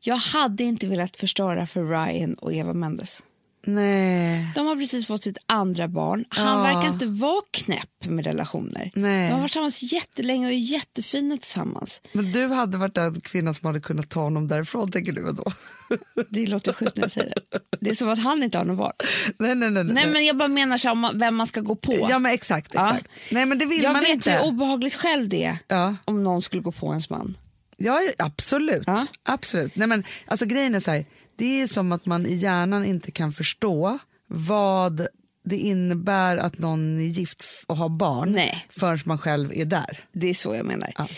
jag 0.00 0.16
hade 0.16 0.64
inte 0.64 0.86
velat 0.86 1.16
förstöra 1.16 1.66
för 1.66 1.84
Ryan 1.84 2.34
och 2.34 2.52
Eva 2.52 2.72
Mendes. 2.72 3.22
Nej. 3.66 4.46
De 4.54 4.66
har 4.66 4.76
precis 4.76 5.06
fått 5.06 5.22
sitt 5.22 5.38
andra 5.46 5.88
barn. 5.88 6.24
Han 6.28 6.46
Ja. 6.46 6.62
verkar 6.74 6.92
inte 6.92 7.06
vara 7.06 7.42
knäpp 7.50 8.04
med 8.04 8.24
relationer. 8.24 8.90
Nej. 8.94 9.26
De 9.28 9.32
har 9.32 9.40
varit 9.40 9.50
tillsammans 9.50 9.92
jättelänge 9.92 10.46
och 10.46 10.52
är 10.52 10.56
jättefina 10.56 11.36
tillsammans. 11.36 12.00
Men 12.12 12.32
du 12.32 12.46
hade 12.46 12.78
varit 12.78 12.94
den 12.94 13.20
kvinnan 13.20 13.54
som 13.54 13.66
hade 13.66 13.80
kunnat 13.80 14.08
ta 14.10 14.20
honom 14.20 14.48
därifrån, 14.48 14.92
tänker 14.92 15.12
du 15.12 15.28
ändå? 15.28 15.44
Det 16.28 16.46
låter 16.46 16.72
sjukt 16.72 16.96
när 16.96 17.04
jag 17.04 17.10
säger 17.10 17.34
det. 17.50 17.58
Det 17.80 17.90
är 17.90 17.94
som 17.94 18.08
att 18.08 18.22
han 18.22 18.42
inte 18.42 18.58
har 18.58 18.64
någon 18.64 18.76
barn. 18.76 18.92
nej, 19.38 19.54
nej, 19.54 19.70
nej. 19.70 19.84
Nej 19.84 20.06
men 20.12 20.24
jag 20.26 20.36
bara 20.36 20.48
menar 20.48 20.78
så 20.78 20.90
om 20.90 21.10
vem 21.14 21.34
man 21.36 21.46
ska 21.46 21.60
gå 21.60 21.74
på. 21.74 22.06
Ja, 22.10 22.18
men 22.18 22.32
exakt. 22.32 22.74
Ja. 22.74 22.90
exakt. 22.90 23.10
Nej, 23.30 23.46
men 23.46 23.58
det 23.58 23.66
vill 23.66 23.82
jag 23.82 23.92
man 23.92 24.00
vet 24.02 24.10
inte. 24.10 24.30
hur 24.32 24.44
obehagligt 24.44 24.94
själv 24.94 25.28
det 25.28 25.44
är 25.44 25.58
Ja. 25.68 25.94
om 26.04 26.24
någon 26.24 26.42
skulle 26.42 26.62
gå 26.62 26.72
på 26.72 26.86
ens 26.90 27.10
man. 27.10 27.36
Ja, 27.76 28.00
absolut. 28.18 28.82
Ja. 28.86 29.06
absolut. 29.22 29.76
Nej, 29.76 29.88
men, 29.88 30.04
alltså, 30.26 30.46
grejen 30.46 30.74
är 30.74 30.80
så 30.80 30.90
här, 30.90 31.04
det 31.36 31.62
är 31.62 31.66
som 31.66 31.92
att 31.92 32.06
man 32.06 32.26
i 32.26 32.34
hjärnan 32.34 32.84
inte 32.84 33.10
kan 33.10 33.32
förstå 33.32 33.98
vad 34.26 35.06
det 35.44 35.58
innebär 35.58 36.36
att 36.36 36.58
någon 36.58 36.98
är 36.98 37.04
gift 37.04 37.44
och 37.66 37.76
har 37.76 37.88
barn 37.88 38.32
Nej. 38.32 38.66
förrän 38.68 38.98
man 39.04 39.18
själv 39.18 39.52
är 39.54 39.64
där. 39.64 40.04
Det 40.12 40.30
är 40.30 40.34
så 40.34 40.54
jag 40.54 40.66
menar. 40.66 40.92
Ja. 40.98 41.08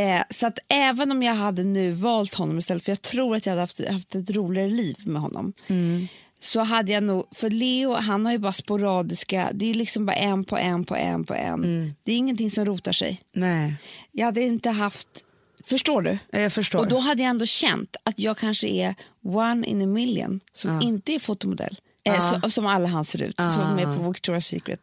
Eh, 0.00 0.22
så 0.30 0.46
att 0.46 0.58
även 0.68 1.12
om 1.12 1.22
jag 1.22 1.34
hade 1.34 1.64
nu 1.64 1.90
valt 1.92 2.34
honom 2.34 2.58
istället, 2.58 2.84
för 2.84 2.92
jag 2.92 3.02
tror 3.02 3.36
att 3.36 3.46
jag 3.46 3.50
hade 3.50 3.62
haft, 3.62 3.88
haft 3.88 4.14
ett 4.14 4.30
roligare 4.30 4.70
liv 4.70 4.96
med 5.06 5.22
honom. 5.22 5.52
Så 6.40 6.60
hade 6.60 6.92
jag 6.92 7.02
nog, 7.02 7.26
för 7.34 7.50
Leo 7.50 7.94
han 7.94 8.24
har 8.24 8.32
ju 8.32 8.38
bara 8.38 8.52
sporadiska, 8.52 9.50
det 9.54 9.70
är 9.70 9.74
liksom 9.74 10.06
bara 10.06 10.16
en 10.16 10.44
på 10.44 10.56
en 10.56 10.84
på 10.84 10.96
en 10.96 11.24
på 11.24 11.34
en. 11.34 11.94
Det 12.04 12.12
är 12.12 12.16
ingenting 12.16 12.50
som 12.50 12.64
rotar 12.64 12.92
sig. 12.92 13.20
Nej, 13.32 13.74
Jag 14.12 14.26
hade 14.26 14.42
inte 14.42 14.70
haft, 14.70 15.08
förstår 15.64 16.02
du? 16.02 16.18
jag 16.32 16.52
förstår. 16.52 16.78
Och 16.78 16.88
då 16.88 16.98
hade 16.98 17.22
jag 17.22 17.30
ändå 17.30 17.46
känt 17.46 17.96
att 18.04 18.18
jag 18.18 18.36
kanske 18.38 18.68
är 18.68 18.94
one 19.24 19.66
in 19.66 19.82
a 19.82 19.86
million 19.86 20.40
som 20.52 20.82
inte 20.82 21.12
är 21.12 21.18
fotomodell. 21.18 21.78
Eh, 22.04 22.40
så, 22.42 22.50
som 22.50 22.66
alla 22.66 22.88
han 22.88 23.04
ser 23.04 23.22
ut, 23.22 23.36
som 23.36 23.78
är 23.78 23.84
på 23.96 24.12
Victoria's 24.12 24.40
Secret. 24.40 24.80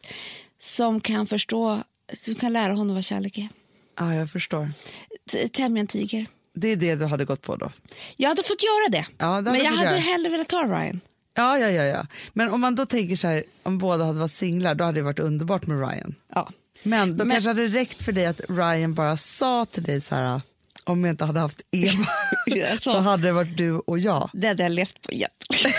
Som 0.62 1.00
kan 1.00 1.26
förstå, 1.28 1.80
som 2.22 2.36
kan 2.36 2.54
lära 2.54 2.74
honom 2.74 2.96
vad 2.96 3.04
kärlek 3.04 3.38
är. 3.38 3.50
Ja, 4.00 4.16
jag 4.16 4.32
förstår. 4.32 4.72
T- 5.32 5.48
Tämja 5.48 5.80
en 5.82 5.88
tiger. 5.88 6.26
Det 6.54 6.68
är 6.68 6.76
det 6.76 6.96
du 6.96 7.06
hade 7.06 7.26
gått 7.26 7.42
på 7.42 7.56
då? 7.56 7.72
Jag 8.18 8.30
hade 8.30 8.44
fått 8.44 8.64
göra 8.64 8.90
det, 9.02 9.06
Ja, 9.18 9.42
det 9.42 9.52
men 9.52 9.60
jag 9.60 9.72
hade 9.72 9.90
göra. 9.90 10.00
hellre 10.00 10.30
velat 10.30 10.48
ta 10.48 10.64
Ryan. 10.64 11.02
Ja, 11.36 11.58
ja, 11.60 11.70
ja, 11.70 11.84
ja. 11.84 12.06
Men 12.34 12.50
om 12.50 12.62
man 12.62 12.76
då 12.76 12.86
tänker 12.86 13.16
så 13.16 13.28
här, 13.28 13.44
om 13.64 13.78
båda 13.78 14.06
hade 14.06 14.20
varit 14.20 14.34
singlar, 14.34 14.76
då 14.76 14.84
hade 14.84 15.00
det 15.00 15.04
varit 15.04 15.20
underbart 15.20 15.68
med 15.68 15.78
Ryan. 15.80 16.16
Ja. 16.36 16.50
Men 16.84 17.18
då 17.18 17.26
Men- 17.26 17.32
kanske 17.36 17.50
hade 17.50 17.68
det 17.68 17.80
räckt 17.80 18.04
för 18.04 18.12
dig 18.12 18.26
att 18.26 18.42
Ryan 18.50 18.94
bara 18.94 19.18
sa 19.18 19.66
till 19.66 19.84
dig 19.84 20.02
så 20.02 20.16
här, 20.16 20.42
om 20.84 21.04
jag 21.04 21.14
inte 21.14 21.26
hade 21.26 21.40
haft 21.40 21.62
Eva, 21.72 22.06
då 22.86 22.98
hade 22.98 23.24
det 23.24 23.32
varit 23.32 23.58
du 23.58 23.72
och 23.72 24.00
jag. 24.00 24.30
det 24.34 24.48
hade 24.48 24.64
jag 24.64 24.72
levt 24.72 25.02
på. 25.02 25.10
Ja. 25.14 25.28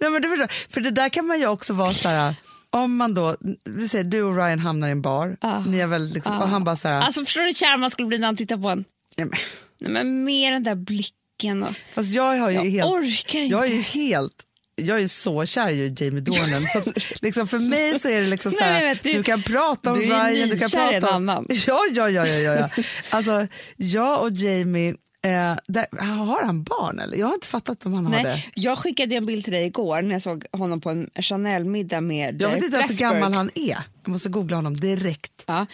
Nej, 0.00 0.10
men 0.10 0.22
du 0.22 0.46
för 0.68 0.80
det 0.80 0.90
där 0.90 1.08
kan 1.08 1.26
man 1.26 1.38
ju 1.40 1.46
också 1.46 1.72
vara 1.72 1.92
så 1.92 2.08
här, 2.08 2.34
om 2.70 2.96
man 2.96 3.14
då, 3.14 3.36
vi 3.64 3.88
säger 3.88 4.04
du 4.04 4.22
och 4.22 4.36
Ryan 4.36 4.58
hamnar 4.58 4.88
i 4.88 4.90
en 4.90 5.02
bar, 5.02 5.36
Ja. 5.40 5.64
ni 5.66 5.78
är 5.78 5.86
väl 5.86 6.08
liksom, 6.12 6.38
och 6.38 6.48
han 6.48 6.64
bara 6.64 6.76
så 6.76 6.88
här, 6.88 7.00
Alltså 7.00 7.24
förstår 7.24 7.40
du 7.40 7.46
hur 7.46 7.54
kär 7.54 7.76
man 7.78 7.90
skulle 7.90 8.08
bli 8.08 8.18
när 8.18 8.26
han 8.26 8.36
tittar 8.36 8.56
på 8.56 8.68
en? 8.68 8.84
nej, 9.16 9.26
men, 9.26 9.38
Nej, 9.80 9.92
men 9.92 10.24
med 10.24 10.52
den 10.52 10.62
där 10.62 10.74
blicken 10.74 11.62
och... 11.62 11.74
fast 11.94 12.12
jag 12.14 12.36
har 12.36 12.50
ju 12.50 12.56
Jag 12.56 12.64
helt, 12.70 12.90
orkar 12.90 13.38
inte. 13.40 13.52
jag 13.56 13.64
är 13.66 13.70
ju 13.74 13.80
helt 13.80 14.34
jag 14.76 15.00
är 15.00 15.08
så 15.08 15.46
kär 15.46 15.70
i 15.70 15.94
Jamie 15.98 16.20
Dornan 16.20 16.62
så 16.72 16.92
liksom 17.22 17.48
för 17.48 17.58
mig 17.58 18.00
så 18.00 18.08
är 18.08 18.20
det 18.20 18.26
liksom 18.26 18.52
så 18.52 18.60
Nej, 18.64 18.72
här, 18.72 18.84
men 18.84 18.96
du- 19.02 19.12
du, 19.12 19.22
kan 19.22 19.42
prata 19.42 19.92
om 19.92 19.98
du 19.98 20.04
är 20.04 20.30
Ryan, 20.32 20.48
du 20.48 20.58
kan 20.58 20.80
en 20.80 21.00
prata 21.00 21.08
om... 21.16 21.28
annan. 21.28 21.46
Ja, 21.66 21.80
ja, 21.92 22.10
ja, 22.10 22.26
ja, 22.26 22.38
ja, 22.38 22.54
ja. 22.76 22.82
Alltså, 23.10 23.46
jag 23.76 24.22
och 24.22 24.30
Jamie, 24.32 24.88
eh, 25.24 25.56
där, 25.66 25.98
har 26.04 26.42
han 26.44 26.62
barn 26.62 26.98
eller? 26.98 27.16
Jag 27.16 27.26
har 27.26 27.34
inte 27.34 27.46
fattat 27.46 27.86
om 27.86 27.94
han 27.94 28.06
har 28.06 28.12
det. 28.16 28.22
Nej, 28.22 28.50
jag 28.54 28.78
skickade 28.78 29.14
en 29.14 29.26
bild 29.26 29.44
till 29.44 29.52
dig 29.52 29.64
igår 29.66 30.02
när 30.02 30.12
jag 30.14 30.22
såg 30.22 30.44
honom 30.52 30.80
på 30.80 30.90
en 30.90 31.10
Chanel-middag 31.14 32.00
med 32.00 32.42
Jag 32.42 32.50
vet 32.50 32.64
inte 32.64 32.76
ens 32.76 32.90
hur 32.90 32.96
gammal 32.96 33.32
han 33.32 33.50
är. 33.54 33.78
Jag 34.02 34.08
måste 34.12 34.28
googla 34.28 34.56
honom 34.56 34.76
direkt. 34.76 35.42
Ja. 35.46 35.66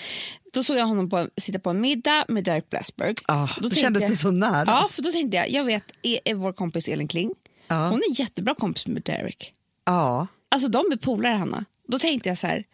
Då 0.53 0.63
såg 0.65 0.77
jag 0.77 0.87
honom 0.87 1.11
på, 1.11 1.29
sitta 1.41 1.59
på 1.59 1.71
en 1.71 1.81
middag 1.81 2.25
med 2.29 2.45
Derek 2.45 2.71
Blasberg. 2.71 3.15
Ah, 3.27 3.47
då 3.57 3.61
tänkte 3.63 3.81
kändes 3.81 4.03
jag- 4.03 4.11
det 4.13 4.17
så 4.17 4.31
nära. 4.31 4.65
Ja, 4.67 4.89
för 4.91 5.03
då 5.03 5.13
tänkte 5.13 5.37
jag, 5.37 5.51
jag 5.51 5.65
vet, 5.65 5.85
är, 6.03 6.19
är 6.25 6.35
vår 6.35 6.53
kompis 6.53 6.89
Elin 6.89 7.09
Kling. 7.09 7.31
Ja. 7.71 7.89
Hon 7.89 7.99
är 8.11 8.21
jättebra 8.21 8.55
kompis 8.55 8.87
med 8.87 9.03
Derek. 9.03 9.55
Ja. 9.85 10.27
Alltså 10.49 10.69
de 10.69 10.93
är 10.93 10.97
polare 10.97 11.35
Hanna. 11.37 11.65
Då 11.89 11.99
tänkte 11.99 12.29
jag 12.29 12.39
så 12.39 12.47
här. 12.47 12.65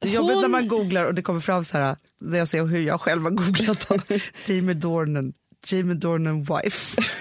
Är 0.00 0.08
jobbigt 0.08 0.34
när 0.36 0.42
hon- 0.42 0.50
man 0.50 0.68
googlar 0.68 1.04
och 1.04 1.14
det 1.14 1.22
kommer 1.22 1.40
fram 1.40 1.64
så 1.64 1.78
här, 1.78 1.96
där 2.20 2.38
jag 2.38 2.48
ser 2.48 2.64
hur 2.64 2.80
jag 2.80 3.00
själv 3.00 3.22
har 3.22 3.30
googlat 3.30 3.82
honom. 3.84 4.04
Jamie 4.46 4.74
Dornan, 4.74 5.32
Jamie 5.66 5.94
Dornan 5.94 6.40
wife. 6.44 7.02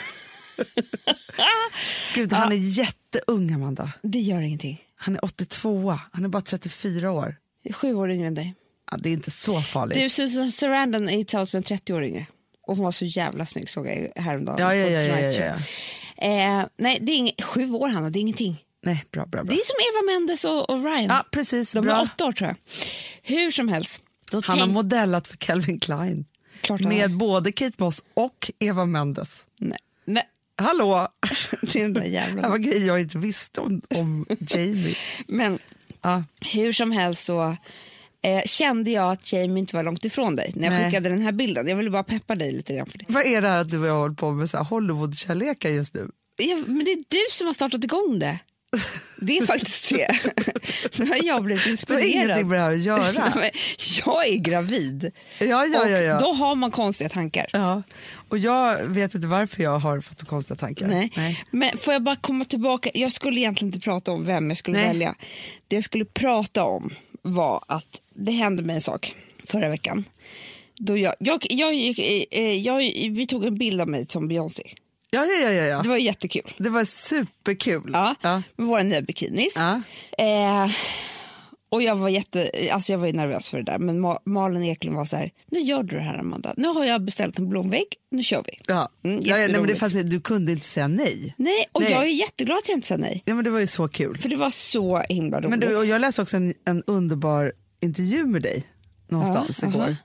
Gud, 2.16 2.34
han 2.34 2.52
är 2.52 2.56
jätteung 2.56 3.52
Amanda. 3.54 3.92
Det 4.02 4.20
gör 4.20 4.42
ingenting. 4.42 4.82
Han 4.96 5.16
är 5.16 5.26
82, 5.26 6.00
han 6.12 6.26
är 6.26 6.30
bara 6.30 6.42
34 6.42 7.12
år. 7.12 7.36
Sju 7.74 7.94
år 7.96 8.12
yngre 8.12 8.28
än 8.28 8.34
dig. 8.36 8.56
Ja, 8.92 8.98
det 8.98 9.10
är 9.10 9.14
inte 9.14 9.32
så 9.32 9.62
farligt. 9.62 9.98
Du, 9.98 10.10
Susan 10.10 10.52
Sarandon 10.52 11.10
är 11.10 11.18
tillsammans 11.18 11.54
med 11.54 11.60
en 11.60 11.64
30 11.64 11.94
år 11.94 12.04
yngre. 12.04 12.26
Och 12.68 12.76
hon 12.76 12.86
var 12.86 12.92
så 12.92 13.06
jävla 13.06 13.46
snygg 13.46 13.70
såg 13.70 13.88
jag 13.88 14.22
häromdagen. 14.24 14.60
ja, 14.60 14.76
ja, 14.76 14.88
ja, 14.88 15.02
ja, 15.02 15.20
ja, 15.20 15.46
ja. 15.46 15.56
Eh, 16.18 16.66
nej, 16.78 16.98
det 17.02 17.12
är 17.12 17.16
inget, 17.16 17.44
sju 17.44 17.72
år 17.72 17.88
Hanna, 17.88 18.10
det 18.10 18.20
är 18.20 18.22
ingenting. 18.22 18.64
Nej, 18.84 19.06
bra, 19.12 19.26
bra, 19.26 19.44
bra. 19.44 19.54
Det 19.56 19.62
är 19.62 19.66
som 19.66 19.76
Eva 19.94 20.14
Mendes 20.20 20.46
och, 20.46 20.70
och 20.70 20.84
Ryan. 20.84 21.06
Ja, 21.06 21.26
precis. 21.32 21.72
De 21.72 21.82
bra. 21.82 21.96
är 21.98 22.02
åtta 22.02 22.26
år 22.26 22.32
tror 22.32 22.48
jag. 22.50 22.56
Hur 23.36 23.52
som 23.52 23.68
helst. 23.68 24.02
Då 24.32 24.42
Han 24.46 24.60
har 24.60 24.68
modellat 24.68 25.28
för 25.28 25.38
Calvin 25.38 25.80
Klein. 25.80 26.26
Klart 26.62 26.82
Med 26.82 27.10
har. 27.12 27.18
både 27.18 27.52
Kate 27.52 27.76
Moss 27.84 28.04
och 28.14 28.52
Eva 28.60 28.86
Mendes. 28.86 29.44
Nej, 29.60 29.78
nej. 30.06 30.24
Hallå! 30.58 31.08
Det 31.62 32.50
var 32.50 32.58
grejer 32.58 32.86
jag 32.88 33.02
inte 33.02 33.18
visste 33.18 33.62
om, 33.62 33.82
om 33.96 34.26
Jamie. 34.40 34.96
Men 35.28 35.60
Ja. 36.02 36.24
hur 36.54 36.72
som 36.72 36.92
helst 36.92 37.26
så 37.26 37.58
eh, 38.26 38.42
kände 38.46 38.92
jag 38.92 39.12
att 39.12 39.34
Jamie 39.34 39.60
inte 39.60 39.76
var 39.76 39.84
långt 39.84 40.06
ifrån 40.06 40.36
dig 40.36 40.52
när 40.56 40.64
jag 40.64 40.74
Nej. 40.74 40.86
skickade 40.86 41.10
den 41.10 41.22
här 41.22 41.32
bilden. 41.32 41.68
Jag 41.68 41.76
ville 41.76 41.90
bara 41.90 42.04
peppa 42.04 42.36
dig 42.36 42.52
lite 42.52 42.74
grann 42.76 42.86
för 42.88 42.98
det. 42.98 43.06
Vad 43.08 43.26
är 43.26 43.42
det 43.42 43.48
här 43.48 43.58
att 43.58 43.72
du 43.72 43.80
och 43.80 43.88
jag 43.88 43.96
håller 44.00 44.16
på 44.16 44.32
med 44.32 44.50
Hollywood-kärlekar 44.50 45.70
just 45.70 45.94
nu? 45.94 46.10
Ja, 46.38 46.56
men 46.68 46.86
det 46.86 46.92
är 46.92 47.04
du 47.10 47.26
som 47.32 47.48
har 47.48 47.54
startat 47.54 47.84
igång 47.84 48.20
det. 48.20 48.40
Det 49.18 49.38
är 49.38 49.46
faktiskt 49.46 49.90
det. 49.90 50.20
Nu 51.00 51.06
har 51.06 51.24
jag 51.24 51.44
blivit 51.44 51.64
Det 51.64 51.68
har 51.68 51.72
inspirerad. 51.72 52.04
ingenting 52.06 52.48
med 52.48 52.60
det 52.60 52.64
här 52.64 52.72
att 52.72 52.80
göra. 52.80 53.50
Jag 54.06 54.28
är 54.28 54.38
gravid 54.38 55.12
Ja, 55.40 55.46
ja, 55.66 55.88
ja, 55.90 55.98
ja. 56.02 56.20
då 56.20 56.34
har 56.34 56.56
man 56.56 56.72
konstiga 56.72 57.10
tankar. 57.10 57.48
ja. 57.54 57.84
Och 58.30 58.38
jag 58.38 58.78
vet 58.86 59.16
inte 59.16 59.28
varför 59.28 59.64
jag 59.64 59.80
har 59.80 60.02
fått 60.02 60.24
konstiga 60.24 60.58
tankar. 60.58 60.88
Nej. 60.88 61.46
Men 61.52 61.78
får 61.78 61.94
jag 61.94 62.04
bara 62.04 62.16
komma 62.16 62.46
tillbaka? 62.46 62.90
Jag 62.94 63.12
skulle 63.12 63.40
egentligen 63.40 63.74
inte 63.74 63.80
prata 63.84 64.12
om 64.12 64.26
vem 64.26 64.50
jag 64.50 64.58
skulle 64.58 64.78
Nej. 64.78 64.88
välja. 64.88 65.16
Det 65.68 65.76
jag 65.76 65.84
skulle 65.84 66.06
prata 66.06 66.64
om 66.64 66.94
var 67.26 67.64
att 67.68 68.02
det 68.14 68.32
hände 68.32 68.64
mig 68.64 68.76
en 68.76 68.82
sak 68.82 69.16
förra 69.44 69.70
veckan. 69.70 70.06
Då 70.78 70.98
jag, 70.98 71.14
jag, 71.20 71.46
jag, 71.50 71.74
gick, 71.74 72.00
eh, 72.32 72.54
jag, 72.54 72.78
vi 73.12 73.28
tog 73.28 73.46
en 73.46 73.58
bild 73.58 73.82
av 73.82 73.88
mig 73.88 74.06
som 74.10 74.28
Beyoncé. 74.28 74.64
Ja, 75.12 75.26
ja, 75.26 75.50
ja, 75.52 75.64
ja. 75.64 75.82
Det 75.82 75.90
var 75.90 75.98
jättekul. 75.98 76.54
Det 76.58 76.70
var 76.70 76.86
superkul. 76.86 77.90
Ja, 77.94 78.16
Ja. 78.22 78.44
Med 78.56 78.68
våra 78.68 78.84
nya 78.84 79.02
bikinis. 79.02 79.54
Ja. 79.56 79.82
Eh, 80.18 80.72
och 81.76 81.82
jag 81.84 81.96
var, 81.96 82.10
jätte, 82.10 82.52
alltså 82.72 82.92
jag 82.92 83.00
var 83.00 83.08
ju 83.08 83.14
nervös 83.14 83.50
för 83.50 83.58
det 83.58 83.64
där 83.64 83.78
men 83.80 84.06
Ma- 84.06 84.20
Malin 84.26 84.64
Eklund 84.64 84.96
var 84.96 85.06
så 85.06 85.16
här, 85.16 85.32
nu 85.52 85.60
gör 85.60 85.84
du 85.84 85.96
det 85.96 86.02
här 86.02 86.18
Amanda. 86.18 86.54
Nu 86.58 86.68
har 86.68 86.86
jag 86.86 87.02
beställt 87.02 87.40
en 87.40 87.50
blomvägg, 87.50 87.86
nu 88.12 88.24
kör 88.24 88.44
vi. 88.46 88.60
Ja. 88.68 88.90
Mm, 89.04 89.20
ja, 89.24 89.36
nej, 89.36 89.52
men 89.52 89.68
det 89.68 89.76
fanns, 89.76 89.94
du 89.94 90.20
kunde 90.22 90.52
inte 90.52 90.66
säga 90.66 90.88
nej. 90.88 91.34
Nej, 91.38 91.66
och 91.72 91.82
Nej. 91.82 91.92
jag 91.92 92.02
är 92.04 92.08
jätteglad 92.10 92.58
att 92.58 92.68
jag 92.70 92.78
inte 92.78 92.88
sa 92.88 92.98
nej. 92.98 93.22
Ja, 93.26 93.36
men 93.36 93.44
det 93.44 93.50
var 93.50 93.60
ju 93.60 93.68
så 93.68 93.88
kul. 93.88 94.18
För 94.18 94.30
det 94.30 94.36
var 94.36 94.50
så 94.50 95.04
himla 95.10 95.38
roligt. 95.38 95.50
Men 95.50 95.60
du, 95.60 95.78
och 95.78 95.86
jag 95.86 96.02
läste 96.02 96.22
också 96.22 96.38
en, 96.38 96.54
en 96.66 96.84
underbar 96.88 97.54
intervju 97.82 98.26
med 98.26 98.42
dig 98.42 98.64
någonstans 99.08 99.60
Ja, 99.62 99.68
igår. 99.70 99.82
aha. 99.82 99.96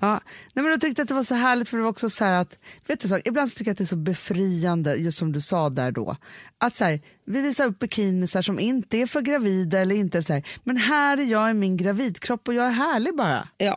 Ja, 0.00 0.20
nej 0.54 0.62
men 0.62 0.66
jag 0.66 0.80
tyckte 0.80 1.02
att 1.02 1.08
det 1.08 1.14
var 1.14 1.22
så 1.22 1.34
härligt 1.34 1.68
för 1.68 1.76
det 1.76 1.82
var 1.82 1.90
också 1.90 2.10
så 2.10 2.24
här 2.24 2.32
att, 2.32 2.58
vet 2.86 3.00
du 3.00 3.08
så, 3.08 3.18
ibland 3.24 3.50
så 3.50 3.58
tycker 3.58 3.68
jag 3.68 3.72
att 3.72 3.78
det 3.78 3.84
är 3.84 3.86
så 3.86 3.96
befriande, 3.96 4.94
just 4.94 5.18
som 5.18 5.32
du 5.32 5.40
sa 5.40 5.68
där 5.68 5.90
då, 5.90 6.16
att 6.58 6.76
så 6.76 6.84
här, 6.84 7.00
vi 7.24 7.40
visar 7.40 7.66
upp 7.66 7.78
bikinisar 7.78 8.42
som 8.42 8.58
inte 8.58 8.98
är 8.98 9.06
för 9.06 9.20
gravida 9.20 9.80
eller 9.80 9.94
inte 9.94 10.22
så 10.22 10.32
här, 10.32 10.46
men 10.64 10.76
här 10.76 11.18
är 11.18 11.24
jag 11.24 11.50
i 11.50 11.54
min 11.54 11.76
gravidkropp 11.76 12.48
och 12.48 12.54
jag 12.54 12.66
är 12.66 12.70
härlig 12.70 13.16
bara. 13.16 13.48
Ja. 13.58 13.76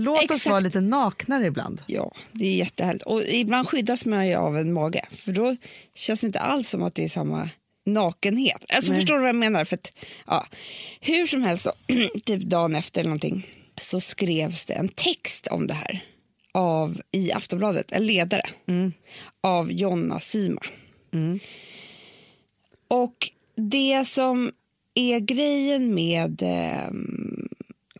Låt 0.00 0.18
oss 0.18 0.24
Exakt. 0.24 0.46
vara 0.46 0.60
lite 0.60 0.80
naknare 0.80 1.46
ibland. 1.46 1.82
ja, 1.86 2.12
det 2.32 2.46
är 2.46 2.54
jättehärligt. 2.56 3.04
Och 3.04 3.22
ibland 3.22 3.68
skyddas 3.68 4.04
man 4.04 4.28
ju 4.28 4.34
av 4.34 4.58
en 4.58 4.72
mage 4.72 5.06
för 5.10 5.32
då 5.32 5.56
känns 5.94 6.20
det 6.20 6.26
inte 6.26 6.40
alls 6.40 6.68
som 6.68 6.82
att 6.82 6.94
det 6.94 7.04
är 7.04 7.08
samma 7.08 7.50
nakenhet. 7.86 8.64
Alltså 8.68 8.92
Nej. 8.92 9.00
förstår 9.00 9.14
du 9.14 9.20
vad 9.20 9.28
jag 9.28 9.36
menar? 9.36 9.64
För 9.64 9.76
att, 9.76 9.92
ja, 10.26 10.46
hur 11.00 11.26
som 11.26 11.42
helst, 11.42 11.62
så, 11.62 11.72
typ 12.24 12.42
dagen 12.42 12.74
efter 12.74 13.00
eller 13.00 13.08
någonting, 13.08 13.46
så 13.78 14.00
skrevs 14.00 14.64
det 14.64 14.74
en 14.74 14.88
text 14.88 15.46
om 15.46 15.66
det 15.66 15.74
här 15.74 16.04
av, 16.52 17.00
i 17.12 17.32
Aftonbladet, 17.32 17.92
en 17.92 18.06
ledare 18.06 18.50
av 19.40 19.72
Jonna 19.72 20.20
Sima. 20.20 20.62
Och 22.88 23.30
det 23.54 24.08
som 24.08 24.52
är 24.94 25.18
grejen 25.20 25.94
med 25.94 26.42
eh, 26.42 26.90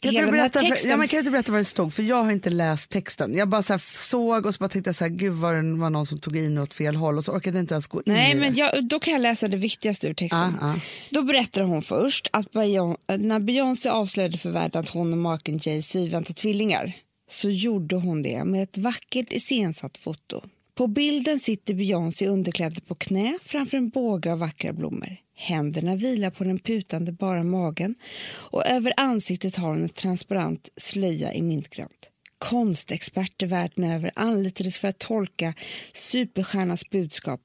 kan 0.00 0.12
hela 0.12 0.26
du, 0.26 0.30
den 0.32 0.40
här 0.40 0.48
berätta, 0.48 0.60
texten... 0.60 0.78
för, 0.78 0.88
ja, 0.88 0.96
men 0.96 1.08
kan 1.08 1.16
du 1.16 1.18
inte 1.18 1.30
berätta 1.30 1.52
vad 1.52 1.60
det 1.60 1.64
stod? 1.64 1.94
För 1.94 2.02
jag 2.02 2.22
har 2.22 2.32
inte 2.32 2.50
läst 2.50 2.90
texten. 2.90 3.34
Jag 3.34 3.48
bara 3.48 3.62
så 3.62 3.78
såg 3.78 4.46
och 4.46 4.54
så 4.54 4.58
bara 4.58 4.68
tänkte 4.68 4.88
jag 4.88 4.96
så 4.96 5.04
här, 5.04 5.10
gud 5.10 5.32
vad 5.32 5.54
det 5.54 5.76
var 5.76 5.90
någon 5.90 6.06
som 6.06 6.18
tog 6.18 6.36
in 6.36 6.58
åt 6.58 6.74
fel 6.74 6.96
håll 6.96 7.18
och 7.18 7.24
så 7.24 7.32
orkade 7.32 7.58
jag 7.58 7.62
inte 7.62 7.74
ens 7.74 7.86
gå 7.86 7.98
in 7.98 8.02
Nej, 8.06 8.32
i 8.32 8.34
men 8.34 8.52
det. 8.52 8.58
jag, 8.58 8.84
då 8.84 8.98
kan 9.00 9.12
jag 9.12 9.22
läsa 9.22 9.48
det 9.48 9.56
viktigaste 9.56 10.08
ur 10.08 10.14
texten. 10.14 10.58
Ja, 10.60 10.74
ja. 10.74 10.80
Då 11.10 11.22
berättar 11.22 11.62
hon 11.62 11.82
först 11.82 12.28
att 12.32 12.52
Beyon- 12.52 12.96
när 13.18 13.38
Beyoncé 13.38 13.88
avslöjade 13.88 14.38
för 14.38 14.50
världen 14.50 14.80
att 14.80 14.88
hon 14.88 15.12
och 15.12 15.18
maken 15.18 15.58
Jay-Z 15.62 16.06
väntar 16.10 16.34
tvillingar 16.34 16.92
så 17.30 17.50
gjorde 17.50 17.96
hon 17.96 18.22
det 18.22 18.44
med 18.44 18.62
ett 18.62 18.78
vackert 18.78 19.32
iscensatt 19.32 19.98
foto. 19.98 20.42
På 20.74 20.86
bilden 20.86 21.40
sitter 21.40 21.74
Beyoncé 21.74 22.26
underklädd 22.26 22.86
på 22.86 22.94
knä 22.94 23.38
framför 23.42 23.76
en 23.76 23.88
båge 23.88 24.32
av 24.32 24.38
vackra 24.38 24.72
blommor. 24.72 25.16
Händerna 25.40 25.96
vilar 25.96 26.30
på 26.30 26.44
den 26.44 26.58
putande 26.58 27.12
bara 27.12 27.44
magen 27.44 27.94
och 28.28 28.66
över 28.66 28.92
ansiktet 28.96 29.56
har 29.56 29.68
hon 29.68 29.82
en 29.82 29.88
transparent 29.88 30.68
slöja 30.76 31.34
i 31.34 31.42
mintgrönt. 31.42 32.10
Konstexperter 32.38 33.46
världen 33.46 33.84
över 33.84 34.10
anlitades 34.14 34.78
för 34.78 34.88
att 34.88 34.98
tolka 34.98 35.54
superstjärnans 35.94 36.90
budskap. 36.90 37.40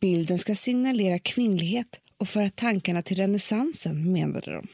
Bilden 0.00 0.38
ska 0.38 0.54
signalera 0.54 1.18
kvinnlighet 1.18 1.88
och 2.18 2.28
föra 2.28 2.50
tankarna 2.50 3.02
till 3.02 3.16
renässansen, 3.16 4.12
menade 4.12 4.52
de. 4.52 4.66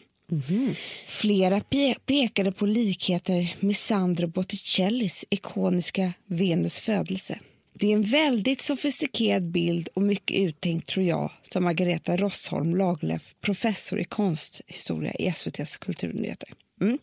Flera 1.07 1.59
pe- 1.59 1.99
pekade 2.07 2.53
på 2.53 2.67
likheter 2.67 3.55
med 3.61 3.77
Sandro 3.77 4.27
Botticellis 4.27 5.25
ikoniska 5.31 6.13
Venus 6.27 6.81
födelse. 6.81 7.39
Det 7.81 7.93
är 7.93 7.95
en 7.95 8.03
väldigt 8.03 8.63
sofistikerad 8.63 9.51
bild 9.51 9.89
och 9.95 10.03
mycket 10.03 10.37
uttänkt 10.37 10.89
tror 10.89 11.07
jag, 11.07 11.33
sa 11.53 11.61
Margareta 11.61 12.17
Rossholm 12.17 12.77
Lagerlöf, 12.77 13.35
professor 13.41 14.01
i 14.01 14.05
konsthistoria 14.05 15.13
i 15.15 15.27
SVTs 15.27 15.77
kulturnyheter. 15.77 16.49
Mm. 16.81 16.99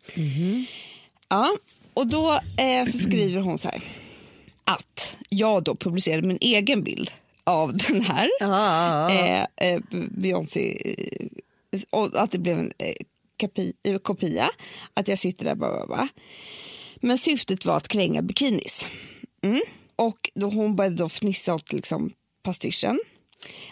Ja, 1.29 1.57
och 1.93 2.07
då 2.07 2.33
eh, 2.33 2.85
så 2.85 2.99
skriver 2.99 3.41
hon 3.41 3.57
så 3.57 3.69
här 3.69 3.81
att 4.63 5.15
jag 5.29 5.63
då 5.63 5.75
publicerade 5.75 6.27
min 6.27 6.37
egen 6.41 6.83
bild 6.83 7.11
av 7.43 7.77
den 7.89 8.01
här 8.01 8.29
eh, 9.09 9.45
eh, 9.55 9.81
Beyoncé 10.09 10.95
eh, 11.71 11.81
och 11.89 12.23
att 12.23 12.31
det 12.31 12.39
blev 12.39 12.59
en 12.59 12.71
eh, 12.77 12.95
kapi, 13.37 13.73
eh, 13.83 13.97
kopia, 13.97 14.49
att 14.93 15.07
jag 15.07 15.19
sitter 15.19 15.45
där 15.45 15.55
bara, 15.55 15.71
bara, 15.71 15.87
bara. 15.87 16.07
Men 16.95 17.17
syftet 17.17 17.65
var 17.65 17.77
att 17.77 17.87
kränga 17.87 18.21
bikinis. 18.21 18.89
Mm. 19.41 19.61
Och 19.95 20.31
då 20.35 20.49
hon 20.49 20.75
började 20.75 20.95
då 20.95 21.09
fnissa 21.09 21.53
åt 21.55 21.73
liksom 21.73 22.11
pastischen. 22.43 22.99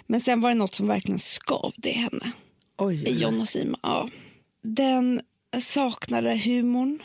Men 0.08 0.22
sen 0.22 0.42
var 0.42 0.50
det 0.50 0.56
något 0.56 0.76
som 0.76 0.88
verkligen 0.88 1.20
skavde 1.20 1.90
i 1.90 1.94
henne. 1.94 2.32
Oj, 2.78 3.04
oj. 3.08 3.22
Jonna 3.22 3.46
Sima, 3.46 3.80
ja. 3.84 4.10
Den 4.62 5.22
saknade 5.62 6.38
humorn, 6.38 7.04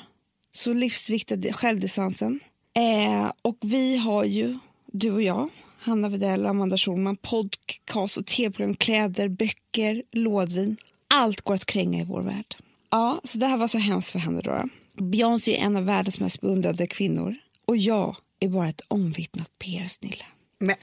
så 0.55 0.73
livsviktig 0.73 1.55
självdistansen. 1.55 2.41
Eh, 2.75 3.33
och 3.43 3.59
vi 3.63 3.97
har 3.97 4.25
ju, 4.25 4.59
du 4.87 5.11
och 5.11 5.23
jag, 5.23 5.49
Hanna 5.79 6.09
Widell 6.09 6.45
och 6.45 6.51
Amanda 6.51 6.79
Schulman, 6.79 7.17
podcast 7.17 8.17
och 8.17 8.27
tv-program, 8.27 8.75
kläder, 8.75 9.29
böcker, 9.29 10.03
lådvin. 10.13 10.77
Allt 11.15 11.41
går 11.41 11.55
att 11.55 11.67
kränga 11.67 12.01
i 12.01 12.05
vår 12.05 12.23
värld. 12.23 12.57
Ja, 12.91 13.21
så 13.25 13.39
det 13.39 13.47
här 13.47 13.57
var 13.57 13.69
så 13.69 13.79
hemskt 13.79 14.13
för 14.13 14.19
henne 14.19 14.41
då. 14.41 14.69
Beyoncé 15.03 15.57
är 15.57 15.65
en 15.65 15.77
av 15.77 15.85
världens 15.85 16.21
mest 16.21 16.41
beundrade 16.41 16.87
kvinnor 16.87 17.37
och 17.65 17.77
jag 17.77 18.17
är 18.41 18.49
bara 18.49 18.69
ett 18.69 18.81
omvittnat 18.89 19.59
PR-snille. 19.59 20.25
Men, 20.59 20.77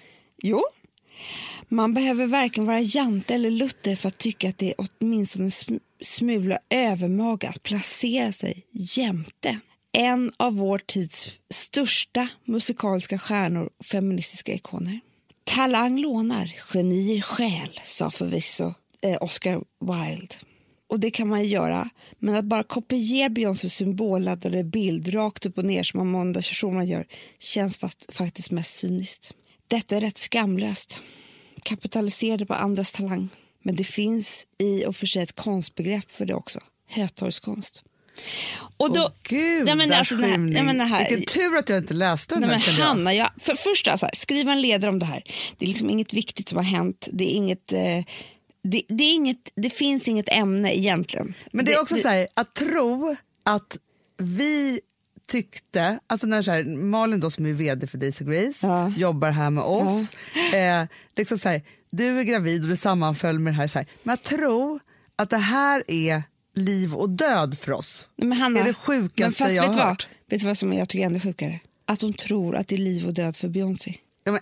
Jo, 0.43 0.63
man 1.69 1.93
behöver 1.93 2.27
varken 2.27 2.65
vara 2.65 2.79
jante 2.79 3.35
eller 3.35 3.51
lutter 3.51 3.95
för 3.95 4.07
att 4.07 4.17
tycka 4.17 4.49
att 4.49 4.57
det 4.57 4.69
är 4.69 4.75
åtminstone 4.77 5.45
en 5.45 5.51
sm- 5.51 5.79
smula 6.01 6.59
övermaga 6.69 7.49
att 7.49 7.63
placera 7.63 8.31
sig 8.31 8.65
jämte 8.71 9.59
en 9.91 10.31
av 10.37 10.55
vår 10.55 10.77
tids 10.85 11.29
största 11.49 12.27
musikaliska 12.45 13.19
stjärnor 13.19 13.69
och 13.77 13.85
feministiska 13.85 14.53
ikoner. 14.53 14.99
Talang 15.43 15.99
lånar, 15.99 16.55
genier 16.73 17.21
stjäl, 17.21 17.79
sa 17.83 18.11
förvisso 18.11 18.73
eh, 19.01 19.17
Oscar 19.21 19.63
Wilde. 19.79 20.35
Och 20.89 20.99
det 20.99 21.11
kan 21.11 21.27
man 21.27 21.41
ju 21.41 21.47
göra, 21.47 21.89
men 22.19 22.35
att 22.35 22.45
bara 22.45 22.63
kopiera 22.63 23.29
Beyoncés 23.29 23.73
symbolladdade 23.73 24.63
bild 24.63 25.13
rakt 25.13 25.45
upp 25.45 25.57
och 25.57 25.65
ner 25.65 25.83
som 25.83 25.99
Amanda 25.99 26.41
Schulman 26.41 26.87
gör 26.87 27.05
känns 27.39 27.77
fast, 27.77 28.13
faktiskt 28.15 28.51
mest 28.51 28.77
cyniskt. 28.77 29.31
Detta 29.67 29.95
är 29.95 30.01
rätt 30.01 30.17
skamlöst. 30.17 31.01
Kapitaliserade 31.63 32.45
på 32.45 32.53
andras 32.53 32.91
talang. 32.91 33.29
Men 33.63 33.75
det 33.75 33.83
finns 33.83 34.47
i 34.57 34.85
och 34.85 34.95
för 34.95 35.05
sig 35.07 35.23
ett 35.23 35.35
konstbegrepp 35.35 36.11
för 36.11 36.25
det 36.25 36.33
också. 36.33 36.59
Hötorgskonst. 36.89 37.83
Och 38.77 38.93
då, 38.93 39.01
åh 39.01 39.11
gud, 39.23 39.69
Ja, 39.69 39.75
men 39.75 39.91
alltså 39.93 40.15
skymning. 40.15 40.55
ja, 40.57 40.63
men 40.63 40.77
det 40.77 40.83
här- 40.83 41.09
Vilken 41.09 41.25
tur 41.33 41.57
att 41.57 41.69
jag 41.69 41.77
inte 41.77 41.93
läste 41.93 42.35
den 42.35 42.41
Nej, 42.49 42.59
här, 42.59 42.77
men. 42.77 42.87
Hanna, 42.87 43.13
jag, 43.13 43.29
för 43.39 43.55
först 43.55 43.87
alltså, 43.87 44.09
skriva 44.13 44.51
en 44.51 44.61
ledare 44.61 44.91
om 44.91 44.99
det 44.99 45.05
här. 45.05 45.23
Det 45.57 45.65
är 45.65 45.69
liksom 45.69 45.89
inget 45.89 46.13
viktigt 46.13 46.49
som 46.49 46.57
har 46.57 46.63
hänt. 46.63 47.07
Det, 47.11 47.23
är 47.23 47.35
inget, 47.35 47.71
eh, 47.73 48.03
det, 48.71 48.81
det, 48.87 49.03
är 49.03 49.13
inget, 49.13 49.51
det 49.55 49.69
finns 49.69 50.07
inget 50.07 50.29
ämne 50.29 50.77
egentligen. 50.77 51.33
Men 51.51 51.65
det 51.65 51.73
är 51.73 51.81
också 51.81 51.95
så 51.97 52.07
här, 52.07 52.27
att 52.33 52.53
tro 52.53 53.15
att 53.43 53.77
vi 54.17 54.79
tyckte, 55.27 55.99
alltså 56.07 56.27
när 56.27 56.41
så 56.41 56.51
här, 56.51 56.63
Malin 56.63 57.19
då 57.19 57.29
som 57.29 57.45
är 57.45 57.53
vd 57.53 57.87
för 57.87 57.97
Daisy 57.97 58.25
Grace 58.25 58.67
Ja. 58.67 58.93
jobbar 58.97 59.31
här 59.31 59.49
med 59.49 59.63
oss, 59.63 60.09
eh, 60.53 60.85
liksom 61.15 61.37
så 61.37 61.49
här, 61.49 61.61
du 61.89 62.19
är 62.19 62.23
gravid 62.23 62.63
och 62.63 62.69
det 62.69 62.77
sammanföll 62.77 63.39
med 63.39 63.53
det 63.53 63.57
här, 63.57 63.67
så 63.67 63.79
här. 63.79 63.87
men 64.03 64.13
att 64.13 64.23
tro 64.23 64.79
att 65.15 65.29
det 65.29 65.37
här 65.37 65.83
är 65.87 66.23
liv 66.53 66.93
och 66.95 67.09
död 67.09 67.57
för 67.59 67.71
oss. 67.71 68.09
Nej, 68.15 68.27
men 68.27 68.37
Hanna, 68.37 68.59
är 68.59 68.63
det 68.63 68.73
sjukaste 68.73 69.21
men 69.21 69.31
fast 69.31 69.55
jag 69.55 69.63
har 69.63 69.73
du 69.73 69.77
vad? 69.77 69.87
hört. 69.87 70.07
Vet 70.29 70.39
du 70.39 70.45
vad 70.45 70.57
som 70.57 70.73
jag 70.73 70.89
tycker 70.89 71.03
är 71.03 71.09
ännu 71.09 71.19
sjukare? 71.19 71.59
Att 71.85 72.01
hon 72.01 72.13
tror 72.13 72.55
att 72.55 72.67
det 72.67 72.75
är 72.75 72.79
liv 72.79 73.07
och 73.07 73.13
död 73.13 73.35
för 73.37 73.47
Beyoncé. 73.47 73.95
Ja, 74.25 74.39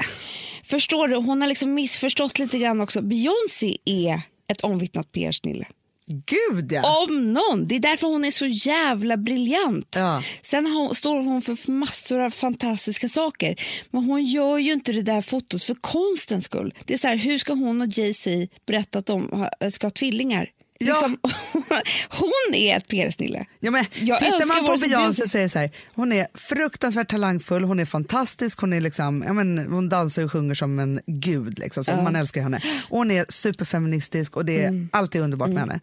Förstår 0.64 1.08
du? 1.08 1.16
Hon 1.16 1.42
har 1.42 1.48
liksom 1.48 1.74
missförstått 1.74 2.40
lite 2.40 2.58
grann 2.60 2.82
också. 2.82 3.02
Beyoncé 3.02 3.78
är 3.86 4.22
ett 4.48 4.62
omvittnat 4.62 5.12
PR-snille. 5.12 5.66
gud 6.08 6.72
ja! 6.72 7.04
Om 7.04 7.34
någon. 7.34 7.68
Det 7.68 7.76
är 7.76 7.80
därför 7.80 8.08
hon 8.08 8.26
är 8.26 8.32
så 8.32 8.46
jävla 8.46 9.18
briljant. 9.18 9.96
Ja. 9.96 10.24
Sen 10.42 10.68
hon, 10.68 10.96
står 10.96 11.16
hon 11.16 11.42
för 11.42 11.72
massor 11.72 12.20
av 12.20 12.30
fantastiska 12.30 13.10
saker. 13.10 13.56
Men 13.92 14.04
hon 14.04 14.24
gör 14.26 14.58
ju 14.58 14.74
inte 14.74 14.94
det 14.94 15.02
där 15.02 15.22
fotot 15.22 15.64
för 15.64 15.76
konstens 15.76 16.46
skull. 16.46 16.74
Det 16.86 16.94
är 16.94 16.98
så 16.98 17.08
här, 17.08 17.16
hur 17.16 17.38
ska 17.38 17.54
hon 17.54 17.82
och 17.82 17.88
Jay-Z 17.88 18.30
berätta 18.66 19.00
att 19.00 19.06
de 19.06 19.48
ska 19.72 19.86
ha 19.88 19.92
tvillingar? 19.92 20.50
Ja. 20.80 20.94
Liksom, 20.94 21.18
hon 22.10 22.56
är 22.56 22.78
ett 22.78 22.88
PR-snille. 22.88 23.46
Ja, 23.60 23.72
men, 23.72 23.86
Jag 23.96 24.20
tittar 24.20 24.48
man 24.48 24.66
på 24.66 24.88
Beyoncé 24.88 24.88
Beyoncé. 24.88 25.50
så 25.50 25.60
här, 25.60 25.72
hon 25.96 26.12
är 26.12 26.28
fruktansvärt 26.34 27.10
talangfull, 27.10 27.64
hon 27.64 27.80
är 27.80 27.86
fantastisk, 27.86 28.60
hon, 28.62 28.74
är 28.74 28.82
liksom, 28.82 29.24
ja, 29.28 29.34
men, 29.34 29.58
hon 29.58 29.90
dansar 29.90 30.24
och 30.24 30.32
sjunger 30.32 30.56
som 30.56 30.80
en 30.80 31.00
gud. 31.08 31.60
Liksom, 31.60 31.84
så 31.84 31.96
Man 31.96 32.16
älskar 32.16 32.42
henne. 32.42 32.62
Och 32.90 32.98
hon 32.98 33.12
är 33.12 33.26
superfeministisk 33.30 34.38
och 34.38 34.46
det 34.46 34.64
är 34.64 34.68
Mm. 34.70 34.90
allt 34.92 35.16
är 35.16 35.20
underbart 35.20 35.50
med 35.50 35.60
henne. 35.60 35.80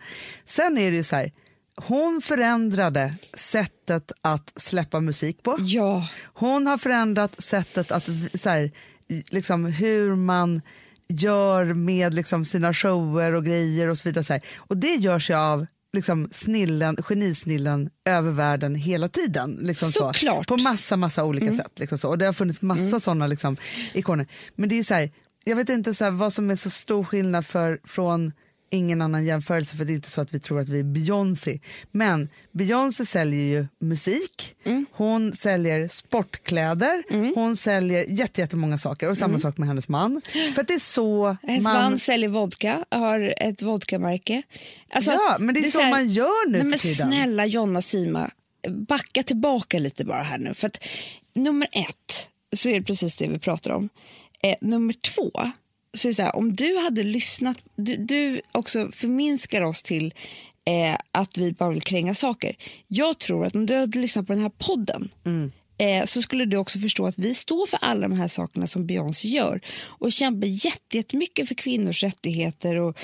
Sen 0.46 0.78
är 0.78 0.90
det 0.90 0.96
ju 0.96 1.02
så 1.02 1.16
här, 1.16 1.32
hon 1.76 2.20
förändrade 2.24 3.14
sättet 3.34 4.12
att 4.22 4.52
släppa 4.56 5.00
musik 5.00 5.42
på. 5.42 5.56
Ja, 5.60 6.08
Hon 6.34 6.66
har 6.66 6.78
förändrat 6.78 7.42
sättet 7.42 7.90
att 7.90 8.04
så 8.42 8.48
här, 8.50 8.70
liksom 9.30 9.64
hur 9.64 10.16
man 10.16 10.62
gör 11.10 11.74
med 11.74 12.14
liksom 12.14 12.44
sina 12.44 12.74
shower 12.74 13.32
och 13.34 13.44
grejer 13.44 13.88
och 13.88 13.98
så 13.98 14.08
vidare. 14.08 14.24
Så. 14.24 14.38
Och 14.56 14.76
det 14.76 14.94
görs 14.94 15.30
ju 15.30 15.34
av 15.34 15.66
liksom 15.92 16.28
snillen, 16.32 16.96
genisnillen 16.96 17.90
över 18.04 18.30
världen 18.30 18.74
hela 18.74 19.08
tiden. 19.08 19.58
Liksom 19.60 19.92
så. 19.92 20.12
Såklart. 20.12 20.46
På 20.46 20.56
massa, 20.56 20.96
massa 20.96 21.24
olika 21.24 21.56
sätt. 21.56 21.78
Liksom 21.78 21.98
så. 21.98 22.08
Och 22.08 22.18
det 22.18 22.24
har 22.24 22.32
funnits 22.32 22.62
massa 22.62 22.82
mm. 22.82 23.00
sådana 23.00 23.26
liksom, 23.26 23.56
ikoner. 23.94 24.26
Men 24.54 24.68
det 24.68 24.78
är 24.78 24.84
så 24.84 24.94
här, 24.94 25.10
jag 25.44 25.56
vet 25.56 25.68
inte 25.68 25.94
så 25.94 26.04
här, 26.04 26.10
vad 26.10 26.32
som 26.32 26.50
är 26.50 26.56
så 26.56 26.70
stor 26.70 27.04
skillnad 27.04 27.46
för, 27.46 27.80
från 27.84 28.32
ingen 28.70 29.02
annan 29.02 29.24
jämförelse 29.24 29.76
för 29.76 29.84
det 29.84 29.92
är 29.92 29.94
inte 29.94 30.10
så 30.10 30.20
att 30.20 30.34
vi 30.34 30.40
tror 30.40 30.60
att 30.60 30.68
vi 30.68 30.78
är 30.78 30.82
Beyoncé. 30.84 31.58
Men 31.90 32.28
Beyoncé 32.52 33.06
säljer 33.06 33.40
ju 33.44 33.66
musik, 33.78 34.56
Mm. 34.64 34.86
hon 34.92 35.32
säljer 35.34 35.88
sportkläder, 35.88 37.04
hon 37.34 37.56
säljer 37.56 38.04
jätte- 38.04 38.40
jättemånga 38.40 38.78
saker 38.78 39.08
och 39.08 39.18
samma 39.18 39.38
sak 39.38 39.58
med 39.58 39.68
hennes 39.68 39.88
man. 39.88 40.20
För 40.54 40.62
det 40.62 40.74
är 40.74 40.78
så 40.78 41.36
hennes 41.42 41.64
man... 41.64 41.74
man 41.74 41.98
säljer 41.98 42.28
vodka, 42.28 42.84
har 42.90 43.34
ett 43.36 43.62
vodkamärke. 43.62 44.42
Alltså, 44.90 45.10
Ja, 45.10 45.36
men 45.40 45.54
det 45.54 45.60
är 45.60 45.70
så 45.70 45.80
här- 45.80 45.90
man 45.90 46.08
gör 46.08 46.46
nu 46.46 46.52
Nej, 46.52 46.60
för 46.60 46.66
men 46.68 46.78
tiden. 46.78 47.08
Snälla 47.08 47.46
Jonna 47.46 47.82
Sima, 47.82 48.30
backa 48.68 49.22
tillbaka 49.22 49.78
lite 49.78 50.04
bara 50.04 50.22
här 50.22 50.38
nu. 50.38 50.54
För 50.54 50.66
att, 50.66 50.78
nummer 51.34 51.68
ett, 51.72 52.26
så 52.56 52.68
är 52.68 52.74
det 52.80 52.82
precis 52.86 53.16
det 53.16 53.28
vi 53.28 53.38
pratar 53.38 53.70
om. 53.70 53.88
Eh, 54.42 54.54
nummer 54.60 54.92
två, 54.94 55.30
så 55.96 56.08
är 56.08 56.10
det 56.10 56.14
så 56.14 56.22
här, 56.22 56.36
om 56.36 56.56
du 56.56 56.76
hade 56.76 57.02
lyssnat, 57.02 57.58
du, 57.76 57.96
du 57.96 58.40
också 58.52 58.88
förminskar 58.92 59.62
oss 59.62 59.82
till 59.82 60.14
eh, 60.64 60.98
att 61.12 61.38
vi 61.38 61.52
bara 61.52 61.70
vill 61.70 61.82
kränga 61.82 62.14
saker. 62.14 62.56
Jag 62.86 63.18
tror 63.18 63.46
att 63.46 63.54
om 63.54 63.66
du 63.66 63.76
hade 63.76 63.98
lyssnat 63.98 64.26
på 64.26 64.32
den 64.32 64.42
här 64.42 64.52
podden 64.58 65.08
eh, 65.78 66.04
så 66.04 66.22
skulle 66.22 66.44
du 66.44 66.56
också 66.56 66.78
förstå 66.78 67.06
att 67.06 67.18
vi 67.18 67.34
står 67.34 67.66
för 67.66 67.78
alla 67.82 68.08
de 68.08 68.12
här 68.12 68.28
sakerna 68.28 68.66
som 68.66 68.86
Beyoncé 68.86 69.28
gör 69.28 69.60
och 69.82 70.12
kämpar 70.12 70.46
jätte- 70.46 70.96
jättemycket 70.96 71.48
för 71.48 71.54
kvinnors 71.54 72.02
rättigheter 72.02 72.76
och, 72.76 72.98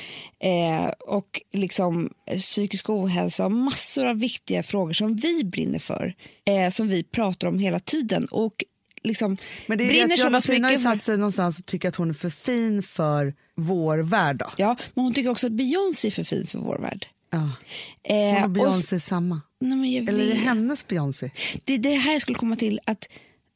eh, 0.47 0.87
och 0.87 1.43
liksom 1.53 2.11
eh, 2.26 2.39
psykisk 2.41 2.91
ohälsa 2.91 3.45
och 3.45 3.53
massor 3.53 4.07
av 4.07 4.18
viktiga 4.18 4.62
frågor 4.62 4.93
som 4.93 5.16
vi 5.16 5.45
brinner 5.45 5.78
för, 5.78 6.14
eh, 6.45 6.70
som 6.70 6.89
vi 6.89 7.03
pratar 7.05 7.49
om 7.49 7.59
hela 7.59 7.80
tiden. 7.80 8.26
Och 8.30 8.64
liksom 9.07 9.36
Men 9.66 9.78
det 9.78 9.84
är 9.84 9.88
brinner 9.88 10.16
så 10.16 10.30
pass 10.30 10.46
har 10.46 10.54
ju 10.54 10.61
mycket 10.61 10.82
för- 10.82 10.90
satt 10.94 11.04
sig 11.04 11.16
någonstans 11.16 11.59
och 11.59 11.66
tycker 11.66 11.88
att 11.88 11.96
hon 11.96 12.11
är 12.11 12.14
för 12.14 12.30
fin 12.30 12.82
för 12.82 13.34
vår 13.54 13.98
värld. 13.98 14.36
Då. 14.38 14.46
Ja, 14.57 14.76
men 14.94 15.04
hon 15.04 15.14
tycker 15.14 15.30
också 15.30 15.46
att 15.46 15.52
Beyoncé 15.52 16.09
är 16.09 16.12
för 16.12 16.24
fin 16.24 16.46
för 16.46 16.59
vår 16.59 16.78
värld. 16.78 17.07
Ja. 17.30 17.50
Eh, 18.02 18.34
Hon 18.34 18.42
och 18.44 18.50
Beyoncé 18.50 18.96
är 18.96 19.00
samma. 19.00 19.40
Nej, 19.61 19.78
men 19.78 19.92
jag 19.92 20.09
Eller 20.09 20.24
är 20.24 20.28
det 20.28 20.34
hennes 20.34 20.86
Beyoncé? 20.86 21.30
Det 21.64 21.76
det 21.78 21.94
här 21.94 22.12
jag 22.12 22.22
skulle 22.22 22.38
komma 22.38 22.57
till, 22.57 22.80
att 22.84 23.09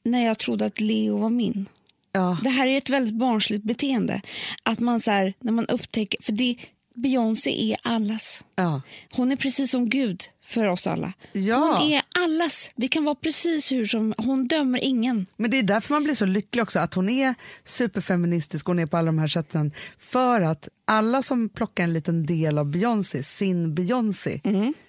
när 0.05 0.27
jag 0.27 0.39
trodde 0.39 0.65
att 0.67 0.81
Leo 0.81 1.19
var 1.19 1.31
min. 1.31 1.67
Ja. 2.13 2.39
Det 2.45 2.51
här 2.51 2.67
är 2.67 2.79
ett 2.79 2.91
väldigt 2.91 3.15
barnsligt 3.15 3.65
beteende. 3.65 4.21
Att 4.63 4.81
man 4.81 5.01
så 5.01 5.11
här, 5.11 5.35
när 5.41 5.53
man 5.53 5.67
upptäcker, 5.67 6.23
för 6.23 6.33
det, 6.33 6.57
Beyoncé 6.95 7.73
är 7.73 7.77
allas. 7.83 8.45
Ja. 8.57 8.83
Hon 9.11 9.33
är 9.33 9.37
precis 9.37 9.71
som 9.71 9.89
Gud 9.89 10.23
för 10.45 10.67
oss 10.67 10.87
alla. 10.87 11.13
Ja. 11.33 11.77
Hon 11.79 11.93
är 11.93 12.03
allas. 12.15 12.71
Vi 12.77 12.89
kan 12.89 13.05
vara 13.05 13.15
precis 13.15 13.73
hur 13.73 13.87
som, 13.87 14.15
hon 14.19 14.47
dömer 14.47 14.79
ingen. 14.79 15.27
Men 15.37 15.51
det 15.51 15.59
är 15.59 15.63
därför 15.63 15.95
man 15.95 16.05
blir 16.05 16.15
så 16.15 16.27
lycklig 16.27 16.63
också, 16.63 16.79
att 16.79 16.95
hon 16.95 17.09
är 17.09 17.35
superfeministisk 17.65 18.69
och 18.69 18.75
hon 18.75 18.79
är 18.79 18.87
på 18.87 18.97
alla 18.97 19.07
de 19.07 19.19
här 19.19 19.29
sätten. 19.29 19.73
För 19.99 20.41
att 20.41 20.69
alla 20.85 21.23
som 21.23 21.49
plockar 21.49 21.85
en 21.85 21.93
liten 21.93 22.27
del 22.27 22.59
av 22.59 22.67
Beyoncé, 22.67 23.23
sin 23.23 23.75
Beyoncé, 23.75 24.41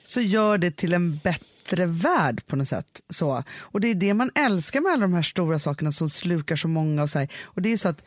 så 0.05 0.21
gör 0.21 0.57
det 0.57 0.71
till 0.71 0.93
en 0.93 1.17
bättre 1.17 1.85
värld 1.85 2.47
på 2.47 2.55
något 2.55 2.67
sätt. 2.67 3.01
Så. 3.09 3.43
Och 3.59 3.81
det 3.81 3.87
är 3.87 3.95
det 3.95 4.13
man 4.13 4.31
älskar 4.35 4.81
med 4.81 4.91
alla 4.91 5.01
de 5.01 5.13
här 5.13 5.21
stora 5.21 5.59
sakerna 5.59 5.91
som 5.91 6.09
slukar 6.09 6.55
så 6.55 6.67
många. 6.67 7.03
Och, 7.03 7.09
så 7.09 7.19
här. 7.19 7.29
och 7.43 7.61
det 7.61 7.73
är 7.73 7.77
så 7.77 7.89
att 7.89 8.03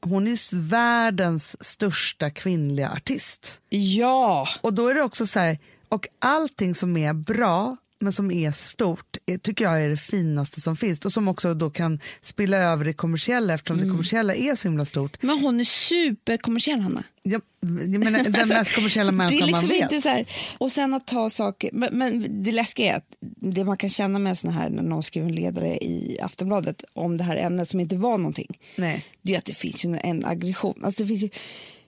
hon 0.00 0.28
är 0.28 0.52
världens 0.52 1.56
största 1.66 2.30
kvinnliga 2.30 2.90
artist. 2.90 3.60
Ja, 3.68 4.48
Och 4.60 4.74
då 4.74 4.88
är 4.88 4.94
det 4.94 5.02
också 5.02 5.26
så 5.26 5.38
här, 5.38 5.58
och 5.88 6.08
allting 6.18 6.74
som 6.74 6.96
är 6.96 7.12
bra 7.12 7.76
men 7.98 8.12
som 8.12 8.30
är 8.30 8.52
stort 8.52 9.16
är, 9.26 9.38
tycker 9.38 9.64
jag 9.64 9.84
är 9.84 9.88
det 9.88 9.96
finaste 9.96 10.60
som 10.60 10.76
finns 10.76 11.04
och 11.04 11.12
som 11.12 11.28
också 11.28 11.54
då 11.54 11.70
kan 11.70 12.00
spilla 12.22 12.56
över 12.56 12.88
i 12.88 12.94
kommersiella 12.94 13.54
eftersom 13.54 13.78
det 13.78 13.88
kommersiella 13.88 14.34
är 14.34 14.54
så 14.54 14.68
himla 14.68 14.84
stort. 14.84 15.22
men 15.22 15.38
hon 15.38 15.60
är 15.60 15.64
superkommersiell, 15.64 16.80
Hanna. 16.80 17.04
Jag, 17.22 17.42
jag 17.60 18.04
menar, 18.04 18.24
den 18.24 18.48
mest 18.48 18.74
kommersiella 18.74 19.10
det 19.10 19.16
människan 19.16 19.46
liksom 19.48 19.68
man 19.68 19.68
vet. 19.68 19.82
inte 19.82 20.00
så 20.00 20.08
här, 20.08 20.26
och 20.58 20.72
sen 20.72 20.94
att 20.94 21.06
ta 21.06 21.30
saker, 21.30 21.70
men, 21.72 21.98
men 21.98 22.42
det 22.44 22.52
läskiga 22.52 22.92
är 22.92 22.96
att 22.96 23.16
det 23.36 23.64
man 23.64 23.76
kan 23.76 23.90
känna 23.90 24.18
med 24.18 24.38
såna 24.38 24.52
här 24.52 24.70
när 24.70 24.82
någon 24.82 25.02
skriver 25.02 25.28
en 25.28 25.34
ledare 25.34 25.76
i 25.76 26.18
Aftonbladet 26.22 26.84
om 26.92 27.16
det 27.16 27.24
här 27.24 27.36
ämnet 27.36 27.68
som 27.68 27.80
inte 27.80 27.96
var 27.96 28.18
någonting, 28.18 28.58
Nej. 28.76 29.06
det 29.22 29.34
är 29.34 29.38
att 29.38 29.44
det 29.44 29.54
finns 29.54 29.84
ju 29.84 29.98
en 30.02 30.24
aggression. 30.24 30.84
Alltså 30.84 31.02
det 31.02 31.08
finns 31.08 31.22
ju, 31.22 31.28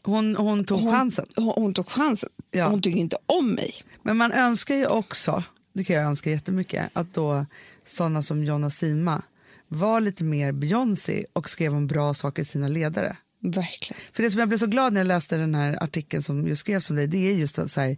Hon, 0.02 0.36
hon 0.36 0.64
tog 0.64 0.80
hon, 0.80 0.92
chansen. 0.92 1.26
Hon, 1.36 1.52
hon 1.56 1.74
tog 1.74 1.88
chansen. 1.88 2.28
Ja. 2.50 2.68
Hon 2.68 2.82
tycker 2.82 3.00
inte 3.00 3.16
om 3.26 3.50
mig. 3.50 3.74
Men 4.02 4.16
man 4.16 4.32
önskar 4.32 4.74
ju 4.74 4.86
också, 4.86 5.42
det 5.78 5.84
kan 5.84 5.96
jag 5.96 6.04
önska 6.04 6.30
jättemycket, 6.30 6.90
att 6.92 7.14
då 7.14 7.46
sådana 7.86 8.22
som 8.22 8.44
Jonna 8.44 8.70
Sima 8.70 9.22
var 9.68 10.00
lite 10.00 10.24
mer 10.24 10.52
Beyoncé 10.52 11.24
och 11.32 11.50
skrev 11.50 11.74
om 11.74 11.86
bra 11.86 12.14
saker 12.14 12.42
i 12.42 12.44
sina 12.44 12.68
ledare. 12.68 13.16
Verkligen. 13.40 14.02
För 14.12 14.22
det 14.22 14.30
som 14.30 14.38
jag 14.38 14.48
blev 14.48 14.58
så 14.58 14.66
glad 14.66 14.92
när 14.92 15.00
jag 15.00 15.06
läste 15.06 15.36
den 15.36 15.54
här 15.54 15.82
artikeln 15.82 16.22
som 16.22 16.46
just 16.48 16.60
skrevs 16.60 16.90
om 16.90 16.96
dig, 16.96 17.06
det 17.06 17.30
är 17.30 17.34
just 17.34 17.58
att 17.58 17.70
så 17.70 17.80
här, 17.80 17.96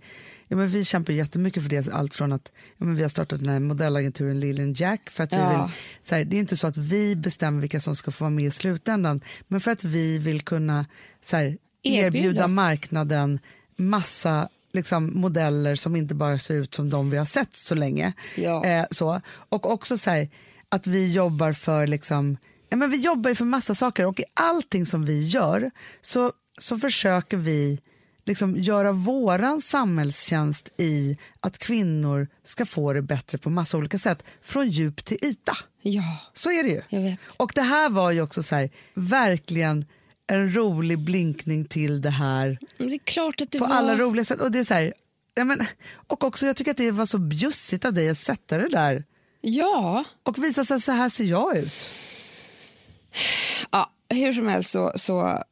ja, 0.48 0.56
men 0.56 0.68
vi 0.68 0.84
kämpar 0.84 1.12
jättemycket 1.12 1.62
för 1.62 1.70
det, 1.70 1.88
allt 1.92 2.14
från 2.14 2.32
att 2.32 2.52
ja, 2.78 2.84
men 2.84 2.96
vi 2.96 3.02
har 3.02 3.08
startat 3.08 3.40
den 3.40 3.48
här 3.48 3.60
modellagenturen 3.60 4.40
Lillian 4.40 4.72
Jack 4.72 5.10
för 5.10 5.24
att 5.24 5.32
vi 5.32 5.36
Ja. 5.36 5.50
vill, 5.66 5.74
så 6.02 6.14
här, 6.14 6.24
det 6.24 6.36
är 6.36 6.40
inte 6.40 6.56
så 6.56 6.66
att 6.66 6.76
vi 6.76 7.16
bestämmer 7.16 7.60
vilka 7.60 7.80
som 7.80 7.96
ska 7.96 8.10
få 8.10 8.24
vara 8.24 8.30
med 8.30 8.44
i 8.44 8.50
slutändan, 8.50 9.20
men 9.48 9.60
för 9.60 9.70
att 9.70 9.84
vi 9.84 10.18
vill 10.18 10.40
kunna 10.40 10.86
så 11.22 11.36
här, 11.36 11.44
erbjuda. 11.82 12.06
Erbjuda. 12.06 12.46
marknaden 12.48 13.38
massa 13.76 14.48
liksom, 14.72 15.20
modeller 15.20 15.76
som 15.76 15.96
inte 15.96 16.14
bara 16.14 16.38
ser 16.38 16.54
ut 16.54 16.74
som 16.74 16.90
de 16.90 17.10
vi 17.10 17.16
har 17.16 17.24
sett 17.24 17.56
så 17.56 17.74
länge. 17.74 18.12
Ja. 18.36 18.64
Eh, 18.64 18.86
så. 18.90 19.20
Och 19.28 19.70
också 19.72 19.98
så 19.98 20.10
här, 20.10 20.30
att 20.68 20.86
vi 20.86 21.12
jobbar 21.12 21.52
för 21.52 21.86
liksom, 21.86 22.36
ja, 22.68 22.76
men 22.76 22.90
vi 22.90 22.96
jobbar 22.96 23.30
ju 23.30 23.34
för 23.34 23.44
massa 23.44 23.74
saker 23.74 24.06
och 24.06 24.20
i 24.20 24.24
allting 24.34 24.86
som 24.86 25.04
vi 25.04 25.24
gör 25.26 25.70
så, 26.00 26.32
så 26.58 26.78
försöker 26.78 27.36
vi 27.36 27.80
liksom 28.26 28.56
göra 28.56 28.92
våran 28.92 29.60
samhällstjänst 29.60 30.70
i 30.76 31.18
att 31.40 31.58
kvinnor 31.58 32.28
ska 32.44 32.66
få 32.66 32.92
det 32.92 33.02
bättre 33.02 33.38
på 33.38 33.50
massa 33.50 33.76
olika 33.76 33.98
sätt, 33.98 34.24
från 34.42 34.70
djup 34.70 35.04
till 35.04 35.18
yta. 35.22 35.56
Ja, 35.82 36.18
Så 36.34 36.50
är 36.50 36.62
det 36.62 36.68
ju. 36.68 36.82
Och 37.36 37.52
det 37.54 37.62
här 37.62 37.90
var 37.90 38.10
ju 38.10 38.22
också 38.22 38.42
så 38.42 38.54
här, 38.54 38.70
verkligen 38.94 39.86
en 40.30 40.54
rolig 40.56 40.98
blinkning 40.98 41.64
till 41.64 42.00
det 42.00 42.10
här 42.10 42.58
Men 42.78 42.88
det 42.88 42.94
är 42.94 42.98
klart 42.98 43.40
att 43.40 43.50
det 43.50 43.58
på 43.58 43.66
var... 43.66 43.74
alla 43.74 43.96
roliga 43.96 44.24
sätt. 44.24 44.40
Och, 44.40 44.50
det 44.50 44.58
är 44.58 44.64
så 44.64 44.74
här, 44.74 44.94
ja, 45.34 45.44
men, 45.44 45.60
och 45.92 46.24
också 46.24 46.46
jag 46.46 46.56
tycker 46.56 46.70
att 46.70 46.76
det 46.76 46.90
var 46.90 47.06
så 47.06 47.18
bjussigt 47.18 47.84
av 47.84 47.92
dig 47.94 48.10
att 48.10 48.18
sätta 48.18 48.58
det 48.58 48.68
där 48.68 49.04
Ja. 49.40 50.04
och 50.22 50.44
visa 50.44 50.64
sig 50.64 50.80
så 50.80 50.92
här 50.92 51.10
ser 51.10 51.24
jag 51.24 51.56
ut. 51.56 51.90
ja, 53.70 53.90
hur 54.08 54.32
som 54.32 54.46
helst 54.46 54.70
så... 54.70 54.92
så 54.96 55.26
eh, 55.28 55.42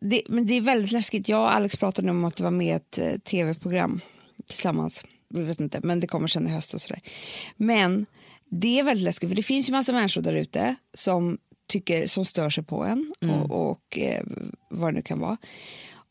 det, 0.00 0.22
men 0.28 0.46
det 0.46 0.54
är 0.54 0.60
väldigt 0.60 0.92
läskigt. 0.92 1.28
Jag 1.28 1.40
och 1.40 1.54
Alex 1.54 1.76
pratade 1.76 2.10
om 2.10 2.24
att 2.24 2.36
det 2.36 2.44
var 2.44 2.50
med 2.50 2.66
i 2.66 2.70
ett 2.70 2.98
eh, 2.98 3.18
tv-program 3.18 4.00
tillsammans. 4.46 5.04
Jag 5.28 5.40
vet 5.42 5.60
inte, 5.60 5.80
men 5.82 6.00
det 6.00 6.06
kommer 6.06 6.28
sen 6.28 6.46
i 6.46 6.50
höst 6.50 6.74
och 6.74 6.80
sådär. 6.80 7.00
Men 7.56 8.06
det 8.50 8.78
är 8.78 8.82
väldigt 8.82 9.04
läskigt 9.04 9.28
för 9.28 9.36
det 9.36 9.42
finns 9.42 9.68
ju 9.68 9.72
massa 9.72 9.92
människor 9.92 10.20
där 10.22 10.34
ute 10.34 10.74
som 10.94 11.38
tycker, 11.72 12.06
som 12.06 12.24
stör 12.24 12.50
sig 12.50 12.64
på 12.64 12.84
en 12.84 13.12
och, 13.20 13.70
och 13.70 13.98
eh, 13.98 14.24
vad 14.68 14.92
det 14.92 14.96
nu 14.96 15.02
kan 15.02 15.20
vara. 15.20 15.36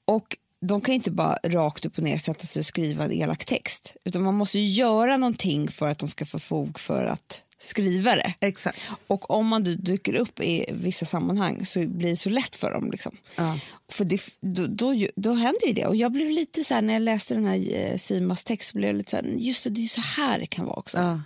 Och 0.05 0.38
de 0.62 0.82
kan 0.82 0.95
inte 0.95 1.12
bara 1.12 1.38
rakt 1.43 1.86
upp 1.86 1.97
och 1.97 2.03
ner 2.03 2.18
sätta 2.18 2.47
sig 2.47 2.59
och 2.59 2.66
skriva 2.66 3.03
en 3.03 3.12
elak 3.12 3.45
text 3.45 3.95
utan 4.05 4.22
man 4.22 4.36
måste 4.36 4.59
ju 4.59 4.66
göra 4.66 5.18
någonting 5.18 5.68
för 5.68 5.88
att 5.88 5.99
de 5.99 6.09
ska 6.09 6.26
få 6.26 6.39
fog 6.39 6.80
för 6.80 7.05
att 7.05 7.41
skriva 7.62 8.16
det. 8.16 8.34
Exakt. 8.39 8.80
Och 9.07 9.32
om 9.32 9.47
man 9.47 9.64
dy- 9.64 9.76
dyker 9.76 10.14
upp 10.14 10.39
i 10.39 10.66
vissa 10.74 11.05
sammanhang 11.05 11.66
så 11.66 11.88
blir 11.88 12.09
det 12.09 12.18
så 12.18 12.30
lätt 12.30 12.55
för 12.55 12.72
dem. 12.72 12.91
Liksom. 12.91 13.18
Ja. 13.36 13.59
För 13.89 14.05
det, 14.05 14.22
då, 14.41 14.68
då, 14.68 15.07
då 15.16 15.34
händer 15.34 15.68
ju 15.68 15.74
det. 15.74 15.86
Och 15.86 15.95
jag 15.95 16.12
blev 16.12 16.30
lite 16.30 16.64
så 16.64 16.74
här, 16.74 16.82
när 16.82 16.93
jag 16.93 17.01
läste 17.01 17.34
den 17.34 17.45
här 17.45 17.76
eh, 17.76 17.97
Simas 17.97 18.43
text, 18.43 18.70
så 18.72 18.78
blev 18.78 18.89
jag 18.89 18.97
lite 18.97 19.09
så 19.12 19.18
här, 19.18 19.24
just 19.24 19.64
det, 19.64 19.70
det 19.70 19.84
är 19.84 19.88
så 19.88 20.01
här 20.01 20.39
det 20.39 20.45
kan 20.45 20.66
vara 20.66 20.76
också. 20.80 20.97
Ja. 20.97 21.22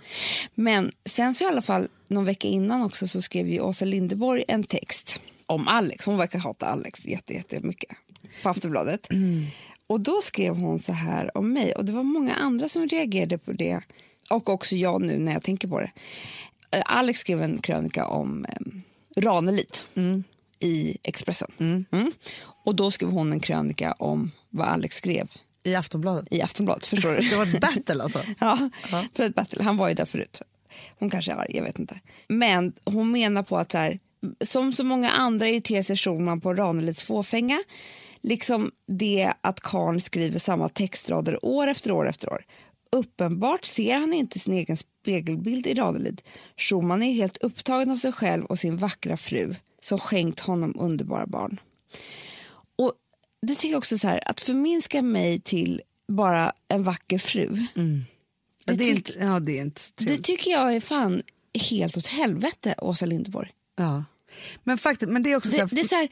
Men 0.54 0.92
sen 1.04 1.34
så 1.34 1.44
i 1.44 1.46
alla 1.46 1.62
fall, 1.62 1.88
någon 2.08 2.24
vecka 2.24 2.48
innan 2.48 2.82
också 2.82 3.08
så 3.08 3.22
skrev 3.22 3.48
ju 3.48 3.60
Åsa 3.60 3.84
Linderborg 3.84 4.44
en 4.48 4.64
text 4.64 5.20
om 5.46 5.68
Alex. 5.68 6.06
Hon 6.06 6.16
verkar 6.16 6.38
hata 6.38 6.66
Alex 6.66 7.06
jätte, 7.06 7.34
jättemycket 7.34 7.90
på 8.42 8.48
Aftonbladet. 8.48 9.08
Och 9.86 10.00
då 10.00 10.20
skrev 10.22 10.54
hon 10.56 10.78
så 10.78 10.92
här 10.92 11.36
om 11.36 11.52
mig 11.52 11.72
och 11.74 11.84
det 11.84 11.92
var 11.92 12.02
många 12.02 12.34
andra 12.34 12.68
som 12.68 12.88
reagerade 12.88 13.38
på 13.38 13.52
det. 13.52 13.80
Och 14.30 14.48
också 14.48 14.76
jag 14.76 15.02
nu 15.02 15.18
när 15.18 15.32
jag 15.32 15.42
tänker 15.42 15.68
på 15.68 15.80
det. 15.80 15.90
Eh, 16.70 16.82
Alex 16.86 17.20
skrev 17.20 17.42
en 17.42 17.58
krönika 17.62 18.06
om 18.06 18.44
eh, 18.48 19.22
Ranelid 19.22 19.78
i 20.58 20.98
Expressen. 21.02 21.50
Mm. 21.92 22.12
Och 22.64 22.74
då 22.74 22.90
skrev 22.90 23.10
hon 23.10 23.32
en 23.32 23.40
krönika 23.40 23.92
om 23.92 24.30
vad 24.50 24.68
Alex 24.68 24.96
skrev 24.96 25.28
I 25.62 25.74
Aftonbladet. 25.74 26.28
i 26.30 26.42
Aftonbladet. 26.42 26.86
Förstår 26.86 27.10
du? 27.10 27.16
Det 27.30 27.36
var 27.36 27.44
ett 27.46 27.60
battle 27.60 28.02
alltså. 28.02 28.20
Ja, 28.38 28.70
det 28.90 29.18
var 29.18 29.26
ett 29.28 29.34
battle. 29.34 29.62
Han 29.64 29.76
var 29.76 29.88
ju 29.88 29.94
där 29.94 30.04
förut. 30.04 30.42
Hon 30.98 31.10
kanske 31.10 31.32
är 31.32 31.36
arg, 31.36 31.56
jag 31.56 31.62
vet 31.64 31.78
inte. 31.78 32.00
Men 32.28 32.72
hon 32.84 33.10
menar 33.12 33.42
på 33.42 33.58
att 33.58 33.72
så 33.72 33.78
här, 33.78 33.98
som 34.44 34.72
så 34.72 34.84
många 34.84 35.10
andra 35.10 35.48
irriterar 35.48 35.82
sig 35.82 35.96
Schulman 35.96 36.40
på 36.40 36.54
Ranelids 36.54 37.02
fåfänga. 37.02 37.62
Liksom 38.20 38.70
det 38.86 39.32
att 39.40 39.60
Karn 39.60 40.00
skriver 40.00 40.38
samma 40.38 40.68
textrader 40.68 41.44
år 41.44 41.66
efter 41.66 41.90
år 41.90 42.08
efter 42.08 42.32
år. 42.32 42.44
Uppenbart 42.92 43.64
ser 43.64 43.96
han 43.96 44.12
inte 44.12 44.38
sin 44.38 44.54
egen 44.54 44.76
spegelbild 44.76 45.66
i 45.66 45.74
Ranelid. 45.74 46.22
Schulman 46.56 47.02
är 47.02 47.12
helt 47.12 47.36
upptagen 47.36 47.90
av 47.90 47.96
sig 47.96 48.12
själv 48.12 48.44
och 48.44 48.58
sin 48.58 48.76
vackra 48.76 49.16
fru 49.16 49.54
som 49.80 49.98
skänkt 49.98 50.40
honom 50.40 50.76
underbara 50.78 51.26
barn. 51.26 51.60
Och 52.76 52.92
det 53.42 53.54
tycker 53.54 53.72
jag 53.72 53.78
också 53.78 53.98
så 53.98 54.08
här, 54.08 54.28
att 54.28 54.40
förminska 54.40 55.02
mig 55.02 55.40
till 55.40 55.82
bara 56.08 56.52
en 56.68 56.82
vacker 56.82 57.18
fru. 57.18 57.66
Ja, 58.64 58.74
det, 58.74 58.84
är 58.84 58.88
tyck- 58.88 58.96
inte, 58.96 59.12
ja, 59.20 59.40
det 59.40 59.58
är 59.58 59.62
inte 59.62 59.80
Det 59.96 60.18
tycker 60.18 60.50
jag 60.50 60.76
är 60.76 60.80
fan 60.80 61.22
helt 61.70 61.96
åt 61.96 62.06
helvete, 62.06 62.74
Åsa 62.78 63.06
Linderborg. 63.06 63.50
Ja. 63.76 64.04
Men, 64.64 64.78
faktiskt, 64.78 65.12
men 65.12 65.22
det 65.22 65.32
är 65.32 65.36
också 65.36 65.50
så 65.50 65.56
Det, 65.56 65.62
här, 65.62 65.68
det 65.70 65.80
är 65.80 65.84
så 65.84 65.94
här, 65.94 66.08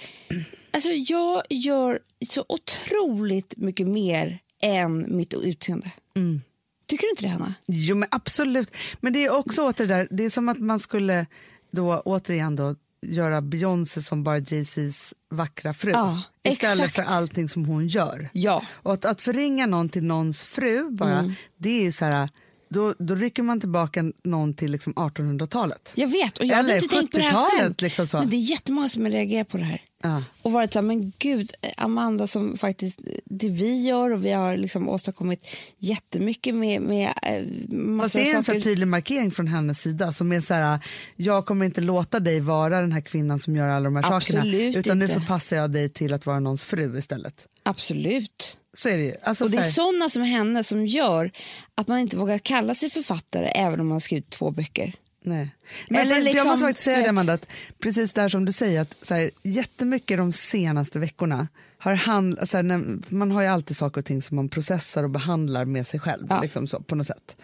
alltså 0.70 0.88
jag 0.88 1.42
gör 1.50 1.98
så 2.28 2.44
otroligt 2.48 3.56
mycket 3.56 3.86
mer 3.86 4.38
än 4.62 5.16
mitt 5.16 5.34
utseende. 5.34 5.92
Mm. 6.16 6.40
Tycker 6.86 7.06
du 7.06 7.10
inte 7.10 7.22
det, 7.24 7.28
Hanna? 7.28 7.54
Jo 7.66 7.96
men 7.96 8.08
absolut. 8.12 8.70
Men 9.00 9.12
det 9.12 9.24
är 9.24 9.36
också 9.36 9.62
åter 9.68 9.86
där, 9.86 10.08
det 10.10 10.24
är 10.24 10.30
som 10.30 10.48
att 10.48 10.58
man 10.58 10.80
skulle 10.80 11.26
då 11.70 12.00
återigen 12.04 12.56
då 12.56 12.76
göra 13.06 13.40
Beyoncé 13.42 14.02
som 14.02 14.24
bara 14.24 14.38
Jay-Z's 14.38 15.12
vackra 15.30 15.74
fru. 15.74 15.90
Ja, 15.90 16.22
istället 16.44 16.78
exakt. 16.88 16.94
för 16.94 17.02
allting 17.14 17.48
som 17.48 17.64
hon 17.64 17.86
gör. 17.88 18.30
Ja. 18.32 18.64
Och 18.72 18.92
att, 18.92 19.04
att 19.04 19.20
förringa 19.22 19.66
någon 19.66 19.88
till 19.88 20.04
någons 20.04 20.42
fru 20.42 20.90
bara, 20.90 21.18
Mm. 21.18 21.32
det 21.56 21.86
är 21.86 21.90
så 21.90 22.04
här, 22.04 22.28
då, 22.74 22.94
då 22.98 23.14
rycker 23.14 23.42
man 23.42 23.60
tillbaka 23.60 24.12
någon 24.24 24.54
till 24.54 24.72
liksom 24.72 24.94
1800-talet. 24.94 25.92
Jag 25.94 26.08
vet, 26.08 26.38
och 26.38 26.44
jag 26.44 26.56
hade 26.56 26.68
Eller 26.68 26.82
inte 26.82 26.96
tänkt 26.96 27.12
på 27.12 27.18
det 27.18 27.24
här 27.24 27.30
70-talet, 27.32 27.60
själv. 27.60 27.74
liksom 27.78 28.06
så. 28.06 28.18
Men 28.18 28.30
det 28.30 28.36
är 28.36 28.50
jättemånga 28.50 28.88
som 28.88 29.06
reagerar 29.08 29.44
på 29.44 29.56
det 29.56 29.64
här. 29.64 29.82
Ja. 30.02 30.22
Och 30.42 30.52
varit 30.52 30.72
så 30.72 30.78
här, 30.78 30.86
men 30.86 31.12
gud, 31.18 31.50
Amanda 31.76 32.26
som 32.26 32.56
faktiskt, 32.58 33.00
det 33.24 33.48
vi 33.48 33.86
gör 33.86 34.10
och 34.10 34.24
vi 34.24 34.32
har 34.32 34.56
liksom 34.56 34.88
åstadkommit 34.88 35.46
jättemycket 35.78 36.54
med, 36.54 36.82
med 36.82 37.12
Fast 37.14 37.72
massor 37.72 38.18
det 38.18 38.30
är 38.30 38.36
en 38.36 38.44
så 38.44 38.52
saker. 38.52 38.60
tydlig 38.60 38.88
markering 38.88 39.30
från 39.30 39.46
hennes 39.46 39.80
sida 39.80 40.12
som 40.12 40.32
är 40.32 40.40
så 40.40 40.54
här, 40.54 40.78
jag 41.16 41.46
kommer 41.46 41.66
inte 41.66 41.80
låta 41.80 42.20
dig 42.20 42.40
vara 42.40 42.80
den 42.80 42.92
här 42.92 43.00
kvinnan 43.00 43.38
som 43.38 43.56
gör 43.56 43.68
alla 43.68 43.84
de 43.84 43.96
här 43.96 44.16
Absolut 44.16 44.42
sakerna 44.42 44.78
utan 44.78 44.98
nu 44.98 45.04
inte. 45.04 45.20
förpassar 45.20 45.56
jag 45.56 45.70
dig 45.70 45.88
till 45.88 46.14
att 46.14 46.26
vara 46.26 46.40
någons 46.40 46.62
fru 46.62 46.98
istället. 46.98 47.34
Absolut. 47.62 48.58
Så 48.74 48.88
är 48.88 48.98
det. 48.98 49.16
Alltså, 49.22 49.44
Och 49.44 49.50
det 49.50 49.56
är 49.56 49.62
sådana 49.62 50.08
som 50.08 50.22
henne 50.22 50.64
som 50.64 50.86
gör 50.86 51.30
att 51.74 51.88
man 51.88 51.98
inte 51.98 52.16
vågar 52.16 52.38
kalla 52.38 52.74
sig 52.74 52.90
författare 52.90 53.46
även 53.46 53.80
om 53.80 53.86
man 53.86 53.92
har 53.92 54.00
skrivit 54.00 54.30
två 54.30 54.50
böcker. 54.50 54.92
Nej. 55.22 55.56
Men 55.88 56.00
Eller 56.00 56.04
för, 56.04 56.14
för 56.14 56.16
jag 56.16 56.24
liksom, 56.24 56.48
måste 56.48 56.66
faktiskt 56.66 56.84
säga 56.84 57.02
det 57.02 57.08
Amanda, 57.08 57.32
att 57.32 57.46
precis 57.78 58.12
där 58.12 58.28
som 58.28 58.44
du 58.44 58.52
säger 58.52 58.80
att 58.80 58.96
så 59.02 59.14
här, 59.14 59.30
jättemycket 59.42 60.18
de 60.18 60.32
senaste 60.32 60.98
veckorna 60.98 61.48
har 61.78 61.94
hand, 61.94 62.48
så 62.48 62.56
här, 62.56 62.62
när, 62.62 62.98
man 63.08 63.30
har 63.30 63.42
ju 63.42 63.48
alltid 63.48 63.76
saker 63.76 64.00
och 64.00 64.04
ting 64.04 64.22
som 64.22 64.36
man 64.36 64.48
processar 64.48 65.02
och 65.02 65.10
behandlar 65.10 65.64
med 65.64 65.86
sig 65.86 66.00
själv 66.00 66.26
Ja. 66.28 66.40
liksom 66.42 66.66
så, 66.66 66.80
på 66.80 66.94
något 66.94 67.06
sätt. 67.06 67.36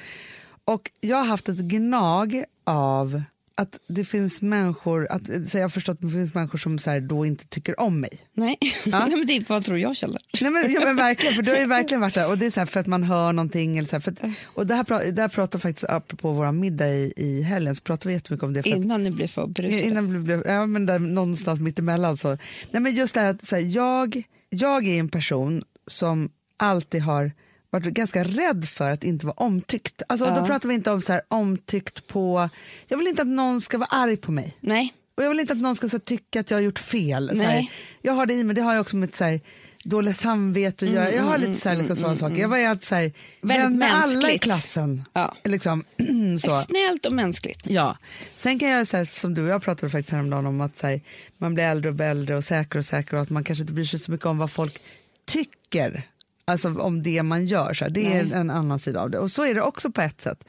Och 0.64 0.90
jag 1.00 1.16
har 1.16 1.24
haft 1.24 1.48
ett 1.48 1.58
gnag 1.58 2.44
av 2.66 3.22
att 3.60 3.78
det 3.88 4.04
finns 4.04 4.42
människor, 4.42 5.06
att, 5.10 5.26
så 5.50 5.58
jag 5.58 5.64
har 5.64 5.68
förstått 5.68 5.94
att 5.94 6.00
det 6.02 6.10
finns 6.10 6.34
människor 6.34 6.58
som 6.58 6.78
så 6.78 6.90
här, 6.90 7.00
då 7.00 7.26
inte 7.26 7.48
tycker 7.48 7.80
om 7.80 8.00
mig. 8.00 8.10
Nej, 8.34 8.58
Ja. 8.84 8.98
Nej 9.06 9.10
men 9.16 9.26
det 9.26 9.36
är 9.36 9.44
vad 9.48 9.64
tror 9.64 9.78
jag 9.78 9.96
känner. 9.96 10.20
Nej, 10.40 10.50
men, 10.50 10.72
ja, 10.72 10.80
men 10.84 10.96
verkligen, 10.96 11.34
för 11.34 11.42
du 11.42 11.50
har 11.50 11.58
ju 11.58 11.66
verkligen 11.66 12.00
varit 12.00 12.14
där 12.14 12.28
och 12.28 12.38
det 12.38 12.46
är 12.46 12.50
så 12.50 12.60
här 12.60 12.66
för 12.66 12.80
att 12.80 12.86
man 12.86 13.02
hör 13.02 13.32
någonting. 13.32 13.78
Eller 13.78 13.88
så 13.88 13.96
här, 13.96 14.00
för 14.00 14.10
att, 14.12 14.20
och 14.44 14.66
det 14.66 14.74
här, 14.74 15.12
det 15.12 15.22
här 15.22 15.28
pratar 15.28 15.58
faktiskt, 15.58 15.84
apropå 15.88 16.32
vår 16.32 16.52
middag 16.52 16.88
i, 16.88 17.12
i 17.16 17.42
helgen, 17.42 17.74
så 17.74 17.82
pratar 17.82 18.08
vi 18.10 18.14
jättemycket 18.14 18.44
om 18.44 18.52
det. 18.52 18.62
För 18.62 18.70
att, 18.70 18.76
Innan 18.76 19.02
ni 19.04 19.10
blev 19.10 19.26
för 19.26 19.46
berusade. 19.46 19.82
innan 19.82 20.12
vi 20.12 20.18
blev, 20.18 20.42
ja, 20.46 20.66
men 20.66 20.86
där, 20.86 20.98
någonstans 20.98 21.60
mittemellan. 21.60 22.16
Så. 22.16 22.28
Nej, 22.70 22.82
men 22.82 22.94
just 22.94 23.14
det 23.14 23.20
här 23.20 23.30
att 23.30 23.46
så 23.46 23.56
här, 23.56 23.62
jag, 23.62 24.22
jag 24.48 24.86
är 24.86 24.98
en 25.00 25.08
person 25.08 25.62
som 25.86 26.30
alltid 26.56 27.02
har 27.02 27.32
varit 27.70 27.84
ganska 27.86 28.24
rädd 28.24 28.64
för 28.68 28.90
att 28.90 29.04
inte 29.04 29.26
vara 29.26 29.34
omtyckt. 29.36 30.02
Alltså, 30.08 30.26
Då 30.26 30.32
Ja. 30.36 30.46
pratar 30.46 30.68
vi 30.68 30.74
inte 30.74 30.90
om 30.90 31.00
så 31.02 31.12
här, 31.12 31.22
omtyckt 31.28 32.06
på... 32.06 32.48
Jag 32.88 32.98
vill 32.98 33.06
inte 33.06 33.22
att 33.22 33.28
någon 33.28 33.60
ska 33.60 33.78
vara 33.78 33.88
arg 33.88 34.16
på 34.16 34.32
mig. 34.32 34.56
Nej, 34.60 34.94
Och 35.14 35.24
jag 35.24 35.28
vill 35.28 35.40
inte 35.40 35.52
att 35.52 35.58
någon 35.60 35.74
ska 35.76 35.88
så 35.88 35.98
tycka 35.98 36.40
att 36.40 36.50
jag 36.50 36.58
har 36.58 36.62
gjort 36.62 36.78
fel. 36.78 37.28
Så 37.28 37.42
här, 37.42 37.48
Nej. 37.54 37.70
jag 38.02 38.12
har 38.12 38.26
det 38.26 38.34
i 38.34 38.44
mig, 38.44 38.56
det 38.56 38.62
har 38.62 38.72
jag 38.74 38.80
också 38.80 38.96
med 38.96 39.14
så 39.14 39.24
här, 39.24 39.40
dåligt 39.84 40.16
samvete 40.16 40.84
att 40.84 40.90
göra. 40.90 41.12
Jag 41.12 41.22
har 41.22 41.38
lite 41.38 41.60
så 41.60 41.68
här, 41.68 41.76
liksom, 41.76 41.96
sådana 41.96 42.16
saker. 42.16 42.36
Jag 42.36 42.48
var 42.48 42.58
alltid 42.58 42.84
så 42.88 42.94
här, 42.94 43.12
vän 43.40 43.78
med 43.78 43.94
alla 43.94 44.30
i 44.30 44.38
klassen. 44.38 45.04
Ja. 45.12 45.36
Liksom, 45.44 45.84
så. 46.40 46.60
snällt 46.60 47.06
och 47.06 47.12
mänskligt. 47.12 47.66
Ja. 47.66 47.96
Sen 48.36 48.58
kan 48.58 48.68
jag, 48.68 48.86
så 48.86 48.96
här, 48.96 49.04
som 49.04 49.34
du 49.34 49.42
och 49.42 49.48
jag 49.48 49.62
pratade 49.62 49.90
faktiskt 49.90 50.12
häromdagen 50.12 50.46
om 50.46 50.60
att 50.60 50.78
så 50.78 50.86
här, 50.86 51.00
man 51.38 51.54
blir 51.54 51.64
äldre 51.64 51.90
och 51.92 52.00
äldre 52.00 52.36
och 52.36 52.44
säker 52.44 52.78
och 52.78 52.84
säker 52.84 53.16
och 53.16 53.22
att 53.22 53.30
man 53.30 53.44
kanske 53.44 53.62
inte 53.62 53.72
bryr 53.72 53.84
sig 53.84 53.98
så 53.98 54.10
mycket 54.12 54.26
om 54.26 54.38
vad 54.38 54.50
folk 54.50 54.80
tycker 55.26 56.08
Alltså 56.50 56.74
om 56.74 57.02
det 57.02 57.22
man 57.22 57.46
gör, 57.46 57.74
så 57.74 57.84
här, 57.84 57.90
det 57.90 58.06
är 58.06 58.24
Nej. 58.24 58.32
en 58.32 58.50
annan 58.50 58.78
sida 58.78 59.00
av 59.00 59.10
det. 59.10 59.18
Och 59.18 59.32
så 59.32 59.44
är 59.44 59.54
det 59.54 59.62
också 59.62 59.90
på 59.90 60.00
ett 60.00 60.20
sätt. 60.20 60.44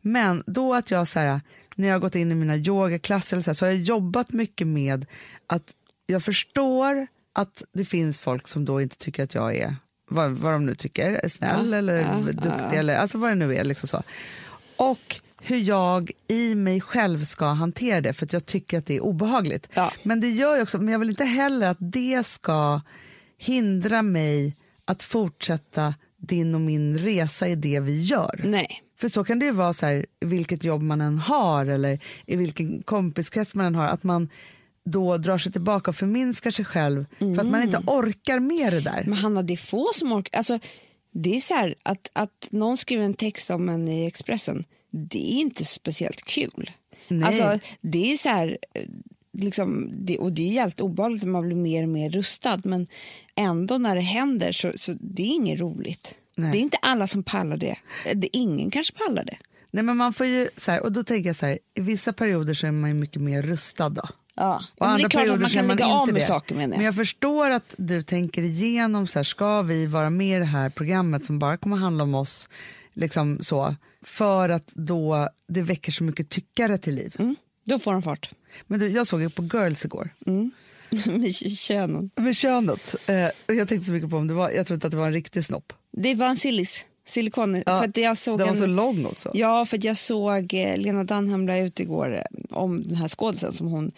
Men 0.00 0.42
då 0.46 0.74
att 0.74 0.90
jag 0.90 1.08
så 1.08 1.18
här, 1.18 1.40
när 1.74 1.88
jag 1.88 1.94
har 1.94 2.00
gått 2.00 2.14
in 2.14 2.32
i 2.32 2.34
mina 2.34 2.56
yogaklasser 2.56 3.40
så, 3.40 3.50
här, 3.50 3.54
så 3.54 3.64
har 3.64 3.70
jag 3.72 3.80
jobbat 3.80 4.32
mycket 4.32 4.66
med 4.66 5.06
att 5.46 5.64
jag 6.06 6.22
förstår 6.22 7.06
att 7.34 7.62
det 7.72 7.84
finns 7.84 8.18
folk 8.18 8.48
som 8.48 8.64
då 8.64 8.80
inte 8.80 8.96
tycker 8.96 9.24
att 9.24 9.34
jag 9.34 9.56
är, 9.56 9.76
vad, 10.10 10.30
vad 10.30 10.52
de 10.52 10.66
nu 10.66 10.74
tycker, 10.74 11.12
är 11.12 11.28
snäll 11.28 11.70
Ja, 11.70 11.76
eller 11.76 12.00
ja, 12.00 12.18
duktig 12.18 12.48
ja. 12.48 12.72
eller 12.72 12.96
alltså 12.96 13.18
vad 13.18 13.30
det 13.30 13.34
nu 13.34 13.56
är. 13.56 13.64
Liksom 13.64 13.88
så. 13.88 14.02
Och 14.76 15.20
hur 15.40 15.58
jag 15.58 16.10
i 16.28 16.54
mig 16.54 16.80
själv 16.80 17.24
ska 17.24 17.46
hantera 17.46 18.00
det 18.00 18.12
för 18.12 18.26
att 18.26 18.32
jag 18.32 18.46
tycker 18.46 18.78
att 18.78 18.86
det 18.86 18.96
är 18.96 19.00
obehagligt. 19.00 19.68
Men 20.02 20.20
det 20.20 20.30
gör 20.30 20.54
jag 20.54 20.62
också, 20.62 20.78
men 20.78 20.92
jag 20.92 20.98
vill 20.98 21.10
inte 21.10 21.24
heller 21.24 21.66
att 21.66 21.76
det 21.80 22.26
ska 22.26 22.80
hindra 23.38 24.02
mig 24.02 24.56
att 24.84 25.02
fortsätta 25.02 25.94
din 26.16 26.54
och 26.54 26.60
min 26.60 26.98
resa 26.98 27.48
i 27.48 27.54
det 27.54 27.80
vi 27.80 28.02
gör. 28.02 28.40
Nej. 28.44 28.80
För 28.98 29.08
så 29.08 29.24
kan 29.24 29.38
det 29.38 29.46
ju 29.46 29.52
vara 29.52 29.72
så 29.72 29.86
här, 29.86 30.06
i 30.20 30.26
vilket 30.26 30.64
jobb 30.64 30.82
man 30.82 31.00
än 31.00 31.18
har 31.18 31.66
eller 31.66 31.98
i 32.26 32.36
vilken 32.36 32.82
kompiskrets 32.82 33.54
man 33.54 33.66
än 33.66 33.74
har, 33.74 33.86
att 33.86 34.02
man 34.02 34.28
då 34.84 35.16
drar 35.16 35.38
sig 35.38 35.52
tillbaka 35.52 35.90
och 35.90 35.96
förminskar 35.96 36.50
sig 36.50 36.64
själv 36.64 37.06
för 37.18 37.40
att 37.40 37.46
man 37.46 37.62
inte 37.62 37.82
orkar 37.86 38.38
med 38.38 38.72
det 38.72 38.80
där. 38.80 39.04
Men 39.04 39.18
Hanna, 39.18 39.42
det 39.42 39.52
är 39.52 39.56
få 39.56 39.90
som 39.94 40.12
orkar. 40.12 40.38
Alltså, 40.38 40.58
det 41.12 41.36
är 41.36 41.40
så 41.40 41.54
här, 41.54 41.74
att, 41.82 42.10
att 42.12 42.48
någon 42.50 42.76
skriver 42.76 43.04
en 43.04 43.14
text 43.14 43.50
om 43.50 43.68
en 43.68 43.88
i 43.88 44.06
Expressen, 44.06 44.64
det 44.90 45.34
är 45.34 45.40
inte 45.40 45.64
speciellt 45.64 46.22
kul. 46.22 46.70
Nej. 47.08 47.24
Alltså, 47.24 47.68
det 47.80 48.12
är 48.12 48.16
så 48.16 48.28
här, 48.28 48.58
liksom, 49.34 49.90
det, 49.92 50.18
och 50.18 50.32
det 50.32 50.42
är 50.42 50.52
jävligt 50.52 50.80
obehagligt 50.80 51.22
när 51.22 51.30
man 51.30 51.46
blir 51.46 51.56
mer 51.56 51.82
och 51.82 51.88
mer 51.88 52.10
rustad, 52.10 52.60
men 52.64 52.86
ändå 53.34 53.78
när 53.78 53.94
det 53.94 54.00
händer 54.00 54.52
så, 54.52 54.72
så 54.76 54.94
det 55.00 55.22
är 55.22 55.34
inget 55.34 55.60
roligt. 55.60 56.14
Nej. 56.36 56.52
Det 56.52 56.58
är 56.58 56.60
inte 56.60 56.76
alla 56.82 57.06
som 57.06 57.22
pallar 57.22 57.56
det. 57.56 57.76
det 58.14 58.36
ingen 58.36 58.70
kanske 58.70 58.94
pallar 58.94 59.24
det. 59.24 59.36
Nej, 59.70 59.84
men 59.84 59.96
man 59.96 60.12
får 60.12 60.26
ju, 60.26 60.48
så 60.56 60.70
här, 60.70 60.82
och 60.82 60.92
då 60.92 61.04
tänker 61.04 61.28
jag 61.28 61.36
så 61.36 61.46
här, 61.46 61.58
i 61.74 61.80
vissa 61.80 62.12
perioder 62.12 62.54
så 62.54 62.66
är 62.66 62.72
man 62.72 62.90
ju 62.90 62.94
mycket 62.94 63.22
mer 63.22 63.42
rustad 63.42 63.88
då. 63.88 64.02
Ja. 64.36 64.64
Och 64.78 64.88
andra 64.88 65.08
perioder 65.08 65.38
man 65.38 65.50
kan 65.50 65.66
man 65.66 65.76
lägga 65.76 65.86
inte 65.86 65.96
av 65.96 66.06
med 66.06 66.14
det. 66.14 66.20
saker 66.20 66.60
jag. 66.60 66.68
Men 66.68 66.80
jag 66.80 66.96
förstår 66.96 67.50
att 67.50 67.74
du 67.78 68.02
tänker 68.02 68.42
igenom, 68.42 69.06
så 69.06 69.18
här, 69.18 69.24
ska 69.24 69.62
vi 69.62 69.86
vara 69.86 70.10
med 70.10 70.36
i 70.36 70.40
det 70.40 70.44
här 70.44 70.70
programmet 70.70 71.24
som 71.24 71.38
bara 71.38 71.56
kommer 71.56 71.76
handla 71.76 72.04
om 72.04 72.14
oss, 72.14 72.48
liksom 72.92 73.38
så, 73.42 73.74
för 74.02 74.48
att 74.48 74.66
då 74.74 75.28
det 75.48 75.62
väcker 75.62 75.92
så 75.92 76.04
mycket 76.04 76.28
tyckare 76.28 76.78
till 76.78 76.94
liv. 76.94 77.14
Mm. 77.18 77.36
Då 77.64 77.78
får 77.78 77.92
de 77.92 78.02
fart. 78.02 78.30
Men 78.66 78.80
du, 78.80 78.88
jag 78.88 79.06
såg 79.06 79.22
ju 79.22 79.30
på 79.30 79.42
Girls 79.42 79.84
igår. 79.84 80.10
med 81.18 81.34
könen. 81.34 82.10
Med 82.16 82.36
könet. 82.36 82.94
Eh, 83.06 83.28
jag 83.46 83.68
tänkte 83.68 83.84
så 83.84 83.92
mycket 83.92 84.10
på 84.10 84.16
om 84.16 84.26
det 84.26 84.34
var, 84.34 84.50
jag 84.50 84.66
tror 84.66 84.74
inte 84.74 84.86
att 84.86 84.90
det 84.90 84.96
var 84.96 85.06
en 85.06 85.12
riktig 85.12 85.44
snopp. 85.44 85.72
Det 85.92 86.14
var 86.14 86.26
en 86.26 86.36
sillis. 86.36 86.84
Silikon. 87.06 87.54
Ja, 87.54 87.62
för 87.80 87.88
att 87.88 87.96
jag 87.96 88.16
såg 88.16 88.38
Den 88.38 88.46
var 88.46 88.54
en, 88.54 88.60
så 88.60 88.66
lång 88.66 89.06
också. 89.06 89.30
Ja, 89.34 89.64
för 89.64 89.86
jag 89.86 89.96
såg 89.96 90.54
eh, 90.54 90.78
Lena 90.78 91.04
Dunham 91.04 91.46
la 91.46 91.58
ut 91.58 91.80
igår 91.80 92.16
eh, 92.16 92.56
om 92.56 92.82
den 92.82 92.96
här 92.96 93.08
skådisen 93.08 93.52
som 93.52 93.66
hon 93.66 93.92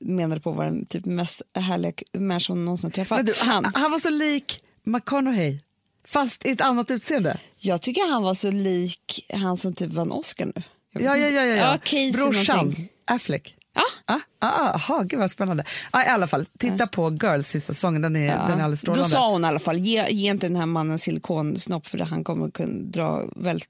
menade 0.00 0.40
på 0.40 0.52
var 0.52 0.64
den 0.64 0.86
typ 0.86 1.04
mest 1.04 1.42
härliga 1.54 1.92
människa 2.12 2.52
hon 2.52 2.64
någonsin 2.64 2.90
träffat. 2.90 3.26
Du, 3.26 3.34
han, 3.38 3.64
han. 3.64 3.74
han 3.74 3.90
var 3.90 3.98
så 3.98 4.10
lik 4.10 4.60
McConaughey, 4.82 5.58
fast 6.04 6.46
i 6.46 6.50
ett 6.50 6.60
annat 6.60 6.90
utseende. 6.90 7.40
Jag 7.58 7.82
tycker 7.82 8.10
han 8.10 8.22
var 8.22 8.34
så 8.34 8.50
lik 8.50 9.26
han 9.32 9.56
som 9.56 9.74
typ 9.74 9.92
vann 9.92 10.12
Oscar 10.12 10.46
nu. 10.46 10.62
Jag 11.00 11.12
vet 11.12 11.34
Ja, 11.34 11.40
ja, 11.40 11.44
ja. 11.44 11.54
ja, 11.56 11.72
ja. 11.72 11.78
Casey 11.78 12.12
Brorsan, 12.12 12.56
någonting. 12.56 12.88
Affleck. 13.04 13.54
Ja, 13.74 13.82
Ah, 14.06 14.20
ah, 14.38 14.70
aha, 14.74 15.02
gud 15.02 15.18
vad 15.20 15.30
spännande. 15.30 15.64
Ah, 15.90 16.02
I 16.02 16.06
alla 16.06 16.26
fall, 16.26 16.46
titta 16.58 16.86
på 16.86 17.10
Girls 17.22 17.48
sista 17.48 17.74
säsongen, 17.74 18.02
den 18.02 18.16
är, 18.16 18.28
den 18.28 18.38
är 18.60 18.64
alldeles 18.64 18.80
Då 18.80 18.92
strålande. 18.92 19.10
sa 19.16 19.30
hon 19.30 19.44
i 19.44 19.48
alla 19.48 19.58
fall, 19.58 19.78
ge, 19.78 20.08
ge 20.10 20.30
inte 20.30 20.46
den 20.48 20.56
här 20.56 20.66
mannen 20.66 20.98
silikonsnopp 20.98 21.86
för 21.86 21.98
han 21.98 22.24
kommer 22.24 22.50
kunna 22.50 22.90
dra 22.90 23.24
väldigt 23.36 23.68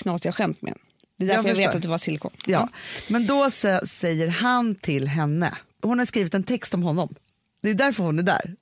knasiga 0.00 0.32
skämt 0.32 0.62
med 0.62 0.72
den. 0.72 0.78
Det 1.18 1.24
är 1.24 1.28
Jag 1.28 1.36
därför 1.36 1.48
jag, 1.48 1.56
vet 1.56 1.64
förstår. 1.64 1.78
att 1.78 1.82
det 1.82 1.88
var 1.88 1.98
silikon. 1.98 2.30
Ja, 2.46 2.68
men 3.08 3.26
då 3.26 3.44
sä- 3.44 3.86
säger 3.86 4.28
han 4.28 4.74
till 4.74 5.08
henne, 5.08 5.54
hon 5.82 5.98
har 5.98 6.06
skrivit 6.06 6.34
en 6.34 6.42
text 6.42 6.74
om 6.74 6.82
honom. 6.82 7.14
Det 7.62 7.70
är 7.70 7.74
därför 7.74 8.04
hon 8.04 8.18
är 8.18 8.22
där. 8.22 8.54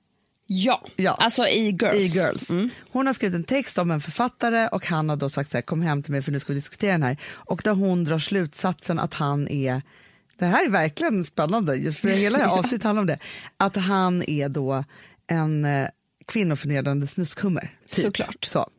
Ja, 0.47 0.83
Ja. 0.95 1.11
alltså 1.11 1.47
i 1.47 1.69
Girls. 1.81 1.95
i 1.95 2.05
Girls. 2.05 2.49
Mm. 2.49 2.69
Hon 2.91 3.07
har 3.07 3.13
skrivit 3.13 3.35
en 3.35 3.43
text 3.43 3.77
om 3.77 3.91
en 3.91 4.01
författare 4.01 4.67
och 4.67 4.85
han 4.85 5.09
har 5.09 5.15
då 5.15 5.29
sagt 5.29 5.51
så 5.51 5.57
här, 5.57 5.61
kom 5.61 5.81
hem 5.81 6.03
till 6.03 6.11
mig 6.11 6.21
för 6.21 6.31
nu 6.31 6.39
ska 6.39 6.53
vi 6.53 6.59
diskutera 6.59 6.91
den 6.91 7.03
här. 7.03 7.17
Och 7.31 7.61
där 7.63 7.71
hon 7.73 8.03
drar 8.03 8.19
slutsatsen 8.19 8.99
att 8.99 9.13
han 9.13 9.47
är, 9.47 9.81
det 10.37 10.45
här 10.45 10.65
är 10.65 10.69
verkligen 10.69 11.25
spännande, 11.25 11.75
just 11.75 11.99
för 11.99 12.07
hela 12.09 12.37
det 12.37 12.43
här 12.43 12.51
avsnittet 12.59 12.83
handlar 12.83 13.01
om 13.01 13.07
det, 13.07 13.19
att 13.57 13.75
han 13.75 14.23
är 14.29 14.49
då 14.49 14.83
en 15.27 15.65
eh, 15.65 15.87
kvinnoförnedrande 16.25 17.07
snuskhummer. 17.07 17.77
Typ. 17.89 18.05
Såklart. 18.05 18.45
Så. 18.47 18.69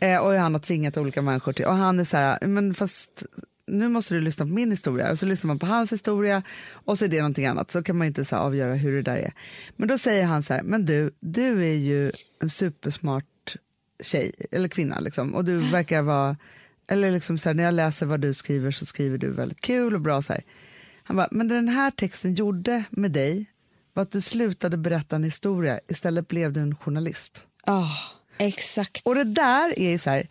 Eh, 0.00 0.18
och 0.18 0.32
han 0.34 0.54
har 0.54 0.60
tvingat 0.60 0.96
olika 0.96 1.22
människor 1.22 1.52
till, 1.52 1.64
och 1.64 1.74
han 1.76 1.98
är 2.00 2.04
så 2.04 2.16
här, 2.16 2.46
men 2.46 2.74
fast 2.74 3.22
nu 3.66 3.88
måste 3.88 4.14
du 4.14 4.20
lyssna 4.20 4.44
på 4.44 4.52
min 4.52 4.70
historia 4.70 5.10
och 5.10 5.18
så 5.18 5.26
lyssnar 5.26 5.48
man 5.48 5.58
på 5.58 5.66
hans 5.66 5.92
historia 5.92 6.42
och 6.70 6.98
så 6.98 7.04
är 7.04 7.08
det 7.08 7.18
någonting 7.18 7.46
annat 7.46 7.70
så 7.70 7.82
kan 7.82 7.96
man 7.96 8.06
inte 8.06 8.24
så 8.24 8.36
avgöra 8.36 8.74
hur 8.74 8.92
det 8.92 9.02
där 9.02 9.16
är. 9.16 9.32
Men 9.76 9.88
då 9.88 9.98
säger 9.98 10.26
han 10.26 10.42
så 10.42 10.54
här, 10.54 10.62
men 10.62 10.84
du, 10.84 11.10
du 11.20 11.64
är 11.64 11.74
ju 11.74 12.12
en 12.42 12.50
supersmart 12.50 13.56
tjej 14.02 14.32
eller 14.50 14.68
kvinna 14.68 15.00
liksom 15.00 15.34
och 15.34 15.44
du 15.44 15.58
verkar 15.58 16.02
vara, 16.02 16.36
eller 16.88 17.10
liksom 17.10 17.38
så 17.38 17.48
här, 17.48 17.54
när 17.54 17.64
jag 17.64 17.74
läser 17.74 18.06
vad 18.06 18.20
du 18.20 18.34
skriver 18.34 18.70
så 18.70 18.86
skriver 18.86 19.18
du 19.18 19.30
väldigt 19.30 19.60
kul 19.60 19.94
och 19.94 20.00
bra 20.00 20.22
så 20.22 20.32
här. 20.32 20.42
Han 21.02 21.16
bara, 21.16 21.28
men 21.30 21.48
det 21.48 21.54
den 21.54 21.68
här 21.68 21.90
texten 21.90 22.34
gjorde 22.34 22.84
med 22.90 23.12
dig 23.12 23.46
var 23.94 24.02
att 24.02 24.12
du 24.12 24.20
slutade 24.20 24.76
berätta 24.76 25.16
en 25.16 25.24
historia, 25.24 25.80
istället 25.88 26.28
blev 26.28 26.52
du 26.52 26.60
en 26.60 26.76
journalist. 26.76 27.46
Ja, 27.66 27.90
exakt. 28.38 29.02
Och 29.04 29.14
det 29.14 29.24
där 29.24 29.78
är 29.78 29.90
ju 29.90 29.98
så 29.98 30.10
här, 30.10 30.28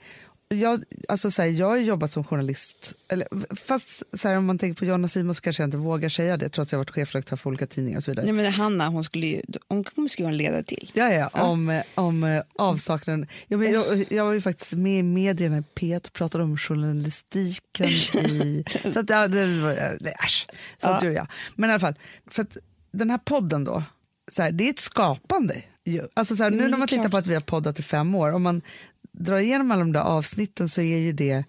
jag, 0.49 0.83
alltså 1.07 1.31
så 1.31 1.41
här, 1.41 1.49
jag 1.49 1.69
har 1.69 1.77
jobbat 1.77 2.11
som 2.11 2.23
journalist, 2.23 2.93
eller, 3.07 3.27
fast 3.55 4.03
så 4.13 4.27
här, 4.27 4.37
om 4.37 4.45
man 4.45 4.57
tänker 4.57 4.79
på 4.79 4.85
Jonna 4.85 5.07
Simon 5.07 5.35
så 5.35 5.41
kanske 5.41 5.63
jag 5.63 5.67
inte 5.67 5.77
vågar 5.77 6.09
säga 6.09 6.37
det 6.37 6.49
trots 6.49 6.69
att 6.69 6.71
jag 6.71 6.79
varit 6.79 6.91
chefredaktör 6.91 7.37
för 7.37 7.49
olika 7.49 7.67
tidningar 7.67 7.97
och 7.97 8.03
så 8.03 8.11
vidare. 8.11 8.25
Nej, 8.25 8.33
men 8.33 8.51
Hanna 8.51 8.87
hon 8.87 9.03
skulle 9.03 9.25
ju, 9.25 9.41
hon 9.67 9.83
kommer 9.83 10.07
skriva 10.07 10.29
en 10.29 10.37
ledare 10.37 10.63
till. 10.63 10.91
Ja, 10.93 11.13
ja, 11.13 11.27
om, 11.27 11.69
eh, 11.69 11.83
om 11.95 12.23
eh, 12.23 12.43
avsaknaden. 12.55 13.27
Jag, 13.47 13.59
men, 13.59 13.71
jag, 13.71 14.05
jag 14.09 14.25
var 14.25 14.33
ju 14.33 14.41
faktiskt 14.41 14.73
med 14.73 14.99
i 14.99 15.03
medierna 15.03 15.57
i 15.57 15.63
P1 15.75 16.07
och 16.07 16.13
pratade 16.13 16.43
om 16.43 16.57
journalistiken 16.57 17.87
i... 18.13 18.65
Så 18.93 18.99
att, 18.99 19.09
ja, 19.09 19.27
det 19.27 19.45
det, 19.99 20.11
äsch, 20.25 20.47
så 20.77 20.87
Ja. 20.87 21.05
jag. 21.05 21.27
Men 21.55 21.69
i 21.69 21.73
alla 21.73 21.79
fall, 21.79 21.95
för 22.27 22.41
att 22.41 22.57
den 22.91 23.09
här 23.09 23.17
podden 23.17 23.63
då, 23.63 23.83
så 24.31 24.41
här, 24.41 24.51
det 24.51 24.63
är 24.63 24.69
ett 24.69 24.79
skapande. 24.79 25.55
Alltså 26.13 26.35
så 26.35 26.43
här, 26.43 26.51
nu 26.51 26.57
när 26.57 26.73
är 26.73 26.77
man 26.77 26.87
tittar 26.87 27.09
på 27.09 27.17
att 27.17 27.27
vi 27.27 27.33
har 27.33 27.41
poddat 27.41 27.79
i 27.79 27.83
fem 27.83 28.15
år, 28.15 28.31
om 28.31 28.43
man 28.43 28.61
drar 29.19 29.37
igenom 29.37 29.71
alla 29.71 29.79
de 29.79 29.91
där 29.91 30.01
avsnitten 30.01 30.69
så 30.69 30.81
är 30.81 30.97
ju 30.97 31.11
det 31.11 31.43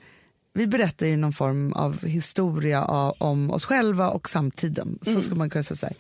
vi 0.57 0.67
berättar 0.67 1.07
ju 1.07 1.17
någon 1.17 1.33
form 1.33 1.73
av 1.73 2.07
historia 2.07 2.85
om 3.19 3.51
oss 3.51 3.65
själva 3.65 4.11
och 4.11 4.29
samtiden. 4.29 4.99
Så 5.03 5.23
ska 5.23 5.35
man 5.35 5.51
kunna 5.51 5.63
säga. 5.63 5.93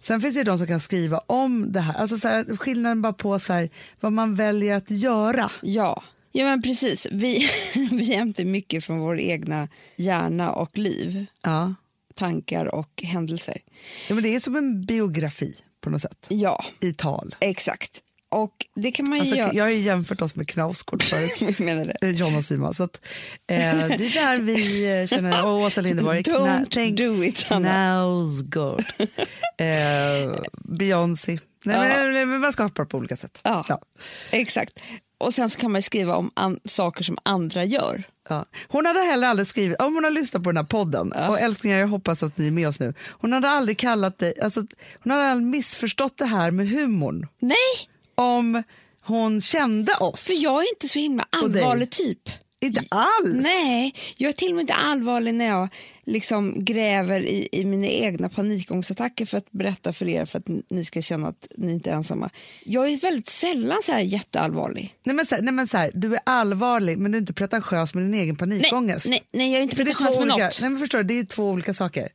Sen 0.00 0.20
finns 0.20 0.34
det 0.34 0.38
ju 0.38 0.44
de 0.44 0.58
som 0.58 0.66
kan 0.66 0.80
skriva 0.80 1.18
om 1.18 1.72
det 1.72 1.80
här. 1.80 1.94
Alltså 1.94 2.18
så 2.18 2.28
här, 2.28 2.56
skillnaden 2.56 3.02
bara 3.02 3.12
på 3.12 3.38
så 3.38 3.52
här, 3.52 3.70
vad 4.00 4.12
man 4.12 4.34
väljer 4.34 4.76
att 4.76 4.90
göra. 4.90 5.50
Ja, 5.62 6.02
ja 6.32 6.44
men 6.44 6.62
precis. 6.62 7.06
Vi, 7.12 7.48
vi 7.92 8.14
hämtar 8.14 8.44
mycket 8.44 8.84
från 8.84 8.98
vår 8.98 9.20
egna 9.20 9.68
hjärna 9.96 10.52
och 10.52 10.78
liv. 10.78 11.26
Ja. 11.42 11.74
Tankar 12.14 12.74
och 12.74 13.02
händelser. 13.02 13.58
Ja, 14.08 14.14
men 14.14 14.24
det 14.24 14.34
är 14.34 14.40
som 14.40 14.56
en 14.56 14.80
biografi 14.82 15.56
på 15.80 15.90
något 15.90 16.02
sätt, 16.02 16.26
Ja, 16.28 16.64
i 16.80 16.94
tal. 16.94 17.34
exakt. 17.40 18.02
Och 18.32 18.52
det 18.74 18.92
kan 18.92 19.10
man 19.10 19.20
Alltså, 19.20 19.36
jag 19.36 19.64
har 19.64 19.70
ju 19.70 19.78
jämfört 19.78 20.22
oss 20.22 20.34
med 20.34 20.48
Knausgård 20.48 21.02
förut. 21.02 21.32
Jag 21.40 21.60
menar 21.66 21.84
det. 21.84 21.96
Eh, 22.06 22.10
John 22.10 22.36
och 22.36 22.44
Simon. 22.44 22.74
Så 22.74 22.84
att, 22.84 23.00
eh, 23.46 23.56
det 23.56 23.62
är 23.92 23.98
där 24.26 24.38
vi 24.38 25.00
eh, 25.00 25.06
känner, 25.06 25.44
och 25.44 25.60
Åsa 25.60 25.80
Linderborg, 25.80 26.20
Don't 26.22 26.66
tänk 26.70 26.98
do 26.98 27.24
it. 27.24 27.38
Knausgård, 27.44 28.84
eh, 29.58 30.40
Beyoncé. 30.64 31.38
Nej, 31.64 31.76
Ja. 31.76 31.82
men, 32.02 32.12
men, 32.12 32.30
men 32.30 32.40
man 32.40 32.52
skapar 32.52 32.84
på 32.84 32.98
olika 32.98 33.16
sätt. 33.16 33.40
Ja. 33.44 33.64
Ja. 33.68 33.78
Exakt. 34.30 34.72
Och 35.18 35.34
sen 35.34 35.50
så 35.50 35.58
kan 35.58 35.72
man 35.72 35.82
skriva 35.82 36.16
om 36.16 36.30
saker 36.64 37.04
som 37.04 37.18
andra 37.22 37.64
gör. 37.64 38.02
Ja. 38.28 38.44
Hon 38.68 38.86
hade 38.86 39.00
heller 39.00 39.28
aldrig 39.28 39.46
skrivit, 39.48 39.80
om 39.80 39.94
hon 39.94 40.04
har 40.04 40.10
lyssnat 40.10 40.42
på 40.42 40.50
den 40.50 40.56
här 40.56 40.64
podden, 40.64 41.12
och 41.12 41.40
älsklingar 41.40 41.78
jag 41.78 41.88
hoppas 41.88 42.22
att 42.22 42.38
ni 42.38 42.46
är 42.46 42.50
med 42.50 42.68
oss 42.68 42.80
nu, 42.80 42.94
hon 43.08 43.32
hade 43.32 43.48
aldrig 43.48 43.78
kallat 43.78 44.18
dig, 44.18 44.34
alltså, 44.42 44.64
hon 45.02 45.10
hade 45.12 45.24
aldrig 45.30 45.46
missförstått 45.46 46.18
det 46.18 46.24
här 46.26 46.50
med 46.50 46.68
humorn. 46.68 47.26
Nej, 47.38 47.56
Om 48.22 48.62
hon 49.04 49.40
kände 49.40 49.94
oss. 49.94 50.22
för 50.24 50.42
jag 50.42 50.62
är 50.62 50.68
inte 50.74 50.88
så 50.88 50.98
himla 50.98 51.26
allvarlig 51.30 51.90
typ. 51.90 52.18
Inte 52.60 52.82
alls. 52.90 53.34
Nej, 53.34 53.94
jag 54.16 54.28
är 54.28 54.32
till 54.32 54.48
och 54.48 54.54
med 54.54 54.60
inte 54.62 54.74
allvarlig 54.74 55.34
när 55.34 55.44
jag 55.44 55.68
liksom 56.04 56.64
gräver 56.64 57.20
i, 57.20 57.48
i 57.52 57.64
mina 57.64 57.86
egna 57.86 58.28
panikångestattacker 58.28 59.26
för 59.26 59.38
att 59.38 59.50
berätta 59.50 59.92
för 59.92 60.08
er 60.08 60.24
för 60.24 60.38
att 60.38 60.48
ni- 60.70 60.84
ska 60.84 61.02
känna 61.02 61.28
att 61.28 61.46
ni 61.56 61.72
inte 61.72 61.90
är 61.90 61.94
ensamma. 61.94 62.30
Jag 62.64 62.88
är 62.92 62.96
väldigt 62.96 63.28
sällan 63.30 63.78
så 63.84 63.92
här 63.92 64.00
jätteallvarlig. 64.00 64.94
Nej 65.04 65.16
men, 65.16 65.26
så, 65.26 65.34
här- 65.34 65.42
nej 65.42 65.54
men 65.54 65.68
så 65.68 65.76
här, 65.76 65.90
du 65.94 66.14
är 66.14 66.20
allvarlig 66.26 66.98
men 66.98 67.12
du 67.12 67.18
är 67.18 67.20
inte 67.20 67.32
pretentiös 67.32 67.94
med 67.94 68.04
din 68.04 68.14
egen 68.14 68.36
panikångest. 68.36 69.06
Nej, 69.06 69.22
nej, 69.32 69.38
nej, 69.40 69.52
jag 69.52 69.58
är 69.58 69.62
inte 69.62 69.76
pretentiös 69.76 70.16
med 70.18 70.18
olika, 70.32 70.44
något. 70.44 70.60
nej 70.60 70.70
men 70.70 70.80
förstår 70.80 70.98
du, 70.98 71.04
det 71.04 71.18
är 71.18 71.24
två 71.24 71.50
olika 71.50 71.74
saker. 71.74 72.08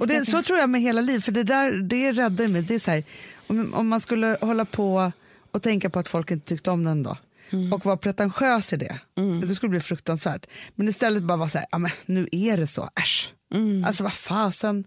Och 0.00 0.06
det, 0.06 0.24
så 0.30 0.42
tror 0.42 0.58
jag 0.58 0.70
med 0.70 0.80
hela 0.80 1.00
livet, 1.00 1.24
för 1.24 1.32
det 1.32 1.42
där 1.42 1.72
det 1.72 2.12
räddar 2.12 2.48
mig. 2.48 2.62
Det 2.62 2.74
är 2.74 2.78
så 2.78 2.90
här, 2.90 3.04
om, 3.46 3.74
om 3.74 3.88
man 3.88 4.00
skulle 4.00 4.36
hålla 4.40 4.64
på 4.64 5.12
och 5.54 5.62
tänka 5.62 5.90
på 5.90 5.98
att 5.98 6.08
folk 6.08 6.30
inte 6.30 6.46
tyckte 6.46 6.70
om 6.70 6.84
den 6.84 7.02
då. 7.02 7.16
och 7.72 7.84
vara 7.84 7.96
pretentiös 7.96 8.72
i 8.72 8.76
det. 8.76 8.98
Det 9.48 9.54
skulle 9.54 9.70
bli 9.70 9.80
fruktansvärt. 9.80 10.46
Men 10.74 10.88
istället 10.88 11.22
bara 11.22 11.38
vara 11.38 11.48
så 11.48 11.58
här, 11.58 11.66
ja 11.70 11.78
men 11.78 11.90
nu 12.06 12.28
är 12.32 12.56
det 12.56 12.66
så, 12.66 12.90
äsch. 13.00 13.32
Alltså 13.86 14.02
vad 14.02 14.12
fasen. 14.12 14.84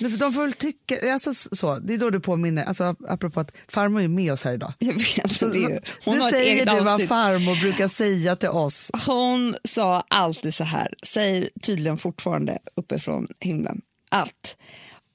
Nu- 0.00 0.08
De 0.08 0.32
får 0.32 0.42
väl 0.42 0.52
tycka, 0.52 1.12
alltså, 1.12 1.34
så, 1.34 1.78
det 1.78 1.94
är 1.94 1.98
då 1.98 2.10
du 2.10 2.20
påminner, 2.20 2.64
alltså, 2.64 2.94
apropå 3.08 3.40
att 3.40 3.52
farmor 3.68 4.00
är 4.02 4.08
med 4.08 4.32
oss 4.32 4.44
här 4.44 4.52
idag. 4.52 4.72
Jag 4.78 4.92
vet, 4.94 5.32
Så, 5.32 5.46
det 5.48 5.58
är 5.58 5.80
hon 6.04 6.14
nu 6.14 6.20
säger 6.30 6.66
du 6.66 6.72
vad 6.84 7.08
farmor 7.08 7.60
brukar 7.60 7.88
säga 7.88 8.36
till 8.36 8.48
oss. 8.48 8.90
Hon 9.06 9.54
sa 9.64 10.04
alltid 10.08 10.54
så 10.54 10.64
här, 10.64 10.94
säger 11.02 11.48
tydligen 11.62 11.98
fortfarande 11.98 12.58
uppifrån 12.76 13.28
himlen, 13.40 13.80
att 14.10 14.56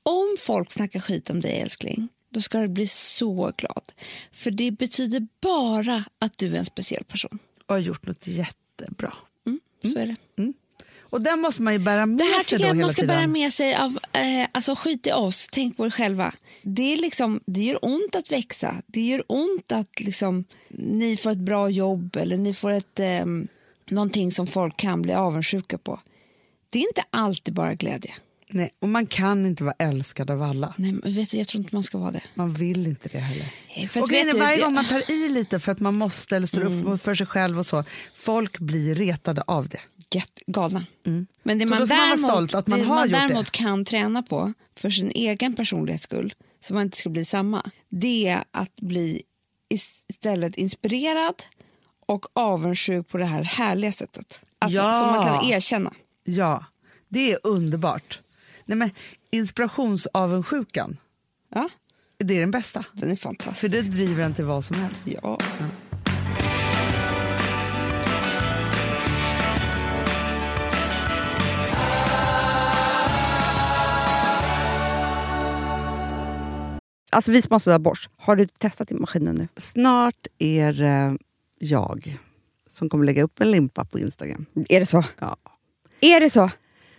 om 0.04 0.36
folk 0.40 0.72
snackar 0.72 1.00
skit 1.00 1.30
om 1.30 1.42
dig 1.42 1.60
älskling, 1.62 2.10
då 2.38 2.42
ska 2.42 2.60
du 2.60 2.68
bli 2.68 2.88
så 2.88 3.52
glad. 3.58 3.92
För 4.32 4.52
det 4.52 4.72
betyder 4.72 5.28
bara 5.42 6.04
att 6.20 6.38
du 6.38 6.54
är 6.54 6.58
en 6.58 6.66
speciell 6.66 7.04
person. 7.04 7.40
Och 7.66 7.76
har 7.76 7.80
gjort 7.80 8.06
något 8.06 8.28
jättebra. 8.28 9.14
Så 9.82 10.00
är 10.00 10.08
det. 10.08 10.16
Och 11.00 11.22
den 11.22 11.40
måste 11.42 11.62
man 11.62 11.74
ju 11.74 11.80
bära 11.80 12.06
med 12.06 12.18
Det 12.18 12.24
här 12.24 12.44
sig 12.44 12.46
tycker 12.46 12.66
jag 12.66 12.72
att 12.72 12.82
man 12.82 12.90
ska 12.90 13.02
tiden. 13.02 13.16
bära 13.16 13.28
med 13.28 13.54
sig 13.54 13.76
av, 13.76 14.00
eh, 14.14 14.48
alltså 14.52 14.76
skit 14.76 15.08
i 15.08 15.12
oss, 15.12 15.48
tänk 15.52 15.78
på 15.78 15.86
er 15.86 15.90
själva. 15.90 16.34
Det, 16.62 16.94
är 16.94 16.98
liksom, 16.98 17.40
det 17.46 17.64
gör 17.64 17.86
ont 17.86 18.16
att 18.16 18.32
växa, 18.32 18.76
det 18.88 19.02
gör 19.02 19.24
ont 19.28 19.72
att 19.72 20.00
liksom, 20.00 20.44
ni 20.70 21.18
får 21.18 21.32
ett 21.32 21.38
bra 21.38 21.70
jobb 21.70 22.16
eller 22.16 22.38
ni 22.38 22.54
får 22.54 22.72
ett, 22.72 23.00
eh, 23.00 23.26
någonting 23.90 24.32
som 24.32 24.48
folk 24.48 24.78
kan 24.78 25.02
bli 25.02 25.14
avundsjuka 25.14 25.78
på. 25.78 26.00
Det 26.70 26.80
är 26.80 26.88
inte 26.88 27.04
alltid 27.10 27.54
bara 27.54 27.74
glädje. 27.74 28.14
Nej, 28.50 28.70
och 28.80 28.90
man 28.90 29.08
kan 29.08 29.46
inte 29.46 29.64
vara 29.64 29.76
älskad 29.80 30.30
av 30.32 30.42
alla. 30.42 30.74
Nej, 30.78 30.92
vet 31.04 31.32
du, 31.32 31.38
jag 31.38 31.48
tror 31.48 31.62
inte 31.64 31.76
man 31.76 31.84
ska 31.84 31.98
vara 31.98 32.12
det. 32.12 32.24
Man 32.36 32.54
vill 32.54 32.88
inte 32.88 33.10
det 33.10 33.20
heller. 33.20 33.54
Eh, 33.76 33.88
För 33.88 34.02
Och 34.02 34.12
vet 34.12 34.32
du, 34.32 34.40
varje 34.40 34.62
gång 34.62 34.74
man 34.74 34.86
tar 34.86 35.12
i 35.12 35.30
lite 35.30 35.60
för 35.60 35.72
att 35.72 35.80
man 35.80 35.96
måste 35.96 36.36
eller 36.36 36.48
står 36.48 36.62
Mm. 36.62 36.88
upp 36.88 37.02
för 37.02 37.16
sig 37.16 37.28
själv 37.28 37.60
och 37.60 37.66
så, 37.66 37.84
folk 38.14 38.60
blir 38.60 38.96
retade 38.96 39.42
av 39.48 39.68
det. 39.70 39.80
Jätte- 40.12 40.42
galna. 40.48 40.86
Men 41.44 41.58
det 41.60 41.66
Så 41.66 41.70
man 41.70 41.80
då 41.80 41.86
ska 41.86 41.96
man 41.96 42.08
vara 42.08 42.16
däremot, 42.16 42.32
stolt 42.32 42.54
att 42.54 42.68
man 42.68 42.80
det 42.80 42.86
har 42.86 42.96
man 42.96 43.04
gjort 43.10 43.12
det. 43.12 43.18
däremot 43.28 43.52
kan 43.52 43.86
träna 43.86 44.24
på 44.24 44.54
för 44.76 44.90
sin 44.90 45.12
egen 45.12 45.56
personlighets 45.56 46.04
skull, 46.04 46.34
så 46.66 46.74
man 46.74 46.84
inte 46.84 46.98
ska 46.98 47.10
bli 47.10 47.26
samma, 47.26 47.70
det 47.90 48.28
är 48.28 48.44
att 48.52 48.76
bli 48.76 49.22
istället 50.10 50.56
inspirerad 50.56 51.36
och 52.06 52.26
avundsjuk 52.34 53.08
på 53.08 53.18
det 53.18 53.26
här 53.26 53.44
härliga 53.44 53.92
sättet. 53.92 54.42
Att 54.60 54.72
Ja. 54.72 54.92
som 55.02 55.12
man 55.12 55.26
kan 55.26 55.50
erkänna. 55.52 55.94
Ja, 56.24 56.66
det 57.10 57.32
är 57.32 57.40
underbart. 57.44 58.20
Nej, 58.68 58.78
men 58.78 58.90
inspirationsavundsjukan, 59.32 60.98
Ja, 61.50 61.70
det 62.18 62.34
är 62.36 62.40
den 62.40 62.52
bästa. 62.52 62.86
den 62.94 63.12
är 63.12 63.16
fantastisk. 63.16 63.60
För 63.62 63.68
det 63.68 63.82
driver 63.82 64.24
en 64.24 64.34
till 64.34 64.46
vad 64.46 64.64
som 64.66 64.76
helst. 64.78 65.04
Ja. 65.22 65.38
Alltså 77.10 77.32
vi 77.32 77.42
som 77.42 77.52
har 77.52 77.60
sådär 77.60 77.80
borst, 77.80 78.10
har 78.18 78.36
du 78.36 78.46
testat 78.46 78.92
i 78.92 78.94
maskinen 78.94 79.36
nu? 79.36 79.48
Snart 79.56 80.28
är 80.40 80.74
det 80.74 81.18
jag 81.60 82.18
som 82.70 82.90
kommer 82.90 83.06
lägga 83.06 83.24
upp 83.24 83.42
en 83.42 83.52
limpa 83.52 83.86
på 83.86 84.00
Instagram. 84.00 84.46
Är 84.70 84.80
det 84.80 84.86
så? 84.86 85.04
Ja. 85.20 85.38
Är 86.02 86.20
det 86.20 86.30
så? 86.30 86.50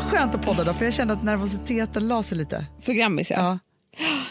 Var 0.00 0.10
skönt 0.10 0.34
att 0.34 0.42
podda 0.42 0.64
då, 0.64 0.74
för 0.74 0.84
jag 0.84 0.94
kände 0.94 1.14
att 1.14 1.22
nervositeten 1.24 2.08
la 2.08 2.22
sig 2.22 2.38
lite. 2.38 2.66
För 2.80 2.92
Grammis, 2.92 3.30
ja. 3.30 3.36
Ja. 3.36 3.58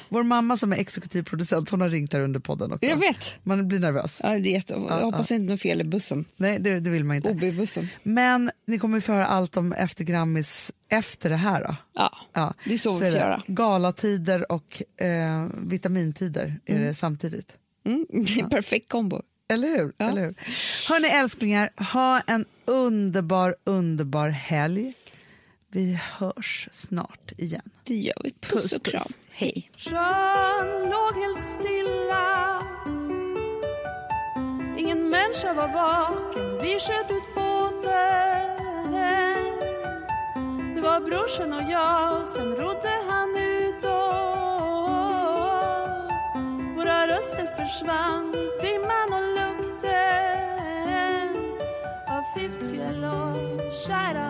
Vår 0.09 0.23
mamma 0.23 0.57
som 0.57 0.73
är 0.73 0.77
exekutiv 0.77 1.23
producent 1.23 1.69
hon 1.69 1.81
har 1.81 1.89
ringt 1.89 2.13
här 2.13 2.21
under 2.21 2.39
podden 2.39 2.71
också. 2.71 2.89
Jag 2.89 2.97
vet. 2.97 3.35
Man 3.43 3.67
blir 3.67 3.79
nervös. 3.79 4.19
Ja, 4.23 4.29
det 4.29 4.35
är 4.35 4.53
jätte... 4.53 4.73
Jag 4.73 5.01
hoppas 5.01 5.27
det 5.27 5.35
inte 5.35 5.51
något 5.51 5.61
fel 5.61 5.81
i 5.81 5.83
bussen. 5.83 6.25
Nej, 6.37 6.59
det, 6.59 6.79
det 6.79 6.89
vill 6.89 7.03
man 7.03 7.15
inte. 7.15 7.29
OB-bussen. 7.29 7.87
Men 8.03 8.51
ni 8.67 8.79
kommer 8.79 8.97
ju 8.97 9.01
få 9.01 9.11
höra 9.13 9.25
allt 9.25 9.57
om 9.57 9.73
efter 9.73 10.03
Grammis 10.03 10.71
efter 10.91 11.29
det 11.29 11.35
här. 11.35 11.63
Då. 11.63 11.75
Ja, 11.93 12.17
Ja. 12.33 12.53
det 12.65 12.73
är 12.73 12.77
så, 12.77 12.91
vi 12.91 13.05
är 13.07 13.11
får 13.11 13.19
göra. 13.19 13.43
Galatider 13.47 14.51
och 14.51 14.83
eh, 15.01 15.47
vitamintider 15.57 16.59
är 16.65 16.79
det 16.79 16.93
samtidigt. 16.93 17.53
Mm, 17.85 18.05
det 18.25 18.39
är 18.39 18.43
en 18.43 18.49
perfekt 18.49 18.89
kombo. 18.89 19.21
Eller 19.51 19.67
hur? 19.67 19.93
Ja. 19.97 20.09
Eller 20.09 20.21
hur? 20.21 20.35
Hörni 20.89 21.07
älsklingar, 21.07 21.69
ha 21.93 22.19
en 22.19 22.45
underbar, 22.65 23.55
underbar 23.63 24.29
helg. 24.29 24.93
Vi 25.71 25.99
hörs 26.17 26.69
snart 26.71 27.31
igen. 27.37 27.69
Det 27.83 27.95
gör 27.95 28.21
vi. 28.23 28.31
Puss, 28.31 28.61
Puss, 28.61 28.71
och 28.73 28.85
kram. 28.85 29.01
puss. 29.03 29.17
Hej. 29.31 29.71
Sjön 29.77 30.89
låg 30.89 31.13
helt 31.23 31.43
stilla 31.43 32.61
Ingen 34.77 35.09
människa 35.09 35.53
var 35.53 35.67
vaken, 35.67 36.57
vi 36.61 36.79
sköt 36.79 37.11
ut 37.11 37.35
båten 37.35 38.57
Det 40.75 40.81
var 40.81 40.99
brorsan 40.99 41.53
och 41.53 41.71
jag, 41.71 42.21
och 42.21 42.27
sen 42.27 42.55
rodde 42.55 42.91
han 43.09 43.37
ut 43.37 43.83
och 43.83 43.89
Våra 46.77 47.07
röster 47.07 47.47
försvann 47.57 48.35
i 48.35 48.49
dimman 48.61 49.13
och 49.13 49.27
lukten 49.39 51.35
Av 52.07 52.23
fiskfjäll 52.39 53.03
och 53.03 53.73
kära 53.87 54.29